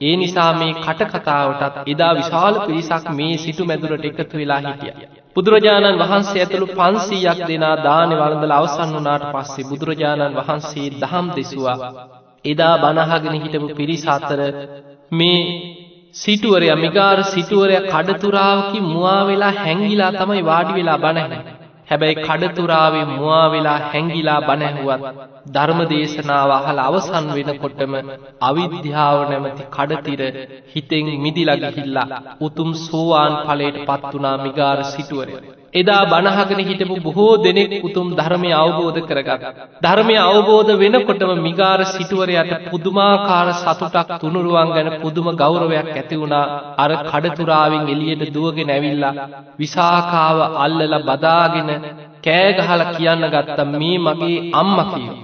ඒ 0.00 0.14
නිසා 0.16 0.52
මේ 0.52 0.72
කටකතාවටත් 0.76 1.76
එදා 1.86 2.12
විශාල 2.14 2.54
පිරිසක් 2.62 3.04
මේ 3.12 3.34
සිටු 3.38 3.62
මැදුරට 3.64 4.06
එකතු 4.06 4.34
වෙලා 4.36 4.60
හිටිය. 4.60 4.94
බුදුරජාණන් 5.36 6.00
වහන්සේ 6.00 6.42
ඇතුළු 6.42 6.68
පන්සීයක් 6.70 7.40
දෙනා 7.44 7.76
දානෙ 7.80 8.14
වළඳල 8.16 8.52
අවසන් 8.52 8.90
වනාට 8.96 9.28
පස්සේ 9.30 9.68
බුදුරජාණන් 9.70 10.38
වහන්සේ 10.38 10.88
දහම් 10.96 11.26
දෙසවා. 11.36 11.78
එදා 12.44 12.74
බණහගෙන 12.78 13.36
හිටපු 13.36 13.68
පිරිස 13.74 14.04
අතර 14.08 14.40
මේ 15.12 15.40
සිටුවරය 16.14 16.68
මිගාර 16.76 17.18
සිටුවරය 17.26 17.76
කඩතුරාවකි 17.86 18.80
මුවා 18.84 19.20
වෙලා 19.24 19.52
හැංගිලා 19.56 20.12
තමයි 20.12 20.42
වාඩි 20.44 20.72
වෙලා 20.74 20.98
බණහැ. 20.98 21.40
හැබැයි 21.92 22.26
කඩතුරාවේ 22.26 23.04
මුවා 23.06 23.46
වෙලා 23.50 23.78
හැංගිලා 23.86 24.40
බණැහුවත් 24.42 25.08
ධර්ම 25.48 25.80
දේශනාව 25.86 26.50
අහල 26.52 26.80
අවසන් 26.80 27.26
වෙනකොටම 27.36 27.96
අවිද්‍යාව 28.42 29.18
නැමති 29.28 29.70
කඩතිර 29.70 30.22
හිතෙන් 30.72 31.10
මිදිලගහිල්ලා 31.22 32.22
උතුම් 32.40 32.70
සෝවාන් 32.82 33.34
පලයට 33.42 33.82
පත්වනා 33.88 34.36
මිගාර 34.38 34.78
සිටුවරය. 34.86 35.36
එදා 35.72 36.02
බණහගෙන 36.04 36.60
හිටපු 36.60 36.96
බොහෝ 36.98 37.34
දෙනෙක් 37.38 37.72
උතුම් 37.80 38.08
ධර්මය 38.12 38.50
අවබෝධ 38.54 39.00
කරගත්. 39.02 39.42
ධර්මය 39.80 40.16
අවබෝධ 40.22 40.70
වෙනකොටම 40.76 41.32
මිගාර 41.40 41.80
සිටුවරයට 41.86 42.52
පුදුමාකාර 42.66 43.48
සතුටක් 43.54 44.12
තුනුරුවන් 44.20 44.70
ගැන 44.70 44.90
පුදුම 45.00 45.28
ගෞරවයක් 45.34 45.90
ඇතිවුණා 45.92 46.44
අර 46.76 46.92
කඩතුරාවෙන් 47.06 47.88
එලියට 47.88 48.24
දුවගෙන 48.30 48.70
ඇවිල්ලා 48.70 49.18
විසාකාව 49.58 50.38
අල්ලල 50.58 50.94
බදාගෙන 51.02 51.70
කෑගහල 52.22 52.82
කියන්න 52.92 53.28
ගත්තා 53.30 53.70
මේ 53.72 53.98
මගේ 53.98 54.38
අම්ම 54.54 54.78
කියෝ. 54.88 55.20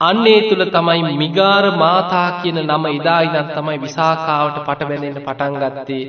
අන්නේ 0.00 0.40
තුළ 0.42 0.64
තමයි 0.68 1.16
මිගාර 1.16 1.64
මාතා 1.76 2.28
කියන 2.38 2.58
නම 2.62 2.84
එදායිනත් 2.90 3.50
තමයි 3.54 3.78
විසාකාවට 3.80 4.60
පටබැඳෙන්ට 4.66 5.24
පටන්ගත්තේ 5.26 6.04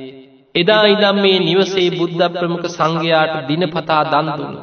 එදා 0.54 0.84
ඉදම් 0.86 1.18
මේ 1.18 1.38
නිවසේ 1.40 1.88
බුද්ධ 1.92 2.24
ප්‍රමුඛ 2.32 2.68
සංඝයාට 2.70 3.34
දිනපතා 3.48 4.02
දන්දුන්න. 4.06 4.56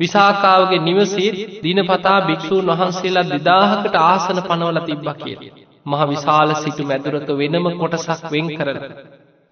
විසාකාවගේ 0.00 0.80
නිවසේ 0.80 1.30
දිනපතා 1.62 2.18
භික්‍ෂූන් 2.22 2.68
වහන්සේලා 2.70 3.30
දෙදාහකට 3.30 3.96
ආසන 4.02 4.38
පනවල 4.42 4.78
තිබ්බ 4.82 5.08
කිය. 5.16 5.38
මහ 5.86 6.02
විශාල 6.04 6.50
සිටු 6.56 6.84
මැදුරක 6.84 7.30
වෙනම 7.34 7.66
කොටසක් 7.74 8.22
වෙන් 8.30 8.50
කරන. 8.52 8.78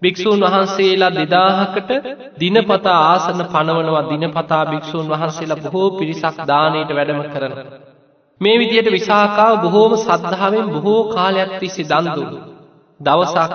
භික්‍ෂූන් 0.01 0.45
වහන්සේලා 0.45 1.11
දෙදාහකට 1.13 1.91
දිනපතා 2.39 2.99
ආසන 3.05 3.41
පනවනවා 3.47 4.05
දිනපතා 4.11 4.63
භික්‍ෂූන් 4.65 5.11
වහන්සේලා 5.11 5.63
බොහෝ 5.63 5.89
පිරිසක් 5.97 6.37
දානයට 6.45 6.91
වැඩම 6.91 7.21
කරන. 7.33 7.53
මේ 8.41 8.55
විදියට 8.59 8.89
විසාකාව 8.91 9.55
බොහෝම 9.61 9.93
සද්ධාවෙන් 9.99 10.67
බොහෝ 10.69 11.01
කාලයක් 11.09 11.51
තිස්සේ 11.59 11.89
දන්දුළු. 11.91 12.39
දවසක් 12.99 13.51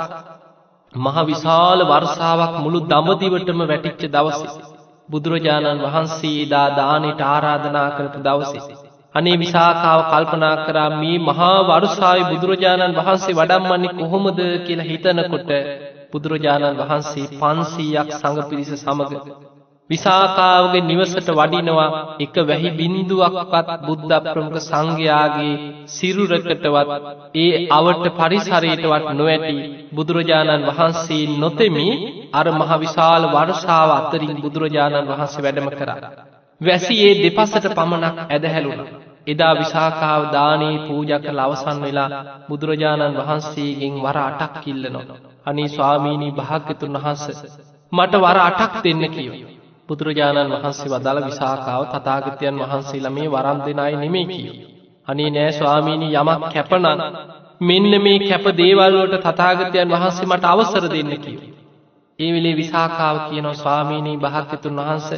මහ 0.93 1.17
විශාල 1.25 1.81
වර්සාාවක් 1.85 2.55
මුළු 2.59 2.79
දමදිවටම 2.83 3.61
වැටිච්ච 3.65 4.03
දවස. 4.09 4.41
බුදුරජාණන් 5.09 5.83
වහන්සේ 5.85 6.49
දා 6.49 6.69
දානයට 6.73 7.21
ආරාධනා 7.25 7.91
කරපු 7.91 8.19
දවසේ. 8.21 8.79
අනේ 9.15 9.37
විසාකාව 9.37 10.01
කල්පනා 10.07 10.57
කරා 10.67 10.91
මේ 10.97 11.19
මහා 11.21 11.59
වරුසාාව 11.65 12.29
බුදුරජාණන් 12.31 12.99
වහන්සේ 12.99 13.35
වඩම්මන්නේ 13.35 13.95
කොහොමද 13.95 14.41
කියලා 14.67 14.89
හිතනකොට 14.89 15.51
බුදුරජාණන් 16.13 16.81
වහන්සේ 16.81 17.31
පන්සීයක් 17.35 18.09
සඟ 18.13 18.47
පිරිස 18.49 18.71
සමඟ 18.77 19.15
විසාකාවගේ 19.91 20.83
නිවසට 20.83 21.29
වඩිනවා 21.33 21.89
එක 22.21 22.37
වැහි 22.45 22.71
බින්දුවක්වත් 22.73 23.69
බුද්ධ 23.83 24.15
ප්‍රමුඛ 24.27 24.59
සංඝයාගේ 24.63 25.55
සිරුරකටවත් 25.89 26.91
ඒ 27.37 27.51
අවට 27.71 28.05
පරිසරයටවත් 28.17 29.07
නොවැටි 29.13 29.57
බුදුරජාණන් 29.93 30.67
වහන්සේ 30.71 31.25
නොතෙමි 31.37 31.87
අර 32.33 32.47
මහ 32.53 32.71
විශාල 32.79 33.23
වර්ෂාව 33.29 33.91
අත්තරින් 33.93 34.35
බුදුරජාණන් 34.41 35.11
වහන්සේ 35.11 35.45
වැඩම 35.45 35.69
කරා. 35.73 35.99
වැසියේ 36.61 37.13
දෙපසට 37.21 37.67
පමණක් 37.73 38.17
ඇදහැලුණ. 38.27 38.83
එදා 39.27 39.53
විසාකාව 39.57 40.23
දානී 40.33 40.77
පූජ 40.81 41.11
කළ 41.19 41.41
අවසන් 41.41 41.79
වෙලා 41.83 42.25
බුදුරජාණන් 42.49 43.19
වහන්සේගෙන් 43.19 43.95
වර 44.01 44.19
අටක් 44.21 44.55
කිල්ලනවා. 44.63 45.21
අනි 45.47 45.65
ස්වාමීණී 45.69 46.35
භාග්‍යතුන් 46.35 46.95
වහන්ස 46.97 47.25
මට 47.93 48.15
වර 48.19 48.39
අටක් 48.41 48.75
දෙන්න 48.85 49.05
කියව. 49.11 49.60
බුදුරජාණන් 49.91 50.53
වහන්සේ 50.55 50.91
වදාළ 50.91 51.21
විසාකාව 51.25 51.85
තතාගතයන් 51.93 52.61
වහන්සේලා 52.63 53.13
මේ 53.13 53.29
වරම් 53.29 53.59
දෙනයි 53.61 53.95
නෙමේ 53.99 54.27
කිය. 54.27 54.51
අනේ 55.09 55.31
නෑ 55.31 55.53
ස්වාමීණී 55.53 56.17
යමක් 56.17 56.45
කැපනන් 56.49 56.87
මෙන්න 57.63 57.95
මේ 58.01 58.19
කැප 58.23 58.47
දේවල්වලට 58.57 59.25
තතාගතයන් 59.29 59.91
වහන්සේ 59.91 60.29
මට 60.29 60.45
අවසර 60.47 60.85
දෙන්න 60.89 61.17
කිව. 61.19 61.41
ඒ 62.19 62.31
වෙලේ 62.33 62.55
විසාකාව 62.55 63.17
කියනව 63.25 63.51
ස්වාමීණී 63.55 64.17
භාක්‍යතුන් 64.19 64.79
වහන්ස 64.79 65.09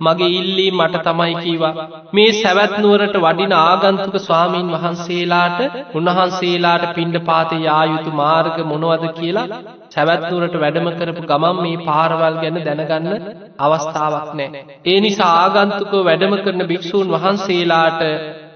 මගේ 0.00 0.30
ඉල්ලී 0.32 0.70
මට 0.72 1.00
තමයි 1.06 1.34
කීවා 1.36 1.86
මේ 2.12 2.28
සැවැත්නුවරට 2.34 3.16
වඩින 3.18 3.54
ආගන්තුක 3.58 4.16
ස්වාමීන් 4.20 4.74
වහන්සේලාට 4.74 5.60
උන්වහන්සේලාට 5.94 6.84
පිණ්ඩ 6.92 7.18
පාතය 7.22 7.58
යායුතු 7.60 8.12
මාර්ග 8.16 8.58
මොනවද 8.66 9.06
කියලා 9.14 9.62
සැවැත්නුවරට 9.92 10.60
වැඩම 10.62 10.92
කරපු 10.94 11.26
ගමන් 11.26 11.62
මේ 11.62 11.82
පාරවල් 11.84 12.38
ගැන 12.38 12.62
දැනගන්න 12.62 13.10
අවස්ථාවක් 13.58 14.30
නෑ. 14.34 14.62
ඒ 14.86 14.98
නිසා 15.00 15.32
ආගන්තුක 15.38 15.92
වැඩම 16.00 16.34
කරන 16.38 16.64
භික්‍ෂූන් 16.66 17.12
වහන්සේලාට 17.14 18.02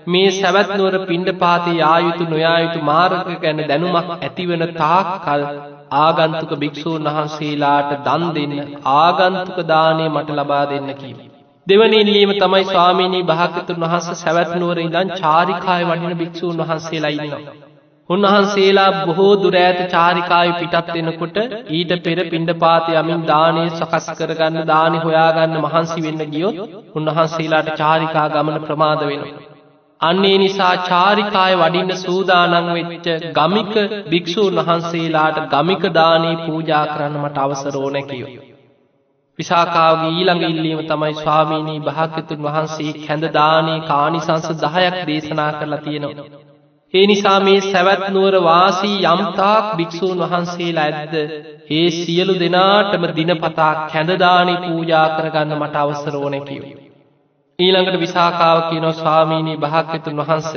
මේ 0.07 0.27
සැවැත්නුවර 0.33 0.97
පිණ්ඩ 1.07 1.31
පාති 1.37 1.73
ආයුතු 1.85 2.25
නොයායුතු 2.25 2.83
මාර්ග 2.83 3.31
ගැන 3.39 3.63
දැනුමක් 3.65 4.13
ඇතිවන 4.17 4.67
තාක් 4.75 5.09
කල් 5.25 5.47
ආගන්තුක 5.99 6.53
භික්‍ෂූන් 6.57 7.09
වහන්සේලාට 7.09 7.95
දන් 8.05 8.27
දෙන්න 8.35 8.55
ආගන්තුක 8.97 9.59
දානය 9.67 10.05
මට 10.09 10.39
ලබා 10.39 10.65
දෙන්න 10.67 10.91
කීම. 10.95 11.19
දෙවනි 11.67 12.01
ඉල්ලීම 12.01 12.33
තමයි 12.35 12.65
ස්වාමීනී 12.65 13.25
භාගතුන් 13.25 13.83
වහන්ස 13.83 14.09
සැවැත්නුවර 14.17 14.79
ඉඳන් 14.79 15.15
චාරිකාය 15.17 15.83
වඩින 15.85 16.19
භික්‍ෂූන් 16.19 16.61
වහන්සේලා 16.61 17.11
ඉන්නවා. 17.11 17.66
උන්වහන්සේලා 18.11 18.91
බොහෝ 19.01 19.33
දුරෑත 19.39 19.81
චාරිකාය 19.91 20.51
පිටත් 20.59 20.91
වෙනකොට 20.91 21.39
ඊට 21.71 21.93
පෙර 22.05 22.19
පිණ්ඩ 22.27 22.53
පාති 22.59 22.95
යමින් 22.95 23.27
දානය 23.27 23.65
සකස් 23.71 24.07
කරගන්න 24.19 24.69
දානි 24.69 25.01
හොයාගන්න 25.01 25.57
මහන්සි 25.59 26.05
වෙන්න 26.05 26.23
ගියොත් 26.31 26.63
උන්වහන්සේලාට 26.95 27.73
චාරිකා 27.75 28.29
ගමන 28.31 28.59
ප්‍රමාද 28.63 29.03
වෙනවා. 29.03 29.45
අන්නේ 30.01 30.39
නිසා 30.39 30.73
චාරිකාය 30.85 31.55
වඩින්න 31.57 31.99
සූදානං 31.99 32.71
වෙච්ච 32.71 33.29
ගමික 33.35 33.75
භික්‍ෂූන් 34.09 34.63
වහන්සේලාට 34.63 35.45
ගමික 35.51 35.91
දානී 35.93 36.37
පූජා 36.41 36.87
කරන්න 36.87 37.21
මට 37.21 37.39
අවසරෝන 37.41 38.03
කියෝ. 38.07 38.35
විසාකාවගේ 39.39 40.13
ඊළඟ 40.13 40.45
ඉල්ලීම 40.47 40.83
තමයි 40.87 41.15
ස්වාමීණී 41.17 41.81
භාග්‍යතුන් 41.85 42.45
වහන්සේ 42.45 42.99
හැඳදානී 43.03 43.81
කානිසංස 43.87 44.53
දහයක් 44.59 45.07
දේශනා 45.07 45.53
කරලා 45.53 45.81
තියෙනවා. 45.81 46.46
ඒ 46.97 47.05
නිසා 47.07 47.39
මේ 47.41 47.61
සැවැත්නුවර 47.63 48.35
වාසී 48.43 48.97
යම්තාක් 49.07 49.71
භික්‍ෂූන් 49.77 50.21
වහන්සේලා 50.25 50.89
ඇද්ද 50.91 51.15
ඒ 51.71 51.89
සියලු 51.93 52.35
දෙනාටම 52.35 53.07
දිනපතා 53.17 53.73
කැඳදානි 53.87 54.55
පූජා 54.59 55.07
කරගන්න 55.11 55.57
මට 55.57 55.77
අවසරෝනැකිව. 55.77 56.63
ඊළඟට 57.59 57.99
විසාකාව 58.01 58.59
කියනො 58.69 58.93
ස්වාමීණී 58.93 59.57
භාග්‍යතුන් 59.59 60.21
වහන්ස. 60.21 60.53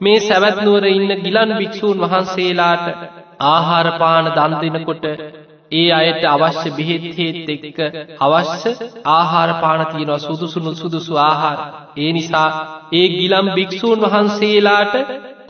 මේ 0.00 0.18
සැවැත්නුවර 0.20 0.84
ඉන්න 0.88 1.14
ගිලන් 1.20 1.52
භික්‍ෂූන් 1.54 2.02
වහන්සේලාට 2.04 2.86
ආහාරපාන 3.46 4.32
දන්දිනකොට 4.34 5.04
ඒ 5.72 5.88
අයට 5.92 6.24
අවශ්‍ය 6.26 6.70
බෙහෙත්හෙත් 6.72 7.50
එක්ක 7.50 7.78
අවශ්‍ය 8.20 8.72
ආහාරපාන 9.10 9.82
තියෙනවා 9.86 10.20
සුදුසුණු 10.20 10.72
සුදුසු 10.74 11.12
ආහාර. 11.22 11.58
ඒ 11.96 12.12
නිසා 12.12 12.48
ඒ 12.92 13.08
ගිලම් 13.10 13.46
භික්‍ෂූන් 13.54 14.00
වහන්සේලාට 14.04 14.94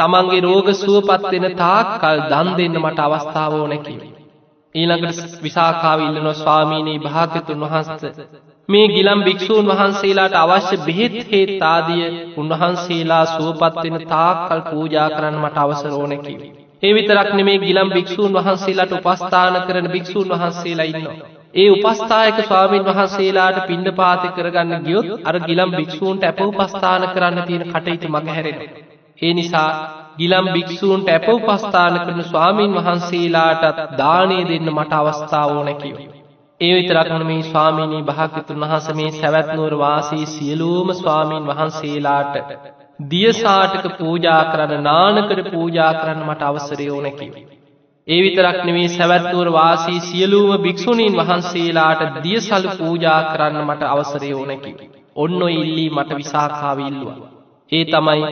තමන්ගේ 0.00 0.42
රෝග 0.42 0.68
සුවපත්වෙන 0.76 1.46
තාක් 1.56 1.88
කල් 1.98 2.20
දන් 2.28 2.48
දෙන්න 2.56 2.76
මට 2.78 2.98
අවස්ථාවෝ 3.00 3.66
නැකිව. 3.66 4.00
ඊළඟට 4.74 5.40
විසාකාව 5.40 6.00
ඉල්ලනො 6.02 6.32
ස්වාමීනී 6.34 6.98
භාගතුන් 7.00 7.62
වහන්ස. 7.62 8.04
මේ 8.68 8.86
ගිලම් 8.88 9.20
භික්‍ෂූන් 9.22 9.68
වහන්සේලාට 9.68 10.34
අවශ්‍ය 10.36 10.76
බෙහෙත් 10.80 11.16
හේත් 11.28 11.62
ආදිය 11.64 12.04
උන්වහන්සේලා 12.36 13.24
සුවපත්වෙන 13.28 13.96
තාක්කල් 14.06 14.60
පූජා 14.66 15.08
කරන්න 15.10 15.40
මට 15.40 15.56
අවසරෝනැකිව. 15.58 16.40
ඒ 16.82 16.92
විතරක් 16.92 17.30
නෙමේ 17.32 17.58
ගිලම් 17.60 17.90
භික්‍ෂූන් 17.90 18.36
වහන්සේලාට 18.36 18.96
උපස්ථාන 18.98 19.58
කරන 19.66 19.88
භික්‍ෂූන් 19.88 20.30
වහන්සේලා 20.32 20.86
ඉන්නවා. 20.86 21.16
ඒ 21.54 21.68
උපස්ථායක 21.72 22.38
ස්වාමීන් 22.42 22.86
වහන්සේලාට 22.86 23.58
පිණ්ඩ 23.66 23.90
පාති 23.94 24.28
කරගන්න 24.30 24.86
ගියොත් 24.86 25.10
අර 25.24 25.36
ගිලම් 25.42 25.70
භික්‍ෂූන්ට 25.72 26.22
ඇප 26.24 26.40
උපස්ථාන 26.42 27.10
කරන්න 27.10 27.44
තියෙන 27.44 27.68
කටයුතු 27.68 28.08
මගහැරෙන. 28.10 28.58
ඒ 29.22 29.32
නිසා 29.32 29.70
ගිලම් 30.18 30.46
භික්‍ෂූන්ට 30.48 31.08
ඇප 31.08 31.26
උපස්ථාන 31.30 31.96
කරන 31.98 32.22
ස්වාමීන් 32.24 32.76
වහන්සේලාටත් 32.76 33.78
දානය 33.96 34.38
දෙන්න 34.44 34.68
මට 34.70 34.92
අවස්ථාවෝ 34.94 35.62
නැකිව. 35.64 35.96
ඒ 36.60 36.72
විතරක්න 36.74 37.22
මේ 37.24 37.42
ස්වාමීණී 37.42 38.02
භාගතුන් 38.02 38.60
වහස 38.62 38.86
මේ 38.94 39.10
සැවැත්නුවර 39.12 39.74
වාසී 39.78 40.26
සියලූම 40.26 40.92
ස්වාමීන් 40.94 41.46
වහන්සේලාට 41.46 42.34
දියසාටක 43.10 43.86
පූජා 43.98 44.42
කරන්න 44.46 44.84
නානකට 44.84 45.50
පූජා 45.50 45.92
කරන්න 45.94 46.22
මට 46.24 46.42
අවසරයෝ 46.42 47.00
නැකිව. 47.00 47.34
ඒ 48.08 48.20
විතරක් 48.22 48.58
නෙවේ 48.64 48.88
සැවැත්තුවර 48.90 49.50
වාසී 49.52 50.00
සියලූම 50.02 50.52
භික්‍ෂුණීන් 50.60 51.16
වහන්සේලාට 51.16 52.22
දියසල් 52.22 52.70
පූජා 52.78 53.20
කරන්න 53.26 53.60
මට 53.64 53.82
අවසරයෝ 53.88 54.46
නැකිව. 54.46 54.80
ඔන්න 55.16 55.42
ඉල්ලී 55.50 55.90
මට 55.90 56.10
විසාකාවිල්ලවා. 56.16 57.39
ඒ 57.72 57.84
තමයි 57.86 58.22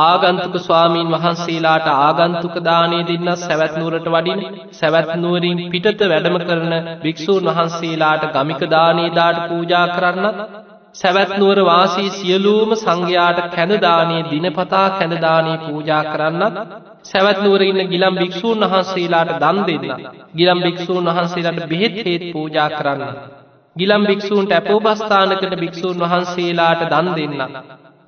ආගන්තුක 0.00 0.56
ස්වාමීන් 0.58 1.08
වහන්සේලාට 1.10 1.86
ආගන්තුක 1.92 2.56
දානය 2.62 2.98
දෙන්න 3.04 3.30
සැවැත්නුවරට 3.38 4.06
වඩින් 4.08 4.40
සැවැත්නුවරින් 4.72 5.60
පිටත 5.68 6.00
වැඩම 6.04 6.36
කරන 6.42 6.74
භික්‍ෂූන් 7.02 7.50
වහන්සේලාට 7.50 8.24
ගමික 8.34 8.62
දානේදාට 8.68 9.38
පූජා 9.48 9.86
කරන්නත් 9.90 10.38
සැවැත්නුවර 10.94 11.60
වාසී 11.64 12.10
සියලූම 12.10 12.70
සංඝයාට 12.76 13.38
කැඳදානය 13.50 14.18
දිනපතා 14.26 14.88
කැඳදානී 14.92 15.56
පූජා 15.60 16.02
කරන්නත් 16.06 16.58
සැවැත්නුවර 17.04 17.62
ඉන්න 17.62 17.80
ගිලම් 17.88 18.14
භික්‍ෂූන් 18.16 18.62
වහන්සේලාට 18.64 19.32
දන් 19.40 19.58
දෙන්න. 19.68 20.04
ගිලම් 20.34 20.60
භික්‍ෂූන් 20.60 21.08
වහන්සේලාට 21.08 21.66
බෙහෙත් 21.68 21.96
හේත් 22.02 22.24
පූජා 22.32 22.68
කරන්න. 22.72 23.02
ගිලම් 23.76 24.02
භික්‍ෂූන්ට 24.04 24.52
ඇපෝබස්ථානකට 24.52 25.56
භික්‍ෂූන් 25.56 25.98
වහන්සේලාට 26.02 26.86
දන් 26.88 27.08
දෙන්න. 27.16 27.42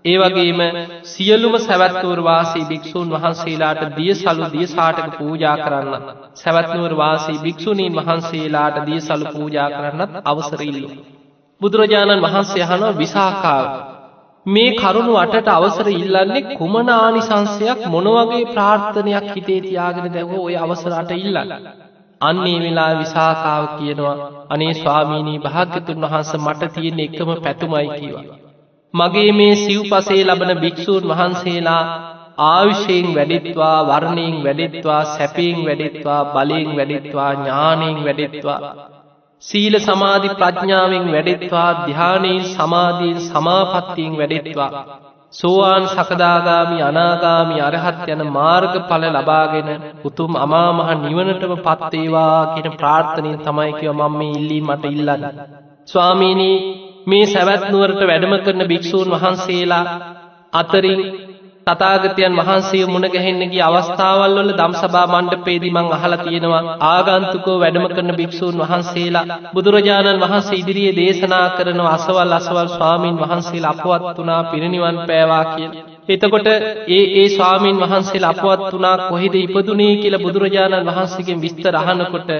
ඒවගේම 0.07 0.61
සියලුම 1.04 1.54
සැවැත්තුවර 1.59 2.20
වාසී 2.22 2.64
භික්‍ෂූන් 2.64 3.11
වහන්සේලාට 3.12 3.82
දිය 3.96 4.14
සලු 4.16 4.46
දිය 4.52 4.66
සාටක 4.68 5.18
පූජා 5.18 5.57
කරන්න. 5.57 6.07
සැවැත්නුවර 6.34 6.94
වාසී 6.96 7.38
භික්‍ෂුණීන් 7.38 7.98
වහන්සේලාට 7.98 8.76
දිය 8.86 9.00
සලු 9.00 9.26
පූජා 9.34 9.68
කරන්නත් 9.70 10.12
අවසරඉල්ලු. 10.24 10.88
බුදුරජාණන් 11.61 12.24
වහන්සේ 12.24 12.64
අහනෝ 12.64 12.92
විසාකාව. 12.94 13.66
මේ 14.46 14.70
කරුණු 14.74 15.14
අටට 15.16 15.48
අවසර 15.50 15.88
ඉල්ලන්නේ 15.94 16.46
කුමනානිසංසයක් 16.52 17.80
මොනවගේ 17.88 18.44
ප්‍රාර්ථනයක් 18.48 19.26
හිතේ 19.30 19.61
තියාගෙන 19.61 20.09
දැව 20.12 20.32
ඔය 20.38 20.54
අවසරට 20.59 21.11
ඉල්ලන්න. 21.18 21.52
අන්නේ 22.20 22.59
වෙලා 22.61 22.92
විසාකාව 22.98 23.64
කියනවා 23.78 24.16
අනේ 24.50 24.72
ස්වාමීණී 24.74 25.38
භාග්‍යතුන් 25.40 26.02
වහන්ස 26.02 26.30
මට 26.38 26.72
තියෙන 26.74 27.00
එකම 27.00 27.30
පැතුමයි 27.38 27.88
කියවා. 27.92 28.45
මගේ 28.97 29.30
මේ 29.32 29.55
සිව් 29.57 29.80
පසේ 29.90 30.22
ලබන 30.24 30.53
භික්‍ෂූන් 30.57 31.09
වහන්සේලා 31.11 31.82
ආවිෂයෙන් 32.47 33.09
වැඩිත්වා 33.14 33.78
වර්ණයෙන් 33.86 34.36
වැඩිත්වා 34.44 35.03
සැපයෙන් 35.07 35.59
වැඩිත්වා 35.64 36.20
බලයෙන් 36.26 36.70
වැඩිත්වා 36.76 37.32
ඥානයෙන් 37.34 37.99
වැඩිත්වා 38.05 38.61
සීල 39.42 39.74
සමාධි 39.78 40.28
ප්‍රඥාවෙන් 40.30 41.07
වැඩෙත්වා 41.12 41.70
ධ්‍යානයෙන් 41.82 42.44
සමාධීන් 42.47 43.20
සමාපත්තියෙන් 43.22 44.14
වැඩෙත්වා. 44.18 44.70
සෝවාන් 45.32 45.88
සකදාගාමි 45.88 46.78
අනාගාමි 46.82 47.61
අරහත් 47.61 48.09
යන 48.09 48.22
මාර්ග 48.28 48.74
පල 48.88 49.05
ලබාගෙන 49.11 49.68
උතුම් 50.05 50.32
අමාමහ 50.36 50.90
නිවනටම 50.97 51.55
පත්තේවා 51.59 52.40
කියෙන 52.47 52.76
ප්‍රාර්ථනයෙන් 52.78 53.38
තමයිකව 53.40 53.92
මම 53.92 54.16
මේ 54.18 54.32
ඉල්ලී 54.32 54.62
මට 54.62 54.84
ඉල්ලන්න. 54.90 55.24
ස්වාමීනී 55.88 56.57
මේ 57.07 57.24
සැවැත්නුවරට 57.26 58.02
වැඩම 58.04 58.34
කරන 58.40 58.62
භික්‍ෂූන් 58.66 59.12
වහන්සේලා 59.12 59.84
අතරින් 60.52 61.02
තතාගතයන් 61.66 62.34
වහන්සේ 62.38 62.84
මුණගැහෙන්නගේ 62.86 63.62
අවස්ථාවල් 63.62 64.36
වල 64.36 64.52
දම්සභා 64.52 65.07
මණ්ඩපේදි 65.09 65.70
මං 65.70 65.88
අහලා 65.92 66.20
තියෙනවා 66.20 66.76
ආගන්තුකෝ 66.88 67.57
වැඩම 67.59 67.86
කරන 67.88 68.12
භික්‍ෂූන් 68.14 68.61
වහන්සේලා 68.61 69.26
බුදුරජාණන් 69.54 70.22
වහන්සේ 70.22 70.59
ඉදිරියේ 70.59 70.96
දේශනා 70.96 71.48
කරන 71.50 71.80
අසවල් 71.88 72.34
අසවල් 72.34 72.68
ස්වාමීන් 72.68 73.20
වහන්සේලා 73.20 73.76
අපවත් 73.76 74.18
වනා 74.18 74.42
පිරිනිවන් 74.44 75.02
පෑවා 75.02 75.44
කිය. 75.46 75.95
එතකොට 76.09 76.48
ඒ 76.88 77.04
ඒ 77.12 77.28
ස්වාමීන් 77.28 77.78
වහන්සේ 77.78 78.20
අපවත් 78.24 78.61
වනා 78.72 78.96
කොහෙද 79.04 79.34
ඉපදුනේ 79.36 79.94
කියල 79.96 80.16
බුදුරජාණන් 80.18 80.88
වහන්සේගෙන් 80.88 81.40
විස්තර 81.40 81.74
අහනකොට 81.76 82.30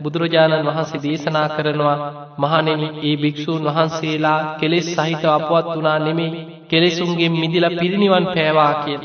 බුදුරජාණන් 0.00 0.68
වහන්සේ 0.68 1.02
දේශනා 1.02 1.48
කරනවා 1.48 1.96
මහනෙන 2.38 2.82
ඒ 3.02 3.14
භික්‍ෂූන් 3.16 3.66
වහන්සේලා 3.68 4.38
කෙලෙස් 4.56 4.88
සහිත 4.92 5.24
අපවත් 5.28 5.66
වනා 5.72 5.98
නෙමේ 6.00 6.44
කෙලෙසුන්ගේ 6.66 7.30
මිදිල 7.32 7.66
පිරිනිවන් 7.72 8.26
පෑවා 8.26 8.72
කිය. 8.82 8.98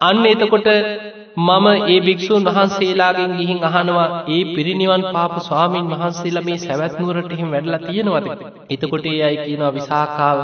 අන්න 0.00 0.24
එතකොට 0.26 0.68
මම 1.38 1.66
ඒ 1.86 2.00
භික්‍ෂූන් 2.00 2.44
වහන්සේලාගෙන් 2.46 3.32
ගිහින් 3.36 3.60
අහනවා 3.64 4.08
ඒ 4.28 4.42
පිරිනිවන් 4.46 5.04
පාප 5.12 5.34
ස්වාමීන් 5.40 5.90
වහන්සේලා 5.92 6.44
මේ 6.44 6.58
සැවැත්නුවරට 6.58 7.32
එහෙම 7.32 7.50
වැඩලා 7.50 7.80
තියෙනවද. 7.80 8.26
එතකොට 8.70 9.06
ඒ 9.06 9.22
අයි 9.22 9.38
කියනවා 9.38 9.72
විසාකාව 9.72 10.38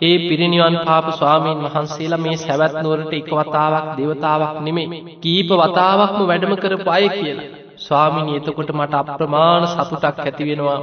ඒ 0.00 0.16
පිරිනිවන් 0.20 0.76
පාප 0.80 1.06
ස්වාමීන් 1.12 1.64
වහන්සේලා 1.64 2.18
මේ 2.18 2.36
සැවැත්නුවරට 2.38 3.12
එක 3.12 3.30
වතාවක් 3.32 3.86
දෙවතාවක් 3.96 4.54
නෙමේ 4.60 5.00
කීප 5.22 5.50
වතාවක්ම 5.60 6.20
වැඩම 6.24 6.54
කර 6.56 6.74
පය 6.80 7.04
කියලා. 7.10 7.48
ස්වාමිනි 7.78 8.36
එතකොට 8.36 8.70
මට 8.72 8.94
අප්‍රමාණ 8.96 9.66
සතුටක් 9.68 10.20
ඇතිවෙනවා 10.20 10.78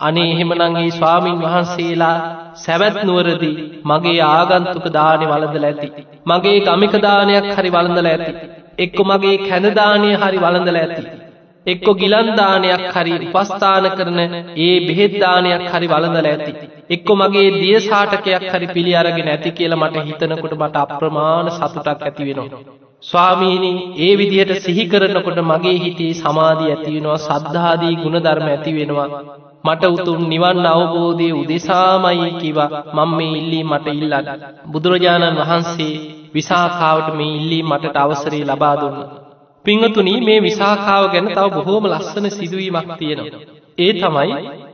අනේ 0.00 0.28
එහෙමනංගේ 0.30 0.90
ස්වාමීන් 0.90 1.40
වහන්සේලා 1.40 2.16
සැවැත් 2.56 2.98
නුවරදී 3.02 3.56
මගේ 3.84 4.20
ආගන්තුක 4.28 4.86
දානය 4.90 5.24
වලදල 5.26 5.64
ඇති. 5.64 5.88
මගේ 6.26 6.58
ගමිකදානයක් 6.66 7.46
හරි 7.56 7.70
වලඳල 7.70 8.08
ඇති. 8.08 8.32
එක්කො 8.78 9.02
මගේ 9.04 9.36
කැනදානය 9.42 10.10
හරි 10.16 10.38
වලඳල 10.38 10.78
ඇති. 10.78 11.02
එක්කො 11.66 11.92
ගිලන්දානයක් 11.94 12.84
හරි 12.90 13.12
උපස්ථාන 13.32 13.86
කරන 13.92 14.20
ඒ 14.58 14.76
බෙහෙද්දානයක් 14.82 15.66
හරි 15.68 15.88
වලඳල 15.88 16.28
ඇති. 16.28 16.52
එක්කො 16.90 17.12
මගේ 17.14 17.50
දිය 17.54 17.76
සාටකයක් 17.82 18.46
හරි 18.48 18.66
පිළි 18.68 18.94
අරගෙන 18.96 19.28
ඇති 19.28 19.50
කියලා 19.52 19.82
මට 19.82 20.06
හිතනකොට 20.06 20.54
මට 20.56 20.76
අප්‍රමාණ 20.78 21.52
සතුටක් 21.52 22.00
ඇති 22.00 22.28
වෙනවා. 22.28 22.64
ස්වාමීනි 23.02 23.70
ඒ 23.98 24.12
විදිහට 24.14 24.60
සිහි 24.60 24.84
කරනකොට 24.86 25.38
මගේ 25.42 25.78
හිතේ 25.78 26.12
සමාධිය 26.16 26.70
ඇති 26.70 26.90
වෙනවා 26.90 27.16
සද්ධාදී 27.20 27.94
ගුණධර්ම 27.96 28.46
ඇති 28.48 28.74
වෙනවා 28.74 29.08
මට 29.64 29.82
උතුම් 29.88 30.20
නිවන් 30.28 30.66
අවබෝධය 30.66 31.28
උදෙසාමයි 31.32 32.30
කිවා 32.34 32.70
මම 32.96 33.10
මේ 33.12 33.32
ඉල්ලී 33.32 33.64
මට 33.64 33.86
ඉල්ලන්න 33.94 34.30
බුදුරජාණන් 34.72 35.40
වහන්සේ 35.40 35.94
විසාකාවට 36.34 37.10
මේ 37.14 37.32
ඉල්ලී 37.32 37.62
මට 37.62 37.96
අවසරේ 37.96 38.44
ලබා 38.44 38.76
දුන්න 38.76 38.98
පිංහතුනී 39.64 40.20
මේ 40.20 40.38
විසාකාව 40.42 41.04
ගැන 41.10 41.28
තව 41.30 41.48
බොහෝම 41.50 41.84
ලස්සන 41.88 42.26
සිදුවීමක් 42.30 42.88
තියෙනවා 42.96 43.42
ඒ 43.78 43.92
තමයි 43.94 44.32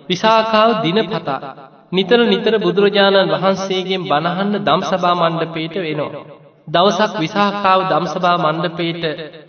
විසාකාව 0.09 0.71
දිනපතා 0.83 1.41
නිතර 1.91 2.21
නිතර 2.25 2.55
බුදුරජාණන් 2.59 3.33
වහන්සේගෙන් 3.35 4.03
බණහන්න 4.05 4.55
දම්සභා 4.61 5.15
මණ්ඩපේට 5.15 5.77
වෙනවා. 5.79 6.25
දවසක් 6.69 7.13
විසාකාව 7.19 7.81
දම්සභා 7.87 8.37
මණ්ඩපේට 8.39 9.05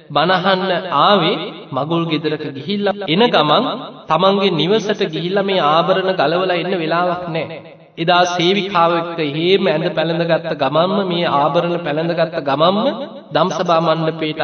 බණහන්න 0.09 0.71
ආවේ 0.99 1.35
මගුල් 1.73 2.03
ගෙදරක 2.05 2.45
ගිහිල්ලා 2.55 3.07
එන 3.07 3.23
ගමන් 3.27 3.65
තමන්ගේ 4.07 4.53
නිවසට 4.53 5.01
ගිහිල්ලා 5.07 5.43
මේ 5.43 5.59
ආභරණ 5.67 6.11
ගලවලා 6.15 6.57
එන්න 6.57 6.75
වෙලාවක් 6.77 7.23
නැහැ. 7.29 7.59
එදා 7.97 8.23
සේවිකාව 8.31 8.91
එක්ක 8.95 9.19
හේම 9.33 9.67
ඇඳ 9.67 9.87
පැළඳගත්ත 9.93 10.51
ගමන්ම 10.57 10.95
මේ 11.07 11.33
ආභරණ 11.33 11.77
පැළඳගත්ත 11.81 12.37
ගමන්ම 12.45 12.85
දම්සභා 13.33 13.81
මණ්ඩපේට 13.81 14.41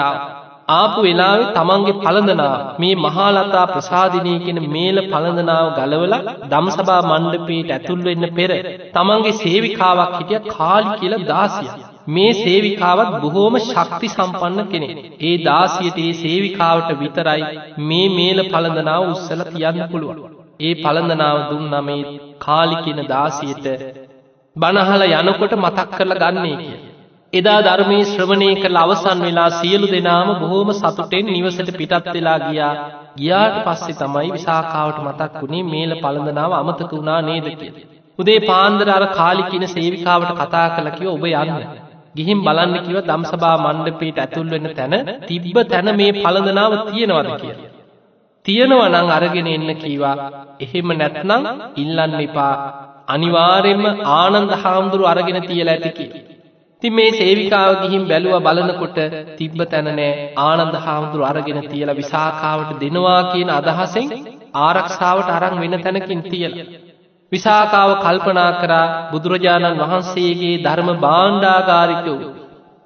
ආපු 0.67 0.99
වෙලාවේ 1.01 1.49
තමන්ගේ 1.55 1.95
පළඳනාව 1.97 2.61
මේ 2.75 2.93
මහාලතා 2.97 3.65
ප්‍රසාදිනී 3.65 4.37
කියන 4.39 4.59
මේල 4.67 4.99
පළඳනාව 5.03 5.67
ගලවලා 5.75 6.21
දම්සභා 6.45 7.01
මණ්ඩපයට 7.03 7.73
ඇතුල් 7.73 7.99
වෙන්න 8.03 8.27
පෙර 8.33 8.51
තමන්ගේ 8.95 9.35
සේවිකාවක් 9.35 10.15
හිටිය 10.15 10.39
කාලි 10.49 10.95
කියලා 10.95 11.27
දාසිය. 11.27 11.69
මේ 12.07 12.31
සේවිකාවත් 12.35 13.11
බොහෝම 13.21 13.59
ශක්ති 13.61 14.09
සම්පන්න 14.09 14.71
කෙනෙක්. 14.71 14.97
ඒ 15.21 15.35
දාසියට 15.43 15.99
ඒ 15.99 16.13
සේවිකාවට 16.15 16.89
විතරයි 16.99 17.43
මේ 17.83 18.09
මේල 18.09 18.41
පළඳනාව 18.45 19.03
උස්සල 19.09 19.45
තියන්න 19.51 19.85
පුළුවන්. 19.91 20.19
ඒ 20.61 20.73
පළඳනාව 20.77 21.37
දුන්නා 21.49 21.83
මේ 21.83 22.01
කාලි 22.39 22.83
කියන 22.83 23.05
දාසියට 23.07 23.65
බනහල 24.55 25.07
යනකොට 25.13 25.55
මතක් 25.57 25.89
කරලා 25.93 26.21
ගන්නේ 26.23 26.57
කියලා. 26.57 26.94
එදා 27.35 27.61
ධර්මයේ 27.61 28.03
ශ්‍රවණය 28.05 28.49
කළ 28.55 28.77
අවසන් 28.77 29.19
වෙලා 29.21 29.49
සියලු 29.53 29.87
දෙනාම 29.87 30.29
බොහෝම 30.35 30.69
සතුටෙන් 30.73 31.25
නිවසට 31.27 31.69
පිටත් 31.73 32.07
වෙලා 32.09 32.37
ගියා 32.43 32.73
ගියාට 33.17 33.55
පස්සේ 33.63 33.95
තමයි 33.95 34.29
විසාකාවට 34.29 34.99
මතක් 35.03 35.41
වුණේ 35.41 35.65
මේල 35.65 35.91
පළඳනාව 35.97 36.53
අමතක 36.53 36.91
වුණා 36.91 37.19
නේද 37.21 37.47
කියලා. 37.51 37.87
උදේ 38.19 38.39
පාන්දර 38.41 38.89
අර 38.89 39.05
කාලි 39.13 39.43
කියන 39.45 39.65
සේවිකාවට 39.67 40.31
කතා 40.39 40.67
කළා 40.69 40.95
කිව්වා 40.97 41.15
ඔබ 41.15 41.25
යන්න. 41.31 41.65
ගිහින් 42.15 42.39
බලන්න 42.39 42.75
කිව්ව 42.79 42.99
දම්සභා 43.03 43.55
මණ්ඩපයට 43.57 44.17
ඇතුල් 44.17 44.47
වෙන්න 44.49 44.69
තැන 44.73 44.93
තිබ්බ 45.25 45.57
තැන 45.65 45.89
මේ 45.95 46.11
පළඳනාව 46.17 46.73
තියෙනවද 46.85 47.29
කියලා. 47.35 47.71
තියෙනවා 48.45 48.89
නම් 48.89 49.09
අරගෙන 49.09 49.47
එන්න 49.47 49.73
කීවා. 49.77 50.15
එහෙම 50.59 50.87
නැත්නම් 50.93 51.43
ඉල්ලන්න 51.77 52.15
එපා. 52.21 52.55
අනිවාර්යයෙන්ම 53.07 53.85
ආනන්ද 54.13 54.51
හාමුදුරු 54.61 55.03
අරගෙන 55.05 55.41
තියලා 55.43 55.75
ඇති 55.75 55.93
කියලා. 55.97 56.34
ඉතින් 56.85 56.93
මේ 56.93 57.11
සේවිකාව 57.11 57.71
ගිහින් 57.81 58.03
බැලුවා 58.03 58.45
බලනකොට 58.47 58.97
තිබ්බ 59.37 59.59
තැන 59.65 59.87
නෑ 59.91 60.09
ආනන්ද 60.39 60.75
හාමුදුරු 60.77 61.23
අරගෙන 61.23 61.59
තියලා 61.63 61.95
විසාකාවට 61.95 62.79
දෙනවා 62.79 63.21
කියන 63.31 63.49
අදහසෙන් 63.51 64.09
ආරක්ෂාවට 64.59 65.29
අරන් 65.31 65.55
වෙන 65.59 65.75
තැනකින් 65.79 66.21
තියලා. 66.23 66.65
විසාකාව 67.31 67.91
කල්පනා 67.99 68.51
කරා 68.61 68.85
බුදුරජාණන් 69.11 69.81
වහන්සේගේ 69.81 70.55
ධර්ම 70.59 70.89
භාණ්ඩාගාරිකව් 70.99 72.21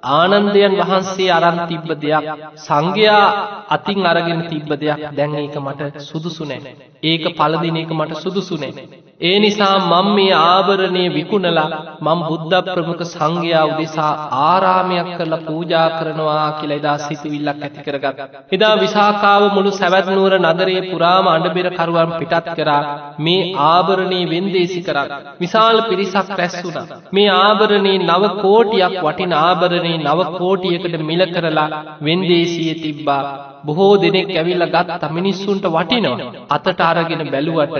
ආනන්දයන් 0.02 0.74
වහන්සේ 0.80 1.30
අරන් 1.30 1.58
තිබ්බ 1.68 1.90
දෙයක් 1.96 2.24
සංඝයා 2.58 3.24
අතින් 3.68 4.06
අරගෙන 4.06 4.40
තිබ්බ 4.48 4.70
දෙයක් 4.74 5.00
දැන් 5.12 5.34
ඒක 5.36 5.56
මට 5.58 6.00
සුදුසු 6.02 6.44
නෑ. 6.44 6.74
ඒක 7.02 7.24
පළදින 7.36 7.76
එක 7.76 7.90
මට 7.90 8.12
සුදුසු 8.16 8.56
නෑ. 8.56 9.00
ඒ 9.20 9.38
නිසා 9.38 9.76
මම 9.80 10.06
මේ 10.10 10.32
ආභරණය 10.34 11.02
විකුණලා 11.08 11.68
මම 12.00 12.20
බුද්ධ 12.28 12.60
ප්‍රමුඛ 12.66 13.02
සංඝයා 13.06 13.64
උදෙසා 13.66 14.12
ආරාමයක් 14.42 15.10
කරලා 15.12 15.40
පූජා 15.40 15.88
කරනවා 15.96 16.46
කියලා 16.52 16.78
එදා 16.78 16.96
සිතුවිල්ලක් 16.98 17.60
ඇති 17.60 17.84
කරගත්. 17.86 18.18
එදා 18.52 18.74
විසාකාව 18.76 19.44
මුළු 19.50 19.72
සැවැත් 19.72 20.08
නුවර 20.10 20.34
නගරයේ 20.40 20.86
පුරාම 20.86 21.28
අඬබෙර 21.28 21.68
කරුවන් 21.72 22.16
පිටත් 22.16 22.48
කරා 22.56 22.82
මේ 23.18 23.42
ආභරණේ 23.66 24.24
වෙන්දේසි 24.24 24.80
කරා. 24.82 25.06
විශාල 25.40 25.78
පිරිසක් 25.88 26.32
රැස් 26.34 26.56
වුණා. 26.58 27.00
මේ 27.12 27.28
ආභරණේ 27.36 27.96
නව 28.00 28.32
කෝටියක් 28.38 28.96
වටින 29.00 29.36
ආභරණේ 29.40 29.89
නව 29.98 30.20
කෝටියකට 30.34 30.94
මිල 31.02 31.22
කරලා 31.26 31.68
වෙන්දේසියේ 32.02 32.76
තිබ්බා. 32.76 33.22
බොහෝ 33.64 33.94
දෙනෙක් 33.96 34.30
ඇවිල්ලා 34.32 34.72
ගත්ත 34.76 35.02
මිනිස්සුන්ට 35.10 35.66
වටිනවා. 35.68 36.30
අතට 36.50 36.80
අරගෙන 36.82 37.22
බැලුවට 37.26 37.76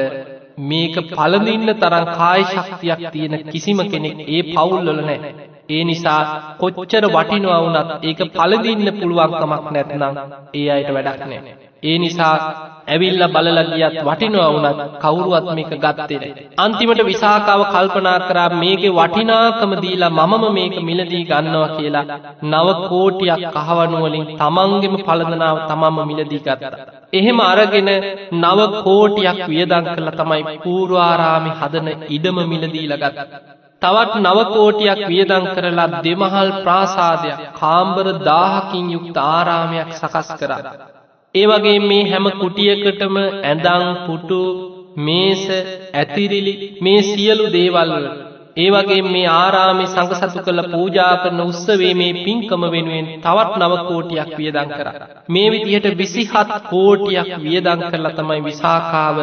මේක 0.61 0.97
පළඳින්න 1.09 1.71
තරම් 1.77 2.07
කාය 2.15 2.43
ශක්තියක් 2.47 3.01
තියෙන 3.13 3.35
කිසිම 3.47 3.81
කෙනෙක් 3.87 4.19
ඒ 4.29 4.43
පවුල්වල 4.49 5.01
නැහැ. 5.01 5.33
ඒ 5.69 5.83
නිසා 5.85 6.23
කොච්චර 6.59 7.05
වටිනවා 7.09 7.61
වුණත් 7.61 7.91
ඒක 8.03 8.21
පළඳින්න 8.31 8.95
පුළුවන්කමක් 8.95 9.67
නැත්නම් 9.71 10.15
ඒ 10.55 10.69
අයට 10.71 10.91
වැඩක් 10.91 11.27
නැහැ. 11.27 11.70
ඒ 11.83 11.99
නිසා 11.99 12.37
ඇවිල්ල 12.87 13.23
බලලා 13.27 13.65
ගියත් 13.71 13.97
වටිනවා 14.01 14.49
වුණත් 14.49 14.81
කවුරුවත් 14.99 15.47
මේක 15.51 15.73
ගත්තේ 15.75 16.19
නැහැ. 16.19 16.47
අන්තිමට 16.59 17.01
විසාකාව 17.05 17.63
කල්පනා 17.69 18.19
කරා 18.23 18.49
මේකේ 18.55 18.93
වටිනාකම 18.93 19.73
දීලා 19.83 20.11
මමම 20.13 20.45
මේක 20.51 20.75
මිලදී 20.81 21.23
ගන්නවා 21.25 21.69
කියලා 21.71 22.19
නව 22.45 22.69
කෝටියක් 22.85 23.47
කහවණු 23.57 24.03
වලින් 24.05 24.27
තමන්ගෙම 24.35 24.97
පළඳනාව 25.01 25.63
තමන්ම 25.67 25.99
මිලදී 26.11 26.41
ගත්තා. 26.41 26.75
එහෙම 27.13 27.41
අරගෙන 27.43 27.91
නව 28.39 28.59
කෝටියක් 28.81 29.41
වියදම් 29.49 29.87
කළා 29.89 30.19
තමයි 30.19 30.59
පූර්වාරාමේ 30.59 31.59
හදන 31.61 31.89
ඉඩම 32.11 32.39
මිලදීලා 32.53 33.03
ගත්තා. 33.05 33.59
තවත් 33.83 34.15
නවකෝටියක් 34.19 35.01
වියදං 35.09 35.45
කරලා 35.51 35.91
දෙමහල් 36.05 36.51
ප්‍රාසාදයක් 36.59 37.39
කාම්බර 37.55 38.07
දාහකින් 38.23 38.87
යුක්ත 38.91 39.17
ආරාමයක් 39.27 39.89
සකස් 39.95 40.29
කරා. 40.41 40.73
ඒ 41.35 41.47
වගේ 41.47 41.79
මේ 41.83 42.05
හැම 42.07 42.27
කුටියකටම 42.39 43.17
ඇඳං 43.21 43.85
පුටු 44.07 44.41
මේස 44.99 45.45
ඇතිරිලි 45.95 46.55
මේ 46.81 47.01
සියලු 47.05 47.45
දේවල්වල 47.53 48.07
ඒ 48.57 48.71
වගේ 48.71 49.03
මේ 49.05 49.29
ආරාමේ 49.33 49.87
සංඝසතු 49.87 50.41
කළ 50.41 50.63
පූජා 50.73 51.13
කරන 51.17 51.41
උත්සවයේ 51.43 51.95
මේ 51.95 52.13
පින්කම 52.19 52.63
වෙනුවෙන් 52.67 53.07
තවත් 53.19 53.61
නව 53.61 53.73
කෝටියක් 53.83 54.33
වියදම් 54.37 54.71
කරා. 54.71 54.95
මේ 55.29 55.47
විදිහට 55.53 55.89
27 55.93 56.61
කෝටියක් 56.67 57.31
වියදම් 57.39 57.81
කරලා 57.87 58.15
තමයි 58.15 58.41
විසාකාව 58.41 59.17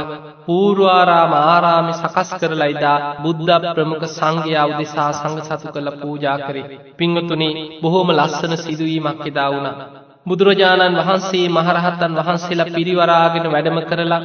පූර්වාරාම 0.46 1.38
ආරාමේ 1.44 2.00
සකස් 2.00 2.34
කරලා 2.40 2.72
ඉදා 2.74 2.98
බුද්ධ 3.20 3.70
ප්‍රමුඛ 3.70 4.10
සංඝයා 4.10 4.68
උදෙසා 4.68 5.12
සංඝසතු 5.14 5.68
කළ 5.70 5.90
පූජා 6.02 6.38
කරේ. 6.40 6.68
පින්වතුනි 6.98 7.50
බොහොම 7.82 8.10
ලස්සන 8.12 8.54
සිදුවීමක් 8.58 9.26
එදා 9.26 9.50
වුණා. 9.52 10.07
බුදුරජාණන් 10.28 10.98
වහන්සේ 11.00 11.46
මහරහත්තන් 11.50 12.18
වහන්සේලා 12.20 12.72
පිරිවරාගෙන 12.72 13.46
වැඩම 13.48 13.78
කරලා 13.84 14.22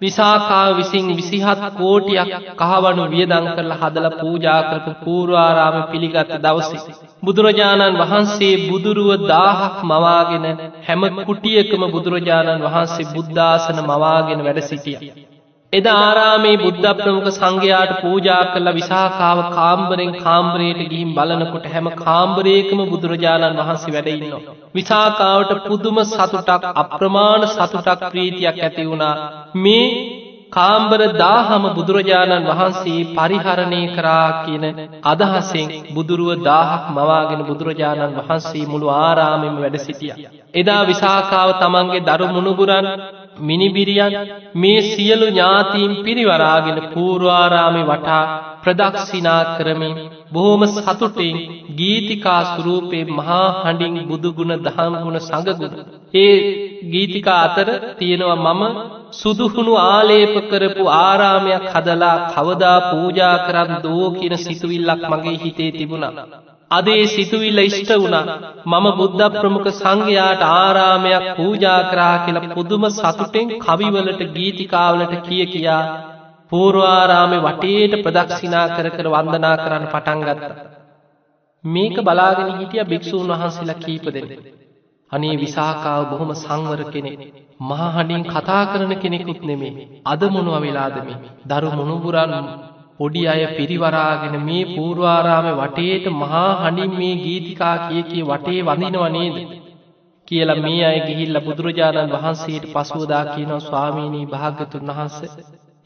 විසාකාව 0.00 0.70
විසින් 0.76 1.06
විසිහත් 1.12 1.62
කෝටියක් 1.74 2.32
කහවනු 2.56 3.04
වියදං 3.06 3.46
කරලා 3.50 3.78
හදල 3.80 4.08
පූජා 4.16 4.60
කරපු 4.64 4.92
පූර්වාරාම 5.00 5.78
පිළිගත්ත 5.90 6.34
දවසි. 6.38 6.78
බුදුරජාණන් 7.22 8.00
වහන්සේ 8.00 8.54
බුදුරුව 8.66 9.10
දාහක් 9.26 9.76
මවාගෙන 9.84 10.46
හැම 10.86 11.02
කුටියකම 11.20 11.82
බුදුරජාණන් 11.88 12.64
වහන්සේ 12.66 13.10
බුද්ධාසන 13.12 13.78
මවාගෙන 13.84 14.44
වැඩ 14.44 14.62
සිටිය. 14.64 15.27
එද 15.72 15.86
ආරාමේ 15.88 16.52
බුද්ධ 16.56 16.86
ප්‍රමුඛ 16.98 17.26
සංඝයාට 17.30 17.90
පූජා 17.96 18.44
කළ 18.52 18.68
විසාකාව 18.72 19.40
කාම්බරෙන් 19.50 20.12
කාම්බරයට 20.18 20.80
ගිහින් 20.84 21.10
බලනකොට 21.12 21.66
හැම 21.66 21.90
කාම්බරයකම 21.98 22.80
බුදුරජාණන් 22.86 23.58
වහන්සේ 23.60 23.92
වැඩඉන්නවා. 23.94 24.54
විසාකාවට 24.74 25.66
පුදුම 25.66 25.98
සතුටක් 26.04 26.64
අප්‍රමාණ 26.74 27.44
සතුටක් 27.48 28.06
ප්‍රීතියක් 28.06 28.56
ඇති 28.60 28.86
වුණා 28.86 29.12
මේ 29.56 29.84
කාම්බර 30.50 31.00
දාහම 31.16 31.64
බුදුරජාණන් 31.74 32.48
වහන්සේ 32.50 33.06
පරිහරණය 33.12 33.82
කරා 33.92 34.26
කියන 34.40 34.64
අදහසෙන් 35.04 35.70
බුදුරුව 35.92 36.30
දාහක් 36.42 36.84
මවාගෙන 36.92 37.42
බුදුරජාණන් 37.44 38.18
වහන්සේ 38.18 38.66
මුළු 38.66 38.88
ආරාමෙම 38.96 39.56
වැඩ 39.58 39.80
සිටිය. 39.80 40.28
එදා 40.54 40.82
විසාකාව 40.86 41.50
තමන්ගේ 41.58 42.04
දරු 42.06 42.26
මුණුබුරන් 42.30 42.86
මිනිබිරියන් 43.40 44.14
මේ 44.54 44.80
සියලු 44.84 45.26
ඥාතීන් 45.28 45.92
පිරිවරාගෙන 46.04 46.78
පූර්වාරාමි 46.92 47.82
වටා 47.84 48.24
ප්‍රදක්ෂිනා 48.62 49.42
කරමින් 49.56 49.94
බොහෝම 50.32 50.62
සතුටින් 50.68 51.36
ගීතිකා 51.78 52.40
සුරූපේ 52.46 53.04
මහා 53.10 53.46
හඬින් 53.56 53.96
බුදුගුණ 54.08 54.54
දහම්ගුණ 54.58 55.20
සඟගුණ. 55.20 55.76
ඒ 56.16 56.36
ගීතිකා 56.92 57.38
අතර 57.44 57.68
තියෙනවා 57.98 58.54
මම 58.54 58.62
සුදුහුණු 59.12 59.74
ආලේප 59.84 60.34
කරපු 60.50 60.84
ආරාමයක් 60.98 61.66
හදලා 61.72 62.16
කවදා 62.28 62.78
පූජා 62.82 63.34
කරන්න 63.38 63.82
දෝ 63.82 64.06
කියන 64.10 64.36
සිතුවිල්ලක් 64.38 65.02
මගේ 65.10 65.36
හිතේ 65.38 65.70
තිබුණා. 65.72 66.14
අදේ 66.70 67.04
සිතුවිල්ල 67.06 67.60
ඉෂ්ට 67.60 67.90
වුණා 67.94 68.24
මම 68.66 68.86
බුද්ධ 68.96 69.24
ප්‍රමුඛ 69.34 69.70
සංඝයාට 69.74 70.42
ආරාමයක් 70.46 71.24
පූජා 71.36 71.80
කරා 71.84 72.16
කියලා 72.18 72.52
පුදුම 72.52 72.84
සතුටෙන් 72.92 73.48
කවිවලට 73.58 74.22
ගීතිකාවලට 74.34 75.14
කිය 75.22 75.46
කියා 75.46 75.82
පූර්වාරාමේ 76.52 77.40
වටේට 77.42 77.94
ප්‍රදක්ෂිනා 78.04 78.66
කර 78.70 78.88
කර 78.90 79.08
වන්දනා 79.08 79.56
කරන්න 79.56 79.86
පටන් 79.86 80.20
ගත්තා. 80.22 80.68
මේක 81.64 81.96
බලාගෙන 82.02 82.54
හිටිය 82.54 82.84
භික්‍ෂූන් 82.84 83.32
වහන්සේලා 83.32 83.78
කීප 83.78 84.06
දෙනෙ. 84.10 84.36
අනේ 85.12 85.34
විසාකාව 85.36 86.02
බොහොම 86.10 86.32
සංවර 86.36 86.82
කෙනෙ. 86.86 87.12
මහහඩින් 87.62 88.24
කතා 88.26 88.64
කරන 88.66 88.92
කෙනෙකුත් 88.96 89.40
නෙමේ. 89.42 89.74
අද 90.06 90.22
මොනුව 90.28 90.56
වෙලාදමි. 90.62 91.14
දරු 91.46 91.68
මුණුබුරන් 91.72 92.34
පොඩි 93.00 93.22
අය 93.26 93.42
පිරිවරාගෙන 93.50 94.36
මේ 94.40 94.64
පූර්වාරාම 94.68 95.48
වටේට 95.52 96.06
මහා 96.14 96.50
හඬින් 96.56 96.92
මේ 96.94 97.14
ගීතිකා 97.18 97.76
කිය 97.82 98.02
කිය 98.04 98.24
වටේ 98.24 98.60
වඳිනවනේද. 98.62 99.36
කියලා 100.28 100.58
මේ 100.58 100.82
අය 100.84 100.98
ගිහිල්ල 101.02 101.40
බුදුරජාණන් 101.42 102.14
වහන්සේට 102.14 102.66
පසුවදා 102.70 103.24
කියනව 103.28 103.54
ස්වාමීණී 103.60 104.26
භාගතුන් 104.28 104.90
වහන්ස. 104.90 105.16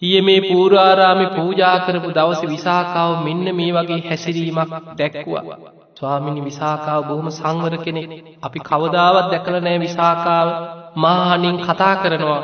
හිය 0.03 0.17
මේ 0.23 0.41
පූරාරාමි 0.43 1.27
පූජා 1.31 1.77
කරපු 1.81 2.11
දවස 2.13 2.43
විසාකාව 2.47 3.13
මෙන්න 3.25 3.47
මේ 3.55 3.71
වගේ 3.73 4.03
හැසිරීමක් 4.03 4.71
දැක්කුවා. 4.99 5.59
ස්වාමිනි 5.95 6.41
විසාකාව 6.43 7.03
බොහොම 7.05 7.29
සංවර 7.31 7.75
කෙනෙක් 7.79 8.07
අපි 8.43 8.61
කවදාවත් 8.61 9.27
දැකල 9.31 9.57
නෑ 9.59 9.79
විසාකාව 9.79 10.49
මාහනින් 10.97 11.59
කතා 11.61 11.95
කරනවා 11.97 12.43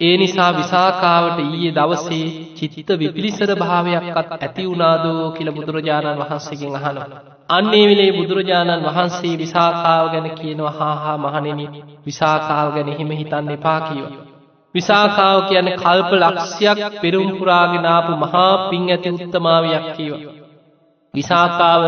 ඒ 0.00 0.16
නිසා 0.16 0.50
විසාකාවට 0.52 1.38
ඊයේ 1.40 1.72
දවසේ 1.74 2.26
චිත්ත 2.56 2.90
විපිලිසර 2.94 3.50
භාවයක්ත් 3.56 4.30
ඇති 4.36 4.64
වුණාදෝ 4.66 5.30
කියල 5.32 5.50
බුදුරජාණන් 5.52 6.20
වහන්සේගෙන් 6.20 6.76
අහන. 6.76 6.98
අන්නේ 7.48 7.84
විලේ 7.86 8.12
බුදුරජාණන් 8.12 8.86
වහන්සේ 8.86 9.34
විසාකාව 9.38 10.06
ගැන 10.10 10.28
කියනවා 10.32 10.72
හාහා 10.72 11.18
මහනෙන 11.18 11.60
විසාකාව 12.06 12.68
ගැන 12.74 12.90
හිම 12.94 13.10
හිතන්න 13.12 13.50
එපා 13.50 13.80
කියව. 13.82 14.06
විසාකාව 14.74 15.38
කියන 15.48 15.68
කල්ප 15.76 16.10
ලක්ෂයක් 16.14 16.80
පෙරුම්පුරාගෙනාපු 17.00 18.12
මහා 18.16 18.52
පින් 18.68 18.90
ඇති 18.90 19.14
උත්තමාවයක් 19.18 19.86
කියව. 19.96 20.14
විසාකාව 21.14 21.82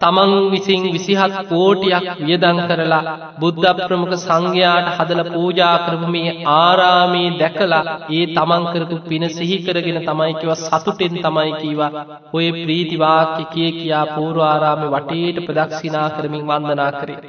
තමන් 0.00 0.32
විසින් 0.50 0.82
විසිහත් 0.86 1.34
කෝටියක් 1.48 2.06
වියදං 2.20 2.58
කරලා 2.64 3.14
බුද්ධ 3.36 3.80
ප්‍රමුඛ 3.80 4.14
සංඝයාට 4.18 4.88
හදල 4.92 5.22
පූජා 5.28 5.76
කරපු 5.78 6.08
මේ 6.08 6.34
ආරාමේ 6.54 7.30
දැකලා 7.36 7.82
ඒ 8.10 8.24
තමන් 8.30 8.68
කරපු 8.72 8.96
පින 9.06 9.24
සිහි 9.30 9.58
කරගෙන 9.62 10.00
තමයිකිව 10.02 10.52
සතුටෙන් 10.58 11.16
තමයි 11.18 11.52
කීවා 11.54 12.04
ඔය 12.32 12.46
ප්‍රීතිවාක්‍ය 12.56 13.44
කිය 13.46 13.72
කියා 13.72 14.04
පූර්වාරාමේ 14.12 14.92
වටේට 14.92 15.42
ප්‍රදක්ෂිනා 15.46 16.08
කරමින් 16.10 16.46
වන්දනා 16.46 16.92
කරේ. 16.92 17.20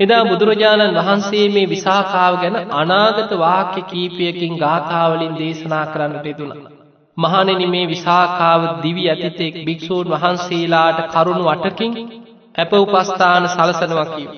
එදා 0.00 0.22
බුදුරජාණන් 0.24 0.98
වහන්සේ 0.98 1.46
මේ 1.48 1.70
විසාකාව 1.70 2.34
ගැන 2.42 2.56
අනාගත 2.74 3.32
වාක්‍ය 3.38 3.82
කීපයකින් 3.84 4.54
ගාථාවලින් 4.58 5.34
දේශනා 5.36 5.86
කරන්නට 5.86 6.26
යුතුුණා. 6.26 6.71
මහනෙන 7.16 7.70
මේ 7.70 7.86
විසාකාව 7.86 8.62
දිවි 8.82 9.04
ඇතිතෙක් 9.08 9.54
භික්‍ෂූන් 9.66 10.06
වහන්සේලාට 10.10 10.98
කරුණු 11.08 11.44
අටකින් 11.48 11.92
ඇප 12.54 12.72
උපස්ථාන 12.74 13.44
සලසනවකිව. 13.48 14.30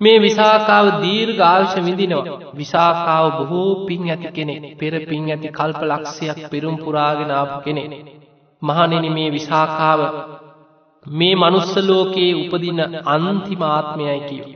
මේ 0.00 0.18
විසාකාව 0.18 0.86
දීර් 1.02 1.28
ගාල්ශ 1.32 1.76
විඳිනවා 1.78 2.38
විසාකාව 2.54 3.26
බොහෝ 3.38 3.86
පින් 3.86 4.02
ඇති 4.06 4.28
කෙනෙ 4.30 4.54
පෙර 4.76 4.94
පින් 5.06 5.24
ඇති 5.28 5.48
කල්ප 5.50 5.80
ලක්ෂයක් 5.82 6.38
පෙරුම් 6.50 6.76
පුරාගෙනාපු 6.76 7.56
කෙනෙ. 7.64 7.82
මහනෙන 8.62 9.06
මේ 9.12 9.30
විසාකාව 9.30 10.00
මේ 11.06 11.34
මනුස්සලෝකයේ 11.34 12.32
උපදින 12.36 12.80
අන්තිමාත්මයයි 13.06 14.20
කියව. 14.20 14.46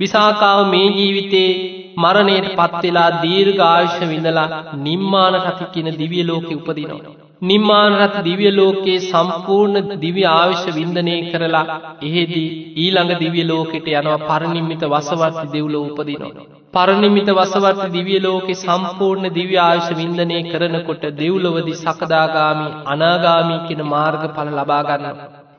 විසාකාව 0.00 0.60
මේ 0.66 0.88
ජීවිතේ 0.88 1.50
මරණයට 1.96 2.50
පත්වෙලා 2.56 3.08
දීර්ඝායුෂ 3.22 3.96
විඳලා 4.06 4.48
නිම්මාන 4.80 5.40
රති 5.42 5.72
කියන 5.72 5.90
දිවිය 5.98 6.24
ලෝකෙ 6.24 6.54
උපදිනවා. 6.54 7.16
නිම්මාන 7.42 7.92
රත 7.96 8.24
දිවිය 8.24 8.52
ලෝකයේ 8.52 9.00
සම්පූර්ණ 9.02 9.90
දිවි 10.00 10.24
ආවිශ්‍ය 10.28 10.70
වින්දනය 10.72 11.16
කරලා 11.28 11.64
එහෙදී 12.02 12.48
ඊළඟ 12.76 13.12
දිවිය 13.16 13.44
ලෝකෙට 13.44 13.90
යනවා 13.92 14.24
පරණිම්මිත 14.28 14.82
වසවර්ති 14.84 15.46
දෙව්ලෝ 15.48 15.84
උපදිනවා. 15.86 16.46
පරණිමිත 16.74 17.28
වසවර්ත 17.30 17.84
දිවිය 17.92 18.20
ලෝකෙ 18.20 18.54
සම්පූර්ණ 18.56 19.34
දිව්‍ය 19.34 19.56
ආයුෂ 19.58 19.90
වින්දනය 19.94 20.38
කරනකොට 20.44 21.04
දෙව්ලොවදි 21.16 21.74
සකදාගාමි 21.76 22.68
අනාගාමී 22.86 23.64
කෙන 23.68 23.82
මාර්ග 23.86 24.22
පල 24.30 24.50
ලබාගන්න. 24.54 25.06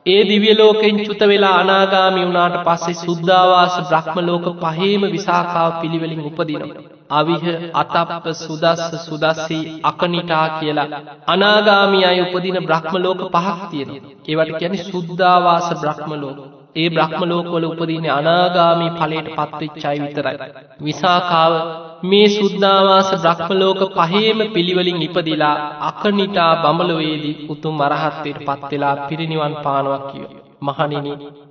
ඒ 0.06 0.22
දිවියලෝකෙන් 0.24 0.98
චුත 0.98 1.22
වෙලා 1.22 1.56
අනාගාමි 1.56 2.20
වුණාට 2.20 2.54
පස්සේ 2.60 2.94
සුද්ධවාස 2.96 3.74
බ්‍රහ්ම 3.82 4.18
ලෝක 4.22 4.46
පහේම 4.60 5.02
විසාකාව 5.06 5.72
පිළිවෙලින් 5.80 6.22
උපදින. 6.22 6.62
අවිහ 7.10 7.44
අතප්ප 7.74 8.24
සුදස්ස 8.36 8.94
සුදස්සී 9.02 9.74
අකනිටා 9.82 10.46
කියලා 10.54 11.02
අනාගාමි 11.26 12.00
අය 12.04 12.18
උපදින 12.22 12.58
බ්‍රහ්ම 12.62 12.94
ලෝක 12.98 13.20
පහක් 13.28 13.68
තියෙන. 13.70 13.90
ඒවට 14.26 14.56
කියැන 14.56 14.80
සුද්ධවාස 14.84 15.68
බ්‍රහ්ම 15.76 16.10
ලෝක. 16.14 16.38
ඒ 16.76 16.88
බ්‍රහ්ම 16.90 17.22
ලෝකවල 17.26 17.64
උපදින 17.64 18.10
අනාගාමී 18.10 18.90
පලට 18.92 19.28
පත්වෙච්චයි 19.38 19.96
විතරයි. 19.98 20.36
විසාකාව 20.80 21.54
මේ 22.02 22.28
සුද්ධවාස 22.30 23.10
බ්‍රහ්මලෝක 23.16 23.80
පහේම 23.94 24.38
පිළිවලින් 24.50 25.02
ඉපදිලා 25.02 25.56
අකනිටා 25.82 26.52
බමලවේදී 26.58 27.40
උතුම් 27.48 27.74
මරහත්තයට 27.76 28.38
පත්වෙලා 28.46 28.94
පිරිනිවන් 29.06 29.54
පානවක් 29.58 30.06
කිය. 30.08 30.26
මහනින 30.62 31.06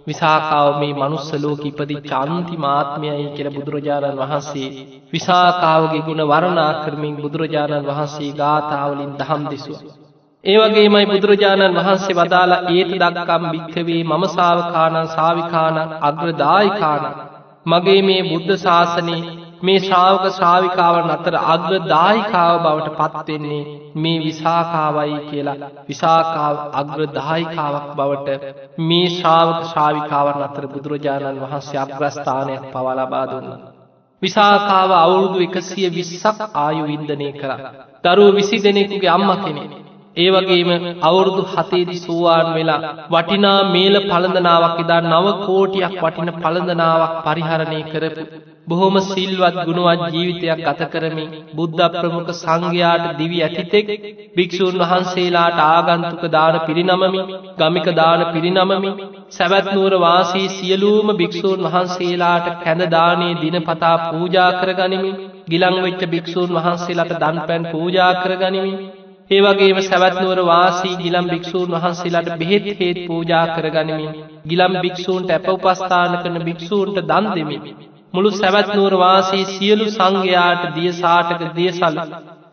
විසාකාව 0.08 0.68
මේ 0.80 0.94
මනුස්සලෝක 0.94 1.62
ඉපදි 1.66 1.96
චන්ති 2.04 2.56
මාත්මයයි 2.58 3.26
කියල 3.30 3.50
බුදුරජාණන් 3.52 4.20
වහන්සේ 4.22 4.70
විසාකාවගේ 5.14 6.02
ගුණ 6.02 6.24
වරණා 6.26 6.74
කරමින් 6.82 7.16
බුදුරජාණන් 7.18 7.88
වහන්සේ 7.88 8.32
ගාථාවලින් 8.34 9.12
දහම් 9.18 9.44
දෙසුව. 9.50 9.80
ඒවගේමයි 10.44 11.06
බුදුරජාණන් 11.08 11.78
වහන්සේ 11.78 12.18
වදාලා 12.18 12.66
ඒත් 12.70 12.92
දක්කම් 12.96 13.44
භික්කවේ 13.50 14.02
මම 14.04 14.24
සාාවකානන් 14.30 15.10
සාවිකානන් 15.10 15.78
අග්‍රදායිකාන 16.02 17.04
මගේ 17.66 18.02
මේ 18.02 18.22
බුද්ධ 18.24 18.56
ශාසනයේ 18.58 19.39
මේ 19.62 19.80
ශ්‍රාවක 19.80 20.26
ශ්‍රාවිකාවන් 20.30 21.10
අතර 21.10 21.36
අග්‍ර 21.46 21.74
දායිකාව 21.86 22.54
බවට 22.60 23.10
පත්වෙන්නේ 23.16 23.64
මේ 23.96 24.20
විසාකාවයි 24.20 25.18
කියලා 25.26 25.72
විසාකාව 25.90 26.56
අග්‍ර 26.74 27.02
දායිකාවක් 27.14 27.90
බවට 27.96 28.54
මේ 28.84 29.10
ශ්‍රාවක 29.10 29.60
ශ්‍රාවිකාවන් 29.66 30.42
අතර 30.42 30.66
බුදුරජාණන් 30.68 31.44
වහන්සේ 31.44 31.80
අග්‍රස්ථානයක් 31.80 32.64
පවලබා 32.72 33.26
දුන්න. 33.26 33.52
විසාකාව 34.22 34.92
අවුරුදු 34.96 35.40
එකසිය 35.40 35.90
විස්සක් 35.92 36.40
ආයු 36.58 36.84
වින්දනය 36.86 37.30
කර. 37.34 37.52
දරුව 38.04 38.36
විසි 38.36 38.58
දෙනෙකුගේ 38.60 39.12
අම්ම 39.12 39.32
කෙනෙ. 39.40 39.64
ඒවගේම 40.18 40.70
අවුරුදු 41.02 41.42
හතේදි 41.48 41.98
සූවාන් 41.98 42.48
වෙලා 42.54 42.94
වටිනා 43.10 43.58
මේල 43.70 43.96
පළඳනාවක් 44.04 44.80
එදා 44.80 45.02
නව 45.04 45.26
කෝටියක් 45.42 45.94
වටින 45.98 46.32
පළඳනාවක් 46.36 47.14
පරිහරණය 47.26 47.82
කරපු. 47.86 48.24
බොහොම 48.68 48.96
සිල්වත් 49.04 49.56
ගුණුවත් 49.60 50.02
ජීවිතයක් 50.08 50.60
ගත 50.60 50.82
කරමින් 50.88 51.30
බුද්ධ 51.54 51.86
ප්‍රමුඛ 51.94 52.32
සංඝයාට 52.36 53.06
දිවි 53.20 53.40
ඇතිතෙක් 53.40 53.88
භික්‍ෂූන් 54.36 54.82
වහන්සේලාට 54.82 55.60
ආගන්තුක 55.66 56.24
දාන 56.30 56.56
පිරිනමමි 56.62 57.22
ගමික 57.58 57.88
දාන 57.94 58.22
පිරිනමමි 58.34 58.92
සැවැත්නුවර 59.32 59.96
වාසී 59.98 60.48
සියලූම 60.52 61.08
භික්‍ෂූන් 61.16 61.66
වහන්සේලාට 61.66 62.48
කැඳදානයේ 62.64 63.40
දිනපතා 63.42 63.98
පූජා 64.06 64.52
කරගනිමින් 64.60 65.20
ගිලංවෙච්ච 65.50 66.02
භික්‍ෂූන් 66.08 66.56
වහන්සේලාට 66.58 67.14
දන් 67.18 67.38
පැන් 67.44 67.70
පූජා 67.72 68.14
කරගනිමින් 69.30 69.38
ඒවගේම 69.38 69.80
සැවැත්නුවර 69.82 70.40
වාසී 70.44 70.96
ගිලම් 70.98 71.26
භික්‍ෂූන් 71.28 71.72
වහන්සේලාට 71.74 72.30
බෙහෙත් 72.40 72.68
හේත් 72.80 73.00
පූජා 73.08 73.46
කරගනිමින් 73.56 74.14
ගිලම් 74.46 74.74
භික්‍ෂූන්ට 74.82 75.32
ඇප 75.32 75.48
උපස්ථාන 75.48 76.14
කරන 76.18 76.38
භික්‍ෂූන්ට 76.44 76.98
දන් 77.02 77.26
දෙමින්. 77.36 77.64
මුළු 78.14 78.32
සැවැත්නුවර 78.32 78.96
වාසී 78.98 79.46
සියලු 79.46 79.86
සංඝයාට 79.88 80.64
දියසාටක 80.76 81.44
දියසල 81.56 82.00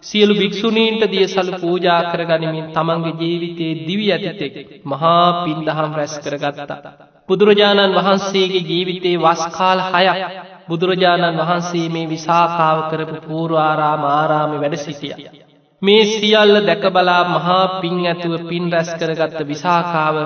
සියලු 0.00 0.34
භික්‍ෂුණීන්ට 0.34 1.02
දියසල 1.10 1.48
පූජා 1.60 2.02
කරගනිමින් 2.04 2.66
තමන්ගේ 2.72 3.16
ජීවිතයේ 3.20 3.78
දිවි 3.86 4.12
ඇතිතෙක් 4.12 4.54
මහා 4.84 5.44
පින්දහම් 5.44 5.90
රැස් 5.92 6.14
කරගත්තා. 6.18 6.92
බුදුරජාණන් 7.28 7.96
වහන්සේගේ 7.96 8.62
ජීවිතයේ 8.62 9.18
වස්කාල් 9.18 9.80
හයක් 9.88 10.22
බුදුරජාණන් 10.68 11.40
වහන්සේ 11.40 11.88
මේ 11.88 12.06
විසාකාව 12.08 12.78
කරපු 12.90 13.16
පූරවාරාම 13.26 14.02
ආරාමි 14.10 14.60
වැඩ 14.60 14.76
සිටිය. 14.76 15.45
මේ 15.86 16.02
සියල්ල 16.06 16.56
දැකබලා 16.62 17.22
මහා 17.28 17.64
පින් 17.80 17.96
ඇතුව 18.04 18.34
පින් 18.48 18.64
රැස් 18.72 18.90
කරගත්ත 18.94 19.40
විසාකාව 19.46 20.16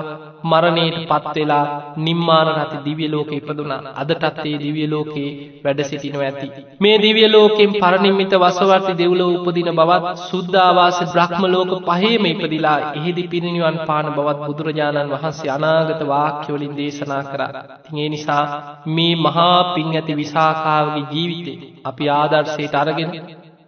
මරණයට 0.43 0.97
පත්වෙලා 1.07 1.65
නිම්මාන 1.97 2.49
රති 2.51 2.77
දිවියලෝක 2.85 3.31
ඉපදුනා 3.31 3.81
අදටත්තේ 3.95 4.55
දිවියලෝකයේ 4.59 5.31
වැඩ 5.63 5.81
සිටිනව 5.83 6.21
ඇති. 6.21 6.47
මේ 6.79 6.95
දිවියලෝකෙන් 6.97 7.75
පරණින්මිත 7.75 8.33
වසවර්ති 8.35 8.93
දෙව්ල 8.95 9.21
උපදින 9.27 9.69
බවත් 9.71 10.15
සුද්ධවාස 10.23 10.99
බ්‍රහ්මලෝක 11.07 11.71
පහේම 11.87 12.25
ඉපදිලා 12.25 12.79
එහිදි 12.91 13.27
පිරිනිවන් 13.27 13.77
පාන 13.83 14.07
බවත් 14.11 14.39
බුදුරජාණන් 14.41 15.13
වහන්සේ 15.13 15.51
අනාගත 15.51 16.01
වාක්‍යවලින් 16.05 16.73
දේශනා 16.75 17.23
කර. 17.25 17.41
තිඒ 17.85 18.09
නිසා 18.09 18.45
මේ 18.87 19.13
මහා 19.17 19.59
පින් 19.73 19.87
ඇති 19.91 20.13
විසාකාවගේ 20.15 21.07
ජීවිතේ 21.11 21.71
අපි 21.85 22.11
ආදර්ශයට 22.11 22.75
අරගෙන 22.75 23.11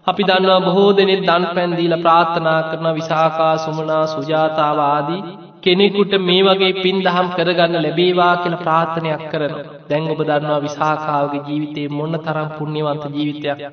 අපි 0.07 0.23
දන්නවා 0.23 0.61
බොහෝ 0.61 0.89
දෙනෙත් 0.91 1.21
දන් 1.21 1.43
පැන්දීල 1.51 1.95
ප්‍රාර්ථනා 1.97 2.59
කරන 2.63 2.87
විසාකා 2.93 3.53
සුමනා 3.57 4.03
සුජාතාවාදී 4.07 5.21
කෙනෙකුට 5.63 6.13
මේ 6.21 6.41
වගේ 6.41 6.71
පින් 6.77 6.97
දහම් 6.99 7.27
කරගන්න 7.33 7.77
ලැබේවා 7.77 8.33
කියල 8.37 8.55
ප්‍රාර්ථනයක් 8.57 9.23
කරන 9.31 9.53
දැන් 9.85 10.09
ඔබ 10.09 10.21
දන්නවා 10.21 10.59
විසාකාවගේ 10.61 11.43
ජීවිතේ 11.47 11.87
මොන්න 11.89 12.19
තරම් 12.19 12.49
පුුණ්‍යවන්ත 12.49 13.05
ජීවිතයක්. 13.11 13.63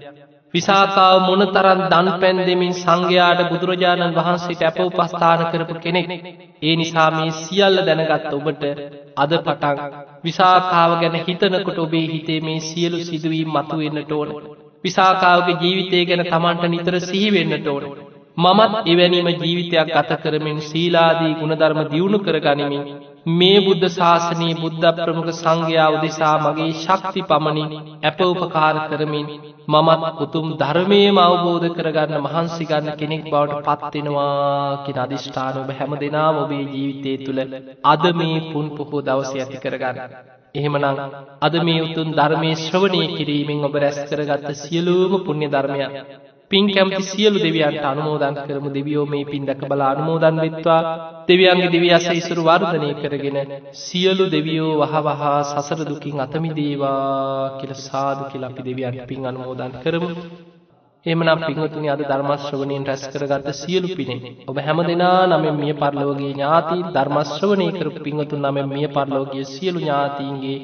විසාකාව 0.54 1.16
මොන 1.22 1.42
තරන් 1.48 1.82
දන් 1.86 2.12
පැන් 2.18 2.44
දෙමින් 2.44 2.72
සංඝයාට 2.76 3.44
බුදුරජාණන් 3.48 4.16
වහන්සේට 4.16 4.64
ඇප 4.64 4.80
උපස්ථාන 4.82 5.44
කරපු 5.50 5.74
කෙනෙක්. 5.78 6.08
ඒ 6.62 6.74
නිසා 6.76 7.10
මේ 7.10 7.36
සියල්ල 7.38 7.76
දැනගත්ත 7.82 8.32
ඔබට 8.32 8.64
අද 9.16 9.32
පටන් 9.40 9.78
විසාකාව 10.24 10.90
ගැන 11.00 11.20
හිතනකොට 11.20 11.78
ඔබේ 11.80 12.06
හිතේ 12.08 12.40
මේ 12.42 12.58
සියලු 12.62 12.98
සිදුවීම් 13.02 13.50
මතු 13.52 13.76
වෙන්නට 13.78 14.12
ඕන. 14.14 14.30
විසාකාවගේ 14.84 15.58
ජීවිතය 15.62 16.06
ගැන 16.06 16.24
තමන්ට 16.26 16.64
නිතර 16.68 16.94
සිහිවෙන්නට 17.02 17.68
ඕන. 17.68 17.84
මමත් 18.36 18.74
එවැනීම 18.86 19.28
ජීවිතයක් 19.36 19.88
ගත 19.90 20.10
කරමින් 20.22 20.58
සීලාදී 20.62 21.32
ගුණධර්ම 21.34 21.80
දියුණු 21.86 22.18
කර 22.20 22.36
ගනිමින් 22.40 22.84
මේ 23.30 23.58
බුද්ධ 23.60 23.86
ශාසනයේ 23.90 24.54
බුද්ධ 24.54 24.86
ප්‍රමුඛ 24.96 25.30
සංඝයාව 25.34 25.94
දෙසා 25.98 26.36
මගේ 26.38 26.70
ශක්ති 26.76 27.22
පමණින් 27.24 27.70
ඇප 28.02 28.20
උපකාර 28.24 28.76
කරමින් 28.86 29.28
මමත් 29.68 30.16
උතුම් 30.18 30.48
ධර්මයම 30.56 31.18
අවබෝධ 31.18 31.68
කරගන්න 31.72 32.16
මහන්සිගන්න 32.20 32.90
කෙනෙක් 32.96 33.24
බවට 33.26 33.66
පත්වෙනවා 33.68 34.82
කියෙන 34.84 35.00
අධිෂ්ඨාන 35.00 35.58
ඔබ 35.58 35.70
හැම 35.74 35.92
දෙනා 35.98 36.30
ඔබේ 36.38 36.64
ජීවිතය 36.66 37.12
තුළ 37.20 37.40
අද 37.86 38.04
මේ 38.14 38.44
පුන් 38.48 38.66
පොහෝ 38.72 39.02
දවස 39.02 39.32
ඇති 39.34 39.58
කරගන්න. 39.58 39.98
එහෙමනං 40.54 40.86
අද 41.40 41.54
මේ 41.62 41.82
උතුන් 41.82 42.08
ධර්මය 42.12 42.50
ශ්‍රවණය 42.56 43.02
කිරීමෙන් 43.12 43.64
ඔබ 43.64 43.74
රැස් 43.76 43.98
කරගත්ත 44.08 44.48
සියලූම 44.56 45.12
පුුණ්‍ය 45.20 45.48
ධර්මයක්. 45.48 45.94
පින් 46.50 46.66
කැමති 46.68 47.02
සියලු 47.04 47.38
දෙවියන්ට 47.38 47.84
අනුමෝදන් 47.84 48.36
කරමු 48.40 48.70
දෙවියෝ 48.70 49.06
මේ 49.06 49.24
පින් 49.24 49.44
දැක 49.44 49.62
බල 49.64 49.82
අනුමෝදන් 49.84 50.40
වෙත්වා 50.44 50.80
දෙවියන්ගේ 51.28 51.70
දෙවියස 51.70 52.06
ඉසුරු 52.12 52.42
වර්ධනය 52.42 52.90
කරගෙන 52.96 53.38
සියලු 53.78 54.24
දෙවියෝ 54.28 54.72
වහවහා 54.82 55.38
සසර 55.44 55.80
දුකින් 55.84 56.18
අතමිදේවා 56.20 57.58
කියල 57.58 57.74
සාදු 57.80 58.22
කියල 58.30 58.44
අපි 58.44 58.62
දෙවියන් 58.64 58.96
පින් 59.08 59.22
අනුමෝදන් 59.26 59.72
කරමු 59.82 60.10
එමනම් 61.06 61.40
පිංහතුනි 61.42 61.88
අද 61.88 62.00
ධර්මශ්‍රවණයෙන් 62.02 62.82
රැස් 62.84 63.04
කරගත්ත 63.06 63.46
සියලු 63.54 63.88
පිනේ 63.94 64.32
ඔබ 64.46 64.56
හැම 64.58 64.78
දෙනා 64.82 65.20
නම 65.28 65.44
මිය 65.54 65.72
පරලෝගේ 65.74 66.32
ඥාති 66.32 66.78
ධර්මශ්‍රවණය 66.94 67.68
කරපු 67.72 68.00
පිංහතුන් 68.00 68.42
නම 68.44 68.58
මිය 68.68 68.88
පරලෝගේ 68.90 69.44
සියලු 69.46 69.80
ඥාතීන්ගේ 69.80 70.58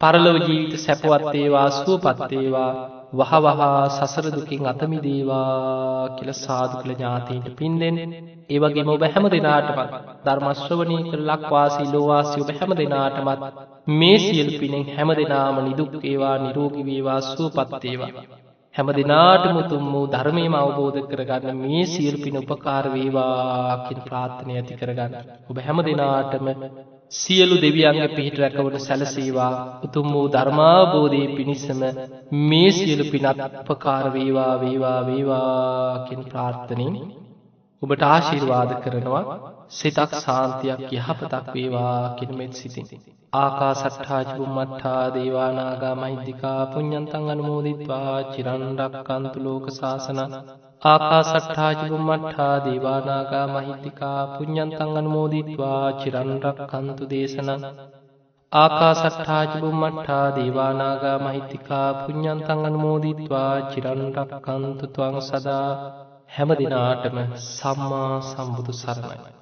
පරලොව 0.00 0.36
ජීවිත 0.38 0.72
සැපවත්තේවා 0.78 1.68
සුවපත්තේවා 1.74 2.70
වහවහා 3.12 3.82
සසරදුකින් 3.90 4.64
අතමිදේවා 4.66 6.08
කියල 6.16 6.30
සාදු 6.34 6.74
කළ 6.78 6.92
ඥාතීන්ට 6.92 7.52
පින්දෙන් 7.54 7.96
ඒවගේ 8.50 8.86
ඔබ 8.88 9.04
හැම 9.06 9.26
දෙනාටමත් 9.28 9.92
ධර්මශ්‍රවනී 10.24 11.02
කර 11.06 11.20
ලක්වාසී 11.26 11.90
ලෝවාසි 11.90 12.40
ඔබ 12.40 12.50
හැම 12.54 12.72
දෙනාටමත් 12.74 13.46
මේ 13.92 14.18
සියල් 14.20 14.50
පිනෙන් 14.58 14.88
හැම 14.90 15.10
දෙනාම 15.14 15.56
නිදුක්කේවා 15.60 16.36
නිරෝගිවේවා 16.38 17.20
සුවපත්තේවා. 17.28 18.12
හැම 18.76 18.88
දෙනාටමුතුම් 18.92 19.84
වූ 19.86 20.06
ධර්මයම 20.08 20.54
අවබෝධ 20.56 20.98
කරගන්න 21.06 21.60
මේ 21.60 21.84
සියල් 21.86 22.16
පින 22.18 22.36
උපකාරවේවාකින් 22.38 24.00
ප්‍රාත්ථනය 24.02 24.52
ඇති 24.54 24.74
කරගන්න. 24.74 25.14
ඔබ 25.46 25.56
හැම 25.60 25.78
දෙනාටම 25.82 26.46
සියලු 27.12 27.56
දෙවියන්ගේ 27.56 28.10
පිහිට 28.10 28.36
රැකවට 28.36 28.76
සැලසේවා 28.80 29.52
උතුම් 29.82 30.06
වූ 30.12 30.26
ධර්මාබෝධය 30.28 31.22
පිණිසම 31.30 31.80
මේ 32.44 32.70
සියලු 32.72 33.04
පිනත් 33.06 33.44
උපකාරවේවා 33.64 34.54
වේවා 34.60 35.00
වේවාකින් 35.02 36.22
ප්‍රාර්ථනින් 36.26 36.94
ඔබට 37.82 38.02
ආශිර්වාද 38.04 38.70
කරනවා 38.82 39.24
සිතක් 39.72 40.10
සාන්තියක් 40.20 40.80
යහපතක් 40.92 41.46
වේවා 41.54 42.00
කෙනමෙත් 42.16 42.52
සිතින්. 42.54 42.86
ආකා 43.32 43.72
සට්ඨාජබුම් 43.74 44.52
මට්ඨා 44.54 45.04
දේවානාගා 45.10 45.94
මහිද්දිකා 45.94 46.60
පුඤ්ඥන්තන් 46.66 47.28
අනුමෝදිත්වා 47.30 48.16
චිරන්ඩක්කන්තු 48.30 49.38
ලෝක 49.40 49.66
ශාසන. 49.72 50.22
ආකා 50.84 51.22
සට්ඨාජබුම් 51.24 52.08
මට්ඨා 52.08 52.56
දේවානාගා 52.64 53.46
මහිද්දිකා 53.50 54.18
පුඤ්ඥන්තන් 54.32 54.96
අනුමෝදිත්වා 54.96 55.84
චිරන්ඩක්කන්තු 56.00 57.10
දේශන. 57.10 57.54
ආකා 58.52 58.90
සට්ඨාජබුම් 58.94 59.80
මට්ඨා 59.80 60.26
දේවානාගා 60.34 61.16
මහිත්තිකා 61.18 61.88
පුඤ්ඥන්තන් 61.96 62.62
අනුමෝදිත්වා 62.64 63.54
චිරන්ඩක්කන්තු 63.70 64.90
තුවන් 64.90 65.18
සදා. 65.22 65.70
හැම 66.30 66.54
දිනාටම 66.58 67.18
සම්මා 67.46 68.12
සම්බුදු 68.24 68.72
සරණයි. 68.74 69.35